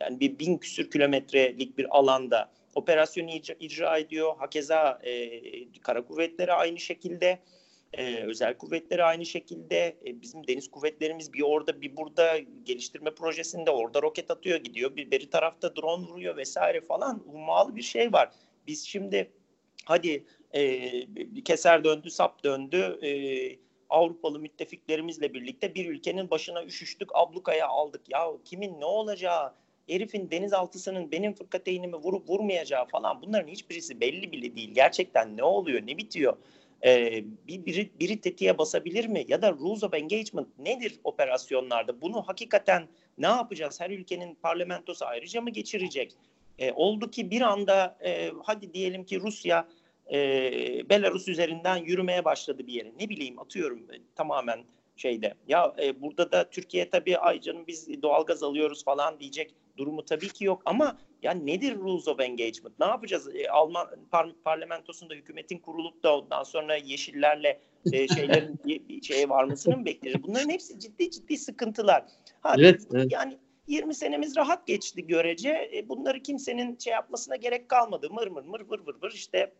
yani 0.00 0.20
bir 0.20 0.38
bin 0.38 0.58
küsür 0.58 0.90
kilometrelik 0.90 1.78
bir 1.78 1.98
alanda 1.98 2.50
operasyonu 2.76 3.30
icra, 3.60 3.98
ediyor. 3.98 4.36
Hakeza 4.38 4.98
e, 5.04 5.40
kara 5.80 6.04
kuvvetleri 6.04 6.52
aynı 6.52 6.78
şekilde. 6.78 7.38
Ee, 7.92 8.22
özel 8.24 8.58
kuvvetleri 8.58 9.04
aynı 9.04 9.26
şekilde 9.26 9.96
e, 10.06 10.22
bizim 10.22 10.46
deniz 10.46 10.70
kuvvetlerimiz 10.70 11.32
bir 11.32 11.42
orada 11.42 11.80
bir 11.80 11.96
burada 11.96 12.38
geliştirme 12.62 13.10
projesinde 13.14 13.70
orada 13.70 14.02
roket 14.02 14.30
atıyor 14.30 14.58
gidiyor 14.58 14.96
bir 14.96 15.10
beri 15.10 15.30
tarafta 15.30 15.76
drone 15.76 16.06
vuruyor 16.06 16.36
vesaire 16.36 16.80
falan 16.80 17.22
hummalı 17.26 17.76
bir 17.76 17.82
şey 17.82 18.12
var. 18.12 18.30
Biz 18.66 18.86
şimdi 18.86 19.30
hadi 19.84 20.24
e, 20.52 21.42
keser 21.42 21.84
döndü 21.84 22.10
sap 22.10 22.44
döndü 22.44 22.98
e, 23.02 23.10
Avrupalı 23.90 24.38
müttefiklerimizle 24.38 25.34
birlikte 25.34 25.74
bir 25.74 25.86
ülkenin 25.86 26.30
başına 26.30 26.64
üşüştük 26.64 27.08
ablukaya 27.14 27.68
aldık. 27.68 28.02
Ya 28.08 28.28
kimin 28.44 28.80
ne 28.80 28.84
olacağı 28.84 29.54
herifin 29.88 30.30
denizaltısının 30.30 31.12
benim 31.12 31.34
fırkateynimi 31.34 31.96
vurup 31.96 32.28
vurmayacağı 32.28 32.86
falan 32.86 33.22
bunların 33.22 33.48
hiçbirisi 33.48 34.00
belli 34.00 34.32
bile 34.32 34.56
değil. 34.56 34.74
Gerçekten 34.74 35.36
ne 35.36 35.42
oluyor 35.42 35.82
ne 35.86 35.98
bitiyor 35.98 36.36
e, 36.84 37.24
bir, 37.48 37.66
biri, 37.66 37.90
biri 38.00 38.20
tetiğe 38.20 38.58
basabilir 38.58 39.06
mi? 39.06 39.24
Ya 39.28 39.42
da 39.42 39.52
rules 39.52 39.84
of 39.84 39.94
engagement 39.94 40.48
nedir 40.58 41.00
operasyonlarda? 41.04 42.00
Bunu 42.00 42.22
hakikaten 42.22 42.88
ne 43.18 43.26
yapacağız? 43.26 43.80
Her 43.80 43.90
ülkenin 43.90 44.34
parlamentosu 44.34 45.04
ayrıca 45.04 45.40
mı 45.40 45.50
geçirecek? 45.50 46.12
E, 46.58 46.72
oldu 46.72 47.10
ki 47.10 47.30
bir 47.30 47.40
anda 47.40 47.98
e, 48.04 48.32
hadi 48.44 48.74
diyelim 48.74 49.04
ki 49.04 49.20
Rusya 49.20 49.68
e, 50.12 50.18
Belarus 50.88 51.28
üzerinden 51.28 51.76
yürümeye 51.76 52.24
başladı 52.24 52.66
bir 52.66 52.72
yere. 52.72 52.92
Ne 53.00 53.08
bileyim 53.08 53.38
atıyorum 53.38 53.78
e, 53.78 53.94
tamamen 54.14 54.64
şeyde. 54.96 55.34
Ya 55.48 55.74
e, 55.82 56.02
burada 56.02 56.32
da 56.32 56.50
Türkiye 56.50 56.90
tabii 56.90 57.18
ay 57.18 57.40
canım 57.40 57.64
biz 57.66 58.02
doğalgaz 58.02 58.42
alıyoruz 58.42 58.84
falan 58.84 59.20
diyecek 59.20 59.54
durumu 59.76 60.04
tabii 60.04 60.28
ki 60.28 60.44
yok 60.44 60.62
ama 60.64 60.98
ya 61.22 61.32
nedir 61.32 61.76
rules 61.76 62.08
of 62.08 62.20
engagement? 62.20 62.80
Ne 62.80 62.86
yapacağız? 62.86 63.28
E, 63.34 63.48
Alman 63.50 63.86
par 64.10 64.32
parlamentosunda 64.44 65.14
hükümetin 65.14 65.58
kurulup 65.58 66.02
da 66.02 66.18
ondan 66.18 66.42
sonra 66.42 66.76
yeşillerle 66.76 67.60
e, 67.92 68.08
şeylerin 68.08 68.58
bir 68.64 69.02
şeye 69.02 69.28
varmasını 69.28 69.76
mı 69.76 69.84
bekleyeceğiz? 69.84 70.26
Bunların 70.28 70.50
hepsi 70.50 70.80
ciddi 70.80 71.10
ciddi 71.10 71.36
sıkıntılar. 71.36 72.04
Ha, 72.40 72.54
evet, 72.58 72.82
evet. 72.94 73.12
Yani 73.12 73.38
20 73.66 73.94
senemiz 73.94 74.36
rahat 74.36 74.66
geçti 74.66 75.06
görece. 75.06 75.70
E, 75.74 75.88
bunları 75.88 76.22
kimsenin 76.22 76.78
şey 76.78 76.92
yapmasına 76.92 77.36
gerek 77.36 77.68
kalmadı. 77.68 78.10
Mır 78.10 78.26
mır 78.26 78.42
mır 78.42 78.60
vır 78.60 78.86
vır 78.86 79.02
vır 79.02 79.12
işte 79.12 79.52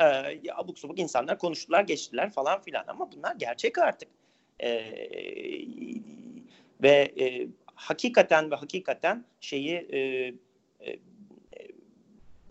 e, 0.00 0.52
abuk 0.54 0.78
subuk 0.78 0.98
insanlar 0.98 1.38
konuştular 1.38 1.82
geçtiler 1.82 2.30
falan 2.30 2.62
filan 2.62 2.84
ama 2.88 3.12
bunlar 3.12 3.34
gerçek 3.34 3.78
artık. 3.78 4.08
E, 4.62 4.84
ve 6.82 7.12
e, 7.20 7.48
hakikaten 7.74 8.50
ve 8.50 8.54
hakikaten 8.54 9.24
şeyi 9.40 9.74
e, 9.74 9.98
e, 9.98 10.98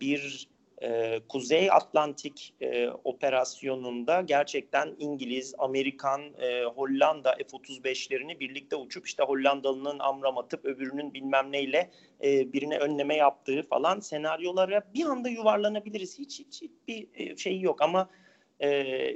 bir 0.00 0.48
e, 0.82 1.20
Kuzey 1.28 1.70
Atlantik 1.70 2.54
e, 2.60 2.88
operasyonunda 2.88 4.20
gerçekten 4.20 4.94
İngiliz, 4.98 5.54
Amerikan, 5.58 6.20
e, 6.38 6.64
Hollanda 6.64 7.32
F-35'lerini 7.32 8.40
birlikte 8.40 8.76
uçup 8.76 9.06
işte 9.06 9.22
Hollandalı'nın 9.22 9.98
amram 9.98 10.38
atıp 10.38 10.64
öbürünün 10.64 11.14
bilmem 11.14 11.52
neyle 11.52 11.90
e, 12.24 12.52
birine 12.52 12.78
önleme 12.78 13.16
yaptığı 13.16 13.62
falan 13.62 14.00
senaryolara 14.00 14.82
bir 14.94 15.04
anda 15.04 15.28
yuvarlanabiliriz. 15.28 16.18
Hiç 16.18 16.38
hiç, 16.38 16.62
hiç 16.62 16.70
bir 16.88 17.08
e, 17.14 17.36
şey 17.36 17.60
yok 17.60 17.82
ama 17.82 18.08
e, 18.62 19.12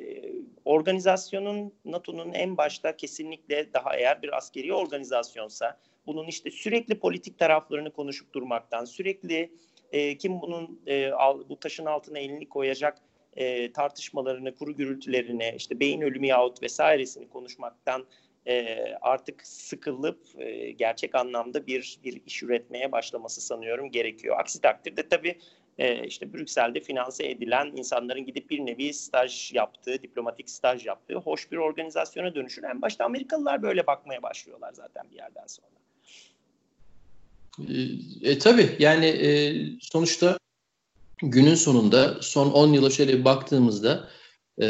organizasyonun 0.64 1.74
NATO'nun 1.84 2.32
en 2.32 2.56
başta 2.56 2.96
kesinlikle 2.96 3.72
daha 3.74 3.96
eğer 3.96 4.22
bir 4.22 4.36
askeri 4.36 4.74
organizasyonsa 4.74 5.78
bunun 6.06 6.26
işte 6.26 6.50
sürekli 6.50 6.98
politik 6.98 7.38
taraflarını 7.38 7.90
konuşup 7.92 8.32
durmaktan, 8.32 8.84
sürekli 8.84 9.52
e, 9.92 10.18
kim 10.18 10.40
bunun 10.40 10.80
e, 10.86 11.10
al, 11.10 11.42
bu 11.48 11.60
taşın 11.60 11.86
altına 11.86 12.18
elini 12.18 12.48
koyacak 12.48 12.98
e, 13.36 13.72
tartışmalarını, 13.72 14.54
kuru 14.54 14.76
gürültülerini, 14.76 15.54
işte 15.56 15.80
beyin 15.80 16.00
ölümü 16.00 16.26
yahut 16.26 16.62
vesairesini 16.62 17.28
konuşmaktan 17.28 18.06
e, 18.46 18.76
artık 19.00 19.46
sıkılıp 19.46 20.20
e, 20.38 20.70
gerçek 20.70 21.14
anlamda 21.14 21.66
bir 21.66 21.98
bir 22.04 22.22
iş 22.26 22.42
üretmeye 22.42 22.92
başlaması 22.92 23.40
sanıyorum 23.40 23.90
gerekiyor. 23.90 24.36
Aksi 24.38 24.60
takdirde 24.60 25.08
tabii 25.08 25.38
e, 25.80 26.06
işte 26.06 26.32
Brüksel'de 26.32 26.80
finanse 26.80 27.28
edilen 27.28 27.72
insanların 27.76 28.26
gidip 28.26 28.50
bir 28.50 28.58
nevi 28.58 28.94
staj 28.94 29.52
yaptığı, 29.52 30.02
diplomatik 30.02 30.50
staj 30.50 30.86
yaptığı 30.86 31.14
hoş 31.14 31.52
bir 31.52 31.56
organizasyona 31.56 32.34
dönüşür. 32.34 32.62
En 32.62 32.82
başta 32.82 33.04
Amerikalılar 33.04 33.62
böyle 33.62 33.86
bakmaya 33.86 34.22
başlıyorlar 34.22 34.72
zaten 34.72 35.10
bir 35.10 35.16
yerden 35.16 35.46
sonra. 35.46 35.70
E, 38.22 38.38
tabii 38.38 38.76
yani 38.78 39.06
e, 39.06 39.54
sonuçta 39.80 40.38
günün 41.22 41.54
sonunda 41.54 42.22
son 42.22 42.50
10 42.50 42.72
yıla 42.72 42.90
şöyle 42.90 43.18
bir 43.18 43.24
baktığımızda 43.24 44.08
e, 44.62 44.68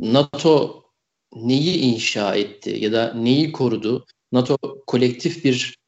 NATO 0.00 0.84
neyi 1.32 1.78
inşa 1.78 2.34
etti 2.34 2.70
ya 2.70 2.92
da 2.92 3.14
neyi 3.14 3.52
korudu? 3.52 4.06
NATO 4.32 4.56
kolektif 4.86 5.44
bir 5.44 5.78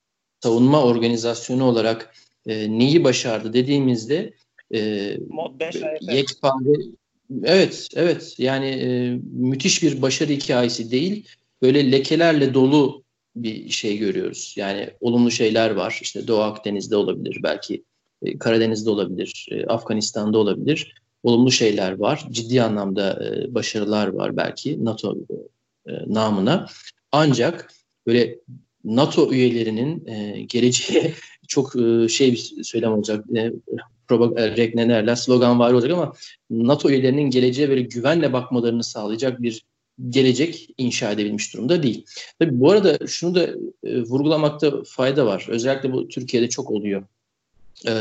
savunma 0.43 0.85
organizasyonu 0.85 1.65
olarak 1.65 2.15
e, 2.47 2.79
neyi 2.79 3.05
başardı 3.05 3.53
dediğimizde 3.53 4.33
e, 4.75 5.13
Mod 5.29 5.61
5 5.61 5.77
yekpare 6.01 6.83
evet 7.45 7.89
evet 7.95 8.35
yani 8.39 8.67
e, 8.67 9.19
müthiş 9.33 9.83
bir 9.83 10.03
başarı 10.03 10.33
hikayesi 10.33 10.91
değil 10.91 11.29
böyle 11.63 11.93
lekelerle 11.93 12.55
dolu 12.55 13.07
bir 13.37 13.71
şey 13.71 13.99
görüyoruz. 13.99 14.55
Yani 14.57 14.91
olumlu 15.01 15.31
şeyler 15.31 15.71
var. 15.71 15.99
İşte 16.03 16.29
Doğu 16.29 16.41
Akdeniz'de 16.41 16.97
olabilir, 16.97 17.41
belki 17.43 17.83
e, 18.23 18.39
Karadeniz'de 18.39 18.91
olabilir, 18.91 19.49
e, 19.51 19.67
Afganistan'da 19.67 20.39
olabilir. 20.39 20.95
Olumlu 21.23 21.53
şeyler 21.53 21.99
var. 21.99 22.27
Ciddi 22.31 22.63
anlamda 22.63 23.25
e, 23.25 23.55
başarılar 23.55 24.09
var 24.09 24.37
belki 24.37 24.85
NATO 24.85 25.17
e, 25.87 25.93
namına. 26.07 26.67
Ancak 27.13 27.73
böyle 28.07 28.39
NATO 28.85 29.33
üyelerinin 29.33 30.07
e, 30.07 30.43
geleceğe 30.43 31.13
çok 31.49 31.77
e, 31.77 32.09
şey 32.09 32.33
bir 32.33 32.65
söylem 32.65 32.93
olacak. 32.93 33.25
E, 33.37 33.53
ne 35.07 35.17
slogan 35.17 35.59
var 35.59 35.73
olacak 35.73 35.93
ama 35.93 36.13
NATO 36.51 36.91
üyelerinin 36.91 37.31
geleceğe 37.31 37.69
böyle 37.69 37.83
güvenle 37.83 38.33
bakmalarını 38.33 38.85
sağlayacak 38.85 39.43
bir 39.43 39.63
gelecek 40.09 40.69
inşa 40.79 41.13
edebilmiş 41.13 41.55
durumda 41.55 41.83
değil. 41.83 42.05
Tabii 42.39 42.61
bu 42.61 42.71
arada 42.71 43.07
şunu 43.07 43.35
da 43.35 43.47
e, 43.85 44.01
vurgulamakta 44.01 44.83
fayda 44.87 45.27
var. 45.27 45.47
Özellikle 45.49 45.93
bu 45.93 46.09
Türkiye'de 46.09 46.49
çok 46.49 46.71
oluyor. 46.71 47.03
Ee, 47.87 47.93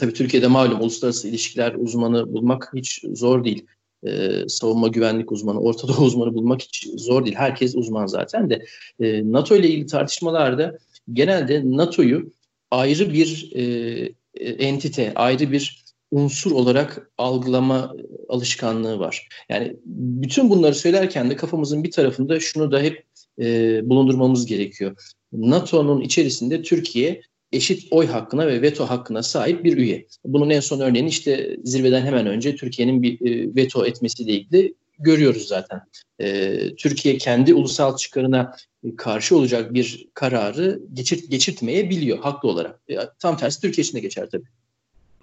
tabii 0.00 0.12
Türkiye'de 0.12 0.46
malum 0.46 0.80
uluslararası 0.80 1.28
ilişkiler 1.28 1.74
uzmanı 1.74 2.32
bulmak 2.32 2.70
hiç 2.74 3.04
zor 3.12 3.44
değil. 3.44 3.66
Ee, 4.06 4.48
savunma 4.48 4.88
güvenlik 4.88 5.32
uzmanı, 5.32 5.60
Orta 5.60 5.88
Doğu 5.88 5.96
uzmanı 6.04 6.34
bulmak 6.34 6.62
hiç 6.62 6.88
zor 6.96 7.24
değil. 7.24 7.36
Herkes 7.36 7.74
uzman 7.76 8.06
zaten 8.06 8.50
de. 8.50 8.64
Ee, 9.00 9.32
NATO 9.32 9.56
ile 9.56 9.68
ilgili 9.68 9.86
tartışmalarda 9.86 10.78
genelde 11.12 11.62
NATO'yu 11.64 12.30
ayrı 12.70 13.12
bir 13.12 13.52
e, 13.54 14.48
entite, 14.48 15.12
ayrı 15.14 15.52
bir 15.52 15.84
unsur 16.10 16.50
olarak 16.50 17.10
algılama 17.18 17.94
alışkanlığı 18.28 18.98
var. 18.98 19.28
Yani 19.48 19.76
bütün 19.86 20.50
bunları 20.50 20.74
söylerken 20.74 21.30
de 21.30 21.36
kafamızın 21.36 21.84
bir 21.84 21.90
tarafında 21.90 22.40
şunu 22.40 22.72
da 22.72 22.80
hep 22.80 23.04
e, 23.40 23.80
bulundurmamız 23.88 24.46
gerekiyor. 24.46 24.96
NATO'nun 25.32 26.00
içerisinde 26.00 26.62
Türkiye 26.62 27.22
eşit 27.52 27.88
oy 27.90 28.06
hakkına 28.06 28.46
ve 28.46 28.62
veto 28.62 28.86
hakkına 28.86 29.22
sahip 29.22 29.64
bir 29.64 29.76
üye. 29.76 30.06
Bunun 30.24 30.50
en 30.50 30.60
son 30.60 30.80
örneğini 30.80 31.08
işte 31.08 31.56
zirveden 31.64 32.06
hemen 32.06 32.26
önce 32.26 32.56
Türkiye'nin 32.56 33.02
bir 33.02 33.30
e, 33.30 33.54
veto 33.56 33.86
etmesiyle 33.86 34.32
ilgili 34.32 34.74
görüyoruz 34.98 35.46
zaten. 35.48 35.80
E, 36.18 36.58
Türkiye 36.76 37.18
kendi 37.18 37.54
ulusal 37.54 37.96
çıkarına 37.96 38.56
karşı 38.96 39.36
olacak 39.36 39.74
bir 39.74 40.08
kararı 40.14 40.80
geçirt, 40.92 41.30
geçirtmeyebiliyor 41.30 42.18
haklı 42.18 42.48
olarak. 42.48 42.80
E, 42.88 42.96
tam 43.18 43.36
tersi 43.36 43.60
Türkiye 43.60 43.82
için 43.82 43.96
de 43.96 44.00
geçer 44.00 44.28
tabii. 44.32 44.46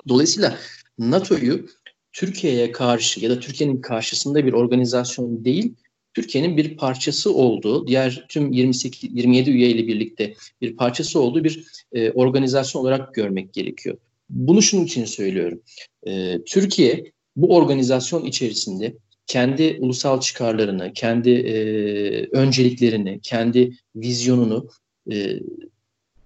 Dolayısıyla 0.07 0.57
NATO'yu 0.99 1.67
Türkiye'ye 2.13 2.71
karşı 2.71 3.19
ya 3.19 3.30
da 3.30 3.39
Türkiye'nin 3.39 3.82
karşısında 3.82 4.45
bir 4.45 4.53
organizasyon 4.53 5.45
değil, 5.45 5.73
Türkiye'nin 6.13 6.57
bir 6.57 6.78
parçası 6.78 7.34
olduğu, 7.34 7.88
diğer 7.88 8.26
tüm 8.30 8.51
28 8.51 9.09
27 9.13 9.49
üye 9.49 9.69
ile 9.69 9.88
birlikte 9.88 10.34
bir 10.61 10.78
parçası 10.78 11.19
olduğu 11.19 11.43
bir 11.43 11.65
e, 11.93 12.11
organizasyon 12.11 12.82
olarak 12.82 13.13
görmek 13.13 13.53
gerekiyor. 13.53 13.97
Bunu 14.30 14.61
şunun 14.61 14.86
için 14.86 15.05
söylüyorum. 15.05 15.61
E, 16.07 16.41
Türkiye 16.45 17.11
bu 17.36 17.55
organizasyon 17.55 18.26
içerisinde 18.26 18.95
kendi 19.28 19.78
ulusal 19.80 20.19
çıkarlarını, 20.19 20.93
kendi 20.93 21.30
e, 21.30 21.55
önceliklerini, 22.32 23.19
kendi 23.23 23.78
vizyonunu 23.95 24.69
e, 25.11 25.39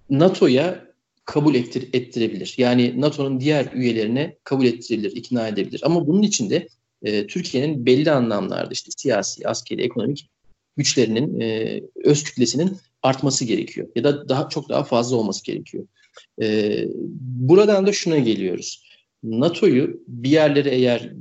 NATO'ya 0.09 0.89
kabul 1.25 1.55
ettir, 1.55 1.89
ettirebilir. 1.93 2.55
Yani 2.57 3.01
NATO'nun 3.01 3.39
diğer 3.39 3.73
üyelerine 3.73 4.37
kabul 4.43 4.65
ettirebilir, 4.65 5.11
ikna 5.15 5.47
edebilir. 5.47 5.81
Ama 5.83 6.07
bunun 6.07 6.21
için 6.21 6.49
de 6.49 6.67
e, 7.03 7.27
Türkiye'nin 7.27 7.85
belli 7.85 8.11
anlamlarda 8.11 8.69
işte 8.71 8.91
siyasi, 8.97 9.47
askeri, 9.47 9.81
ekonomik 9.81 10.29
güçlerinin, 10.77 11.39
e, 11.39 11.81
öz 12.03 12.23
kütlesinin 12.23 12.77
artması 13.03 13.45
gerekiyor. 13.45 13.87
Ya 13.95 14.03
da 14.03 14.29
daha 14.29 14.49
çok 14.49 14.69
daha 14.69 14.83
fazla 14.83 15.17
olması 15.17 15.43
gerekiyor. 15.43 15.87
E, 16.41 16.85
buradan 17.21 17.87
da 17.87 17.91
şuna 17.91 18.17
geliyoruz. 18.17 18.83
NATO'yu 19.23 20.03
bir 20.07 20.29
yerlere 20.29 20.69
eğer 20.69 21.13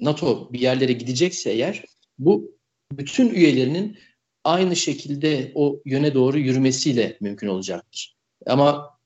NATO 0.00 0.52
bir 0.52 0.60
yerlere 0.60 0.92
gidecekse 0.92 1.50
eğer 1.50 1.84
bu 2.18 2.56
bütün 2.92 3.30
üyelerinin 3.30 3.98
aynı 4.44 4.76
şekilde 4.76 5.52
o 5.54 5.80
yöne 5.84 6.14
doğru 6.14 6.38
yürümesiyle 6.38 7.16
mümkün 7.20 7.48
olacaktır. 7.48 8.16
Ama 8.46 8.98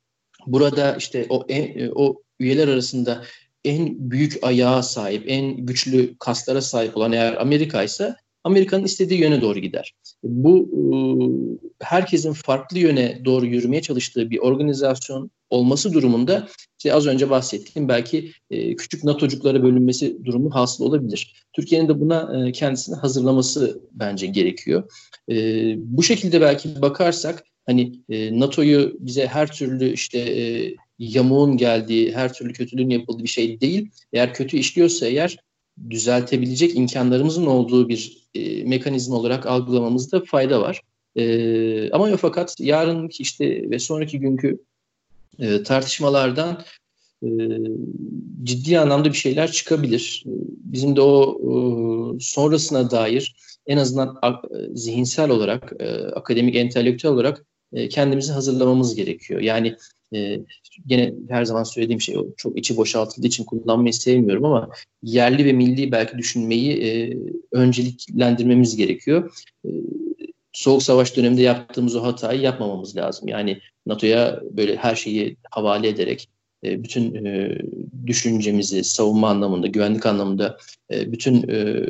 burada 0.46 0.96
işte 0.96 1.26
o 1.28 1.46
en, 1.48 1.90
o 1.94 2.22
üyeler 2.38 2.68
arasında 2.68 3.24
en 3.64 4.10
büyük 4.10 4.44
ayağa 4.44 4.82
sahip, 4.82 5.24
en 5.26 5.56
güçlü 5.66 6.18
kaslara 6.18 6.62
sahip 6.62 6.96
olan 6.96 7.12
eğer 7.12 7.34
Amerika 7.34 7.82
ise 7.82 8.16
Amerika'nın 8.44 8.84
istediği 8.84 9.20
yöne 9.20 9.42
doğru 9.42 9.58
gider. 9.58 9.94
Bu 10.22 10.58
e, 10.58 11.84
herkesin 11.84 12.32
farklı 12.32 12.78
yöne 12.78 13.24
doğru 13.24 13.46
yürümeye 13.46 13.82
çalıştığı 13.82 14.30
bir 14.30 14.38
organizasyon 14.38 15.30
olması 15.50 15.92
durumunda 15.92 16.48
işte 16.78 16.94
az 16.94 17.06
önce 17.06 17.30
bahsettiğim 17.30 17.88
belki 17.88 18.32
e, 18.50 18.76
küçük 18.76 19.04
NATO'cuklara 19.04 19.62
bölünmesi 19.62 20.24
durumu 20.24 20.54
hasıl 20.54 20.84
olabilir. 20.84 21.34
Türkiye'nin 21.52 21.88
de 21.88 22.00
buna 22.00 22.46
e, 22.46 22.52
kendisini 22.52 22.96
hazırlaması 22.96 23.80
bence 23.92 24.26
gerekiyor. 24.26 24.90
Bu 25.76 26.02
şekilde 26.02 26.40
belki 26.40 26.82
bakarsak 26.82 27.44
hani 27.66 27.92
NATO'yu 28.08 28.96
bize 29.00 29.26
her 29.26 29.52
türlü 29.52 29.92
işte 29.92 30.18
yamuğun 30.98 31.56
geldiği, 31.56 32.12
her 32.14 32.32
türlü 32.32 32.52
kötülüğün 32.52 32.90
yapıldığı 32.90 33.22
bir 33.22 33.28
şey 33.28 33.60
değil. 33.60 33.90
Eğer 34.12 34.34
kötü 34.34 34.56
işliyorsa 34.56 35.06
eğer 35.06 35.36
düzeltebilecek 35.90 36.76
imkanlarımızın 36.76 37.46
olduğu 37.46 37.88
bir 37.88 38.28
e, 38.34 38.64
mekanizma 38.64 39.16
olarak 39.16 39.46
algılamamızda 39.46 40.20
fayda 40.20 40.60
var. 40.60 40.82
E, 41.16 41.90
ama 41.90 42.16
fakat 42.16 42.60
yarınki 42.60 43.22
işte 43.22 43.70
ve 43.70 43.78
sonraki 43.78 44.20
günkü 44.20 44.58
e, 45.38 45.62
tartışmalardan 45.62 46.62
e, 47.22 47.28
ciddi 48.42 48.78
anlamda 48.78 49.08
bir 49.08 49.16
şeyler 49.16 49.52
çıkabilir. 49.52 50.22
Bizim 50.64 50.96
de 50.96 51.00
o 51.00 51.38
e, 51.40 51.54
sonrasına 52.20 52.90
dair 52.90 53.34
en 53.66 53.76
azından 53.76 54.18
a, 54.22 54.32
zihinsel 54.74 55.30
olarak, 55.30 55.72
e, 55.78 55.88
akademik, 55.92 56.56
entelektüel 56.56 57.12
olarak 57.12 57.44
e, 57.72 57.88
kendimizi 57.88 58.32
hazırlamamız 58.32 58.94
gerekiyor. 58.94 59.40
Yani 59.40 59.76
e, 60.14 60.40
gene 60.86 61.14
her 61.28 61.44
zaman 61.44 61.62
söylediğim 61.62 62.00
şey 62.00 62.16
çok 62.36 62.58
içi 62.58 62.76
boşaltıldığı 62.76 63.26
için 63.26 63.44
kullanmayı 63.44 63.94
sevmiyorum 63.94 64.44
ama 64.44 64.70
yerli 65.02 65.44
ve 65.44 65.52
milli 65.52 65.92
belki 65.92 66.18
düşünmeyi 66.18 66.82
e, 66.82 67.18
önceliklendirmemiz 67.52 68.76
gerekiyor. 68.76 69.32
E, 69.64 69.68
Soğuk 70.52 70.82
Savaş 70.82 71.16
döneminde 71.16 71.42
yaptığımız 71.42 71.96
o 71.96 72.02
hatayı 72.02 72.40
yapmamamız 72.40 72.96
lazım. 72.96 73.28
Yani 73.28 73.60
NATO'ya 73.86 74.40
böyle 74.50 74.76
her 74.76 74.94
şeyi 74.94 75.36
havale 75.50 75.88
ederek 75.88 76.28
e, 76.64 76.84
bütün 76.84 77.24
e, 77.24 77.58
düşüncemizi 78.06 78.84
savunma 78.84 79.28
anlamında, 79.28 79.66
güvenlik 79.66 80.06
anlamında 80.06 80.56
e, 80.92 81.12
bütün 81.12 81.48
e, 81.48 81.86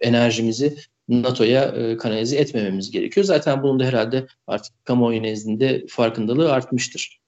enerjimizi 0.00 0.76
NATO'ya 1.08 1.64
e, 1.64 1.96
kanalize 1.96 2.36
etmememiz 2.36 2.90
gerekiyor. 2.90 3.26
Zaten 3.26 3.62
bunun 3.62 3.80
da 3.80 3.84
herhalde 3.84 4.26
artık 4.46 4.84
kamuoyu 4.84 5.22
nezdinde 5.22 5.84
farkındalığı 5.88 6.52
artmıştır. 6.52 7.18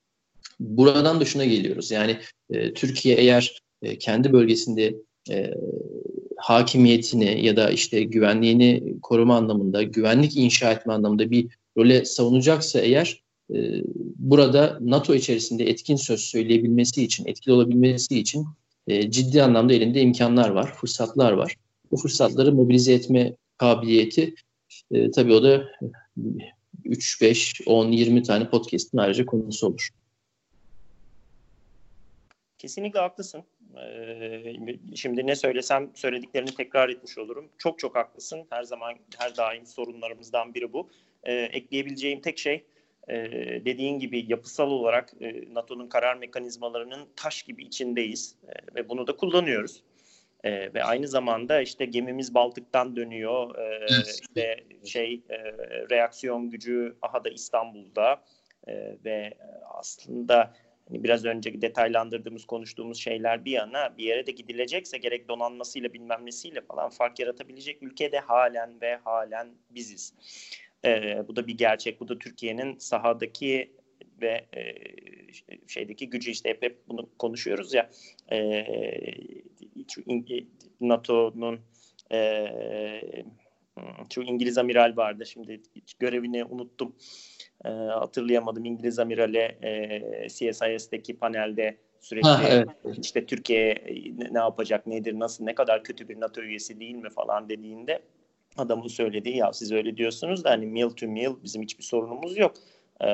Buradan 0.60 1.20
da 1.20 1.24
şuna 1.24 1.44
geliyoruz. 1.44 1.90
Yani 1.90 2.16
e, 2.50 2.74
Türkiye 2.74 3.16
eğer 3.16 3.62
e, 3.82 3.98
kendi 3.98 4.32
bölgesinde 4.32 4.94
e, 5.30 5.54
hakimiyetini 6.36 7.46
ya 7.46 7.56
da 7.56 7.70
işte 7.70 8.02
güvenliğini 8.02 8.94
koruma 9.02 9.36
anlamında, 9.36 9.82
güvenlik 9.82 10.36
inşa 10.36 10.72
etme 10.72 10.92
anlamında 10.92 11.30
bir 11.30 11.46
role 11.76 12.04
savunacaksa 12.04 12.80
eğer 12.80 13.22
e, 13.54 13.82
burada 14.16 14.78
NATO 14.80 15.14
içerisinde 15.14 15.64
etkin 15.64 15.96
söz 15.96 16.20
söyleyebilmesi 16.20 17.04
için, 17.04 17.26
etkili 17.26 17.54
olabilmesi 17.54 18.18
için 18.18 18.46
e, 18.86 19.10
ciddi 19.10 19.42
anlamda 19.42 19.72
elinde 19.72 20.00
imkanlar 20.00 20.48
var, 20.48 20.74
fırsatlar 20.74 21.32
var. 21.32 21.56
Bu 21.90 21.96
fırsatları 21.96 22.52
mobilize 22.52 22.92
etme 22.92 23.34
kabiliyeti 23.58 24.34
e, 24.90 25.10
tabii 25.10 25.32
o 25.32 25.42
da 25.42 25.64
3, 26.84 27.22
5, 27.22 27.60
10, 27.66 27.92
20 27.92 28.22
tane 28.22 28.50
podcast'in 28.50 28.98
ayrıca 28.98 29.26
konusu 29.26 29.66
olur. 29.66 29.88
Kesinlikle 32.60 33.00
haklısın. 33.00 33.44
Ee, 33.76 34.54
şimdi 34.94 35.26
ne 35.26 35.36
söylesem 35.36 35.90
söylediklerini 35.94 36.54
tekrar 36.54 36.88
etmiş 36.88 37.18
olurum. 37.18 37.48
Çok 37.58 37.78
çok 37.78 37.96
haklısın. 37.96 38.46
Her 38.50 38.62
zaman 38.62 38.94
her 39.18 39.36
daim 39.36 39.66
sorunlarımızdan 39.66 40.54
biri 40.54 40.72
bu. 40.72 40.90
Ee, 41.24 41.34
ekleyebileceğim 41.34 42.20
tek 42.20 42.38
şey 42.38 42.64
e, 43.08 43.16
dediğin 43.64 43.98
gibi 43.98 44.24
yapısal 44.28 44.70
olarak 44.70 45.12
e, 45.20 45.54
NATO'nun 45.54 45.88
karar 45.88 46.16
mekanizmalarının 46.16 47.08
taş 47.16 47.42
gibi 47.42 47.62
içindeyiz 47.62 48.36
e, 48.48 48.74
ve 48.74 48.88
bunu 48.88 49.06
da 49.06 49.16
kullanıyoruz. 49.16 49.82
E, 50.44 50.74
ve 50.74 50.84
aynı 50.84 51.08
zamanda 51.08 51.60
işte 51.60 51.84
gemimiz 51.84 52.34
Baltık'tan 52.34 52.96
dönüyor. 52.96 53.58
E, 53.58 53.86
işte 54.22 54.64
şey 54.84 55.20
e, 55.28 55.38
reaksiyon 55.90 56.50
gücü 56.50 56.96
aha 57.02 57.24
da 57.24 57.28
İstanbul'da 57.28 58.22
e, 58.66 58.96
ve 59.04 59.34
aslında 59.78 60.54
hani 60.90 61.04
biraz 61.04 61.24
önce 61.24 61.62
detaylandırdığımız 61.62 62.44
konuştuğumuz 62.44 62.98
şeyler 62.98 63.44
bir 63.44 63.50
yana 63.50 63.98
bir 63.98 64.04
yere 64.04 64.26
de 64.26 64.32
gidilecekse 64.32 64.98
gerek 64.98 65.28
donanmasıyla 65.28 65.92
bilmem 65.92 66.26
nesiyle 66.26 66.60
falan 66.60 66.90
fark 66.90 67.18
yaratabilecek 67.18 67.82
ülkede 67.82 68.18
halen 68.18 68.80
ve 68.80 68.96
halen 68.96 69.48
biziz. 69.70 70.14
E, 70.84 71.24
bu 71.28 71.36
da 71.36 71.46
bir 71.46 71.58
gerçek. 71.58 72.00
Bu 72.00 72.08
da 72.08 72.18
Türkiye'nin 72.18 72.78
sahadaki 72.78 73.72
ve 74.20 74.46
e, 74.56 74.74
şeydeki 75.66 76.10
gücü 76.10 76.30
işte 76.30 76.48
hep, 76.48 76.62
hep 76.62 76.88
bunu 76.88 77.10
konuşuyoruz 77.18 77.74
ya 77.74 77.90
e, 78.32 78.66
NATO'nun 80.80 81.60
e, 82.12 82.18
şu 84.14 84.22
İngiliz 84.22 84.58
amiral 84.58 84.96
vardı 84.96 85.26
şimdi 85.26 85.60
görevini 85.98 86.44
unuttum 86.44 86.96
e, 87.64 87.68
hatırlayamadım 87.68 88.64
İngiliz 88.64 88.98
amirale 88.98 89.58
e, 89.62 90.28
CSIS'teki 90.28 91.16
panelde 91.16 91.76
sürekli 92.00 92.28
ha, 92.28 92.42
evet. 92.48 92.68
işte 93.02 93.26
Türkiye 93.26 93.74
ne, 94.18 94.34
ne 94.34 94.38
yapacak 94.38 94.86
nedir 94.86 95.18
nasıl 95.18 95.44
ne 95.44 95.54
kadar 95.54 95.84
kötü 95.84 96.08
bir 96.08 96.20
NATO 96.20 96.40
üyesi 96.40 96.80
değil 96.80 96.94
mi 96.94 97.10
falan 97.10 97.48
dediğinde 97.48 98.02
adamın 98.56 98.88
söylediği 98.88 99.36
ya 99.36 99.52
siz 99.52 99.72
öyle 99.72 99.96
diyorsunuz 99.96 100.44
da 100.44 100.50
hani 100.50 100.66
meal 100.66 100.90
to 100.90 101.08
meal 101.08 101.34
bizim 101.44 101.62
hiçbir 101.62 101.84
sorunumuz 101.84 102.38
yok. 102.38 102.54
Ee, 103.04 103.06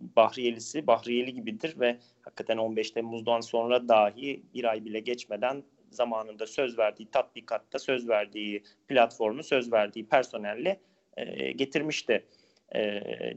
Bahriyelisi 0.00 0.86
Bahriyeli 0.86 1.34
gibidir 1.34 1.80
ve 1.80 1.98
hakikaten 2.22 2.56
15 2.56 2.90
Temmuz'dan 2.90 3.40
sonra 3.40 3.88
dahi 3.88 4.42
bir 4.54 4.64
ay 4.64 4.84
bile 4.84 5.00
geçmeden 5.00 5.62
zamanında 5.94 6.46
söz 6.46 6.78
verdiği 6.78 7.10
tatbikatta 7.10 7.78
söz 7.78 8.08
verdiği 8.08 8.62
platformu 8.88 9.42
söz 9.42 9.72
verdiği 9.72 10.08
personelle 10.08 10.80
e, 11.16 11.52
getirmişti 11.52 12.26
e, 12.74 12.80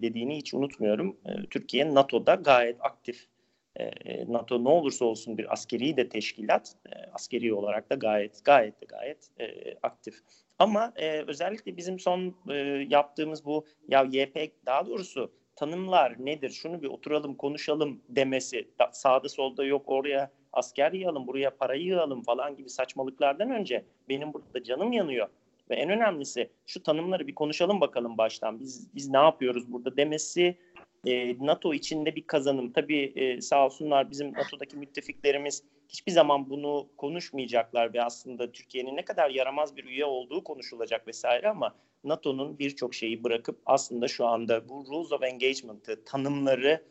dediğini 0.01 0.37
hiç 0.37 0.53
unutmuyorum. 0.53 1.17
E, 1.25 1.45
Türkiye 1.49 1.95
NATO'da 1.95 2.35
gayet 2.35 2.77
aktif. 2.79 3.27
E, 3.75 3.91
NATO 4.31 4.63
ne 4.63 4.69
olursa 4.69 5.05
olsun 5.05 5.37
bir 5.37 5.53
askeri 5.53 5.97
de 5.97 6.09
teşkilat, 6.09 6.75
e, 6.85 7.11
askeri 7.13 7.53
olarak 7.53 7.89
da 7.89 7.95
gayet 7.95 8.45
gayet 8.45 8.81
de 8.81 8.85
gayet 8.85 9.29
e, 9.39 9.75
aktif. 9.83 10.15
Ama 10.59 10.93
e, 10.95 11.23
özellikle 11.27 11.77
bizim 11.77 11.99
son 11.99 12.35
e, 12.49 12.53
yaptığımız 12.89 13.45
bu 13.45 13.65
ya 13.87 14.03
YP 14.11 14.51
daha 14.65 14.85
doğrusu 14.85 15.31
tanımlar 15.55 16.25
nedir? 16.25 16.49
Şunu 16.49 16.81
bir 16.81 16.87
oturalım 16.87 17.35
konuşalım 17.35 18.01
demesi 18.09 18.67
da, 18.79 18.89
sağda 18.93 19.29
solda 19.29 19.65
yok 19.65 19.83
oraya 19.85 20.31
asker 20.55 20.91
yığalım 20.91 21.27
buraya 21.27 21.57
parayı 21.57 21.83
yığalım 21.83 22.23
falan 22.23 22.55
gibi 22.55 22.69
saçmalıklardan 22.69 23.49
önce 23.49 23.85
benim 24.09 24.33
burada 24.33 24.63
canım 24.63 24.91
yanıyor. 24.91 25.27
Ve 25.69 25.75
en 25.75 25.89
önemlisi 25.89 26.49
şu 26.65 26.83
tanımları 26.83 27.27
bir 27.27 27.35
konuşalım 27.35 27.81
bakalım 27.81 28.17
baştan. 28.17 28.59
Biz 28.59 28.95
biz 28.95 29.09
ne 29.09 29.17
yapıyoruz 29.17 29.71
burada 29.71 29.97
demesi 29.97 30.57
e, 31.05 31.45
NATO 31.45 31.73
içinde 31.73 32.15
bir 32.15 32.27
kazanım. 32.27 32.71
Tabii 32.71 33.13
e, 33.15 33.41
sağ 33.41 33.65
olsunlar 33.65 34.11
bizim 34.11 34.33
NATO'daki 34.33 34.77
müttefiklerimiz 34.77 35.63
hiçbir 35.89 36.11
zaman 36.11 36.49
bunu 36.49 36.87
konuşmayacaklar 36.97 37.93
ve 37.93 38.03
aslında 38.03 38.51
Türkiye'nin 38.51 38.95
ne 38.95 39.05
kadar 39.05 39.29
yaramaz 39.29 39.77
bir 39.77 39.85
üye 39.85 40.05
olduğu 40.05 40.43
konuşulacak 40.43 41.07
vesaire 41.07 41.49
ama 41.49 41.75
NATO'nun 42.03 42.59
birçok 42.59 42.93
şeyi 42.93 43.23
bırakıp 43.23 43.59
aslında 43.65 44.07
şu 44.07 44.25
anda 44.25 44.69
bu 44.69 44.85
Rules 44.89 45.11
of 45.11 45.23
Engagement'ı, 45.23 46.03
tanımları 46.05 46.83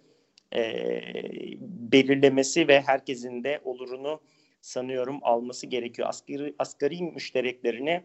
e, 0.55 1.03
belirlemesi 1.93 2.69
ve 2.69 2.81
herkesin 2.81 3.45
de 3.45 3.61
olurunu 3.65 4.21
sanıyorum 4.61 5.19
alması 5.23 5.67
gerekiyor. 5.67 6.09
Asgari, 6.09 6.55
asgari 6.59 7.03
müştereklerini 7.03 8.03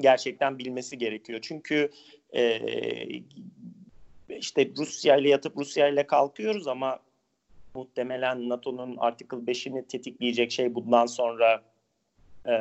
gerçekten 0.00 0.58
bilmesi 0.58 0.98
gerekiyor. 0.98 1.38
Çünkü 1.42 1.90
e, 2.34 2.60
işte 4.28 4.70
Rusya 4.78 5.16
ile 5.16 5.28
yatıp 5.28 5.56
Rusya 5.56 5.88
ile 5.88 6.06
kalkıyoruz 6.06 6.68
ama 6.68 6.98
muhtemelen 7.74 8.48
NATO'nun 8.48 8.96
Article 8.96 9.36
5'ini 9.36 9.86
tetikleyecek 9.86 10.52
şey 10.52 10.74
bundan 10.74 11.06
sonra 11.06 11.62
e, 12.46 12.54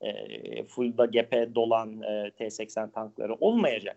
e, 0.00 0.64
fullda 0.64 1.06
gep'e 1.06 1.54
dolan 1.54 2.02
e, 2.02 2.30
T-80 2.30 2.92
tankları 2.92 3.34
olmayacak. 3.34 3.96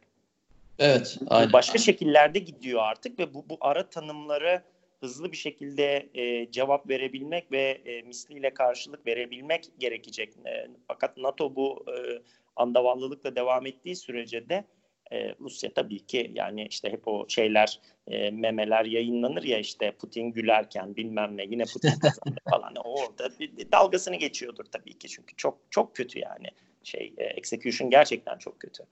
Evet. 0.81 1.17
Aynen. 1.27 1.53
Başka 1.53 1.77
şekillerde 1.77 2.39
gidiyor 2.39 2.81
artık 2.83 3.19
ve 3.19 3.33
bu, 3.33 3.49
bu 3.49 3.57
ara 3.61 3.89
tanımları 3.89 4.61
hızlı 4.99 5.31
bir 5.31 5.37
şekilde 5.37 6.09
e, 6.13 6.51
cevap 6.51 6.89
verebilmek 6.89 7.51
ve 7.51 7.81
e, 7.85 8.01
misliyle 8.01 8.53
karşılık 8.53 9.05
verebilmek 9.05 9.69
gerekecek. 9.79 10.33
E, 10.45 10.67
fakat 10.87 11.17
NATO 11.17 11.55
bu 11.55 11.85
e, 11.87 12.21
andavallılıkla 12.55 13.35
devam 13.35 13.65
ettiği 13.65 13.95
sürece 13.95 14.49
de 14.49 14.65
e, 15.11 15.35
Rusya 15.39 15.73
tabii 15.73 16.05
ki 16.05 16.31
yani 16.35 16.67
işte 16.69 16.91
hep 16.91 17.07
o 17.07 17.25
şeyler 17.29 17.79
e, 18.07 18.31
memeler 18.31 18.85
yayınlanır 18.85 19.43
ya 19.43 19.59
işte 19.59 19.91
Putin 19.91 20.31
gülerken 20.31 20.95
bilmem 20.95 21.37
ne 21.37 21.43
yine 21.43 21.63
Putin 21.73 21.89
kazandı 22.01 22.39
falan 22.49 22.73
orada 22.83 23.39
bir, 23.39 23.57
bir 23.57 23.71
dalgasını 23.71 24.15
geçiyordur 24.15 24.65
tabii 24.65 24.97
ki 24.97 25.07
çünkü 25.07 25.35
çok 25.35 25.57
çok 25.69 25.95
kötü 25.95 26.19
yani 26.19 26.47
şey 26.83 27.13
e, 27.17 27.23
execution 27.23 27.89
gerçekten 27.89 28.37
çok 28.37 28.59
kötü. 28.59 28.83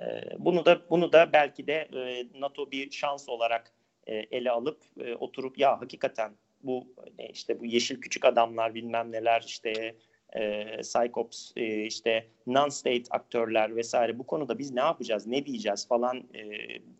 E, 0.00 0.04
bunu 0.38 0.64
da 0.64 0.82
bunu 0.90 1.12
da 1.12 1.32
belki 1.32 1.66
de 1.66 1.88
e, 1.94 2.26
NATO 2.40 2.70
bir 2.70 2.90
şans 2.90 3.28
olarak 3.28 3.72
e, 4.06 4.14
ele 4.14 4.50
alıp 4.50 4.78
e, 5.00 5.14
oturup 5.14 5.58
ya 5.58 5.80
hakikaten 5.80 6.32
bu 6.62 6.86
işte 7.30 7.60
bu 7.60 7.66
yeşil 7.66 8.00
küçük 8.00 8.24
adamlar 8.24 8.74
bilmem 8.74 9.12
neler 9.12 9.44
işte 9.46 9.94
e, 10.32 10.76
psychops 10.80 11.52
e, 11.56 11.84
işte 11.84 12.26
non-state 12.46 13.04
aktörler 13.10 13.76
vesaire 13.76 14.18
bu 14.18 14.26
konuda 14.26 14.58
biz 14.58 14.72
ne 14.72 14.80
yapacağız 14.80 15.26
ne 15.26 15.46
diyeceğiz? 15.46 15.88
falan 15.88 16.16
e, 16.16 16.42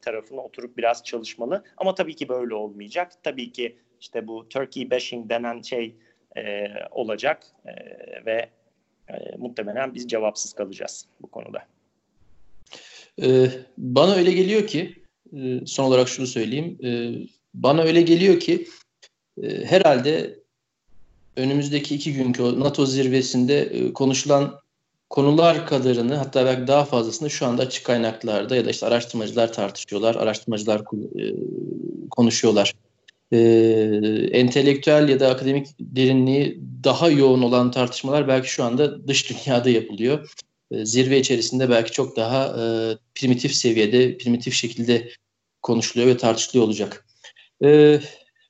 tarafına 0.01 0.41
oturup 0.41 0.77
biraz 0.77 1.05
çalışmalı. 1.05 1.65
Ama 1.77 1.95
tabii 1.95 2.17
ki 2.17 2.29
böyle 2.29 2.55
olmayacak. 2.55 3.13
Tabii 3.23 3.53
ki 3.53 3.77
işte 4.01 4.27
bu 4.27 4.49
Turkey 4.49 4.91
bashing 4.91 5.31
denen 5.31 5.63
şey 5.63 5.97
e, 6.37 6.69
olacak 6.91 7.47
e, 7.67 7.73
ve 8.27 8.51
e, 9.09 9.37
muhtemelen 9.37 9.95
biz 9.95 10.09
cevapsız 10.09 10.53
kalacağız 10.53 11.09
bu 11.21 11.31
konuda. 11.31 11.67
Ee, 13.23 13.51
bana 13.79 14.15
öyle 14.15 14.33
geliyor 14.33 14.67
ki 14.67 14.95
e, 15.37 15.67
son 15.67 15.85
olarak 15.85 16.09
şunu 16.09 16.27
söyleyeyim 16.27 16.79
e, 16.85 17.13
bana 17.55 17.83
öyle 17.83 18.03
geliyor 18.03 18.41
ki 18.41 18.69
e, 19.43 19.65
herhalde 19.65 20.43
önümüzdeki 21.37 21.95
iki 21.95 22.15
günkü 22.15 22.43
NATO 22.61 22.87
zirvesinde 22.87 23.61
e, 23.61 23.93
konuşulan 23.93 24.61
konular 25.11 25.67
kadarını 25.67 26.15
hatta 26.15 26.45
belki 26.45 26.67
daha 26.67 26.85
fazlasını 26.85 27.31
şu 27.31 27.47
anda 27.47 27.63
açık 27.63 27.87
kaynaklarda 27.87 28.57
ya 28.57 28.65
da 28.65 28.71
işte 28.71 28.87
araştırmacılar 28.87 29.53
tartışıyorlar, 29.53 30.15
araştırmacılar 30.15 30.83
konuşuyorlar. 32.11 32.75
E, 33.33 33.39
entelektüel 34.33 35.09
ya 35.09 35.21
da 35.21 35.29
akademik 35.29 35.67
derinliği 35.81 36.61
daha 36.85 37.11
yoğun 37.11 37.43
olan 37.43 37.71
tartışmalar 37.71 38.29
belki 38.29 38.49
şu 38.49 38.65
anda 38.65 39.09
dış 39.09 39.31
dünyada 39.31 39.71
yapılıyor. 39.71 40.35
E, 40.73 40.87
zirve 40.87 41.19
içerisinde 41.19 41.71
belki 41.71 41.93
çok 41.93 42.17
daha 42.17 42.47
e, 42.47 42.65
primitif 43.15 43.55
seviyede, 43.55 44.19
primitif 44.19 44.55
şekilde 44.55 45.11
konuşuluyor 45.63 46.09
ve 46.11 46.17
tartışılıyor 46.17 46.67
olacak. 46.67 47.07
E, 47.65 48.01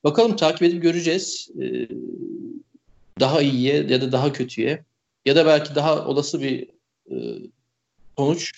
bakalım 0.04 0.36
takip 0.36 0.62
edip 0.62 0.82
göreceğiz. 0.82 1.50
E, 1.62 1.88
daha 3.20 3.42
iyiye 3.42 3.74
ya 3.74 4.00
da 4.00 4.12
daha 4.12 4.32
kötüye 4.32 4.84
ya 5.26 5.36
da 5.36 5.46
belki 5.46 5.74
daha 5.74 6.06
olası 6.06 6.42
bir 6.42 6.68
e, 7.10 7.16
sonuç 8.18 8.52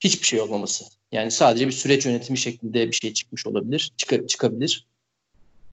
hiçbir 0.00 0.26
şey 0.26 0.40
olmaması. 0.40 0.84
Yani 1.12 1.30
sadece 1.30 1.66
bir 1.66 1.72
süreç 1.72 2.06
yönetimi 2.06 2.38
şeklinde 2.38 2.90
bir 2.90 2.96
şey 2.96 3.12
çıkmış 3.12 3.46
olabilir, 3.46 3.92
çık 3.96 4.28
çıkabilir. 4.28 4.86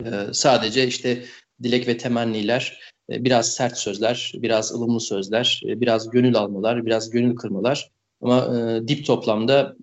E, 0.05 0.09
sadece 0.34 0.88
işte 0.88 1.25
dilek 1.63 1.88
ve 1.88 1.97
temenniler, 1.97 2.79
biraz 3.20 3.53
sert 3.53 3.78
sözler, 3.78 4.32
biraz 4.36 4.72
ılımlı 4.72 4.99
sözler, 4.99 5.62
e, 5.68 5.82
biraz 5.82 6.09
gönül 6.09 6.36
almalar, 6.36 6.86
biraz 6.86 7.09
gönül 7.09 7.36
kırmalar. 7.36 7.91
Ama 8.22 8.57
e, 8.57 8.88
dip 8.88 9.05
toplamda 9.05 9.76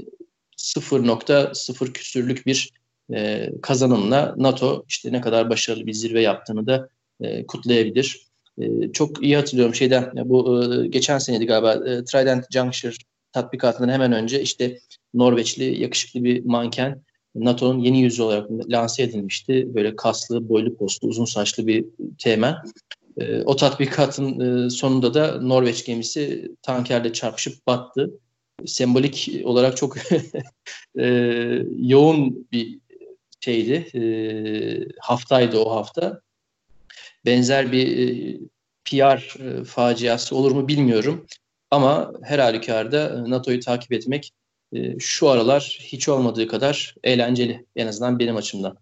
0.0 0.57 1.93
küsürlük 1.93 2.47
bir 2.47 2.71
e, 3.15 3.51
kazanımla 3.63 4.35
NATO 4.37 4.85
işte 4.89 5.13
ne 5.13 5.21
kadar 5.21 5.51
başarılı 5.51 5.87
bir 5.87 5.93
zirve 5.93 6.23
yaptığını 6.23 6.67
da 6.67 6.89
e, 7.21 7.47
kutlayabilir. 7.47 8.29
E, 8.59 8.93
çok 8.93 9.23
iyi 9.23 9.37
hatırlıyorum 9.37 9.75
şeyden 9.75 10.13
bu 10.25 10.65
e, 10.65 10.87
geçen 10.87 11.19
seneydi 11.19 11.47
galiba 11.47 11.73
e, 11.73 12.05
Trident 12.05 12.45
Juncture 12.53 12.95
tatbikatından 13.33 13.93
hemen 13.93 14.13
önce 14.13 14.43
işte 14.43 14.79
Norveçli 15.15 15.83
yakışıklı 15.83 16.25
bir 16.25 16.45
manken 16.45 17.03
NATO'nun 17.35 17.79
yeni 17.79 18.01
yüzü 18.01 18.23
olarak 18.23 18.51
lanse 18.51 19.03
edilmişti. 19.03 19.75
Böyle 19.75 19.97
kaslı, 19.97 20.49
boylu 20.49 20.77
postlu, 20.77 21.09
uzun 21.09 21.25
saçlı 21.25 21.67
bir 21.67 21.85
teğmen. 22.19 22.55
E, 23.19 23.43
o 23.43 23.57
tatbikatın 23.57 24.41
e, 24.67 24.71
sonunda 24.71 25.15
da 25.15 25.41
Norveç 25.41 25.85
gemisi 25.85 26.53
tankerle 26.63 27.13
çarpışıp 27.13 27.67
battı. 27.67 28.11
Sembolik 28.67 29.31
olarak 29.45 29.77
çok 29.77 29.97
e, 30.99 31.07
yoğun 31.79 32.49
bir 32.53 32.79
şeydi. 33.41 33.73
E, 33.95 34.03
haftaydı 35.01 35.59
o 35.59 35.71
hafta 35.71 36.21
benzer 37.27 37.73
bir 37.73 38.41
PR 38.85 39.39
faciası 39.65 40.37
olur 40.37 40.51
mu 40.53 40.69
bilmiyorum. 40.69 41.27
Ama 41.71 42.13
her 42.23 42.39
halükarda 42.39 43.25
NATO'yu 43.31 43.61
takip 43.61 43.93
etmek 43.93 44.33
şu 44.99 45.29
aralar 45.29 45.79
hiç 45.81 46.09
olmadığı 46.09 46.49
kadar 46.49 46.95
eğlenceli 47.05 47.67
en 47.77 47.87
azından 47.87 48.19
benim 48.19 48.37
açımdan. 48.37 48.79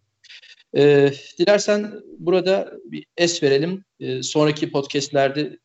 E, 0.77 1.12
dilersen 1.39 1.93
burada 2.18 2.72
bir 2.85 3.07
es 3.16 3.43
verelim. 3.43 3.85
E, 4.01 4.22
sonraki 4.22 4.72
podcastlerde 4.72 5.59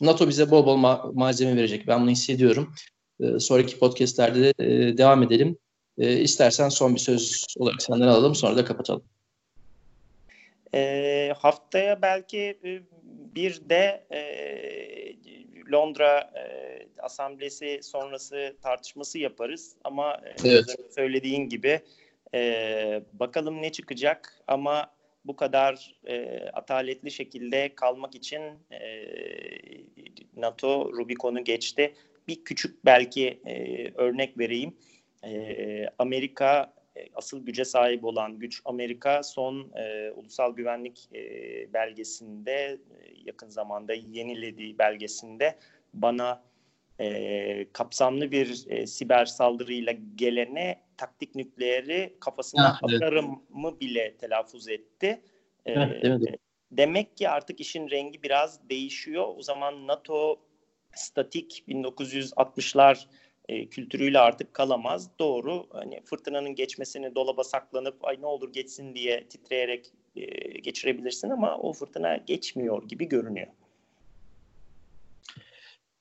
NATO 0.00 0.28
bize 0.28 0.50
bol 0.50 0.66
bol 0.66 0.76
ma- 0.76 1.14
malzeme 1.14 1.56
verecek. 1.56 1.86
Ben 1.86 2.02
bunu 2.02 2.10
hissediyorum. 2.10 2.74
E, 3.20 3.38
sonraki 3.38 3.78
podcastlerde 3.78 4.42
de 4.42 4.52
e, 4.58 4.98
devam 4.98 5.22
edelim. 5.22 5.56
E, 5.98 6.20
istersen 6.20 6.68
son 6.68 6.94
bir 6.94 7.00
söz 7.00 7.44
olarak 7.58 7.82
senden 7.82 8.06
alalım 8.06 8.34
sonra 8.34 8.56
da 8.56 8.64
kapatalım. 8.64 9.02
E, 10.74 11.32
haftaya 11.38 12.02
belki 12.02 12.38
e, 12.64 12.82
bir 13.34 13.60
de 13.68 14.04
e, 14.12 14.20
Londra 15.72 16.18
e, 16.20 16.42
Asamblesi 17.02 17.80
sonrası 17.82 18.56
tartışması 18.62 19.18
yaparız. 19.18 19.72
Ama 19.84 20.12
e, 20.12 20.48
evet. 20.48 20.76
söylediğin 20.94 21.48
gibi 21.48 21.80
e, 22.34 23.02
bakalım 23.12 23.62
ne 23.62 23.72
çıkacak 23.72 24.42
ama 24.48 24.90
bu 25.24 25.36
kadar 25.36 25.94
e, 26.06 26.40
ataletli 26.52 27.10
şekilde 27.10 27.74
kalmak 27.74 28.14
için 28.14 28.42
e, 28.70 29.06
NATO 30.36 30.92
Rubicon'u 30.92 31.44
geçti. 31.44 31.94
Bir 32.28 32.44
küçük 32.44 32.84
belki 32.84 33.40
e, 33.46 33.88
örnek 33.94 34.38
vereyim. 34.38 34.76
E, 35.24 35.86
Amerika 35.98 36.74
e, 36.96 37.06
asıl 37.14 37.46
güce 37.46 37.64
sahip 37.64 38.04
olan 38.04 38.38
güç 38.38 38.62
Amerika 38.64 39.22
son 39.22 39.72
e, 39.76 40.10
ulusal 40.10 40.56
güvenlik 40.56 41.08
e, 41.14 41.22
belgesinde 41.72 42.52
e, 42.52 42.78
yakın 43.24 43.48
zamanda 43.48 43.94
yenilediği 43.94 44.78
belgesinde 44.78 45.58
bana 45.94 46.42
e, 47.00 47.66
kapsamlı 47.72 48.30
bir 48.30 48.64
e, 48.68 48.86
siber 48.86 49.24
saldırıyla 49.24 49.94
gelene 50.14 50.80
taktik 51.02 51.34
nükleeri 51.34 52.16
kafasına 52.20 52.68
ha, 52.68 52.78
atarım 52.82 53.42
mı 53.48 53.80
bile 53.80 54.16
telaffuz 54.16 54.68
etti. 54.68 55.22
E, 55.66 55.72
evet, 55.72 56.22
demek 56.70 57.16
ki 57.16 57.28
artık 57.28 57.60
işin 57.60 57.90
rengi 57.90 58.22
biraz 58.22 58.68
değişiyor. 58.68 59.24
O 59.36 59.42
zaman 59.42 59.86
NATO 59.86 60.40
statik 60.94 61.64
1960'lar 61.68 63.06
e, 63.48 63.66
kültürüyle 63.66 64.18
artık 64.18 64.54
kalamaz. 64.54 65.10
Doğru 65.18 65.66
hani 65.72 66.00
fırtınanın 66.04 66.54
geçmesini 66.54 67.14
dolaba 67.14 67.44
saklanıp 67.44 68.04
ay 68.04 68.20
ne 68.20 68.26
olur 68.26 68.52
geçsin 68.52 68.94
diye 68.94 69.28
titreyerek 69.28 69.92
e, 70.16 70.24
geçirebilirsin 70.58 71.30
ama 71.30 71.58
o 71.58 71.72
fırtına 71.72 72.16
geçmiyor 72.16 72.88
gibi 72.88 73.08
görünüyor. 73.08 73.48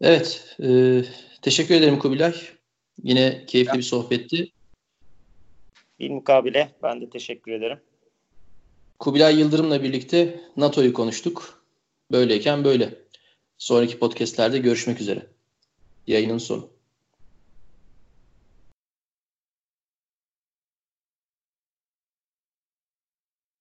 Evet. 0.02 0.56
E, 0.64 1.02
teşekkür 1.41 1.76
ederim 1.76 1.99
Kubilay. 1.99 2.34
Yine 3.04 3.45
keyifli 3.45 3.78
bir 3.78 3.84
sohbetti. 3.84 4.52
Bir 6.02 6.10
mukabele. 6.10 6.72
Ben 6.84 7.02
de 7.02 7.10
teşekkür 7.10 7.52
ederim. 7.52 7.80
Kubilay 8.99 9.39
Yıldırım'la 9.39 9.84
birlikte 9.84 10.41
NATO'yu 10.58 10.93
konuştuk. 10.93 11.64
Böyleyken 12.12 12.64
böyle. 12.64 12.93
Sonraki 13.58 13.99
podcastlerde 13.99 14.58
görüşmek 14.58 15.02
üzere. 15.02 15.28
Yayının 16.08 16.38
sonu. 16.38 16.70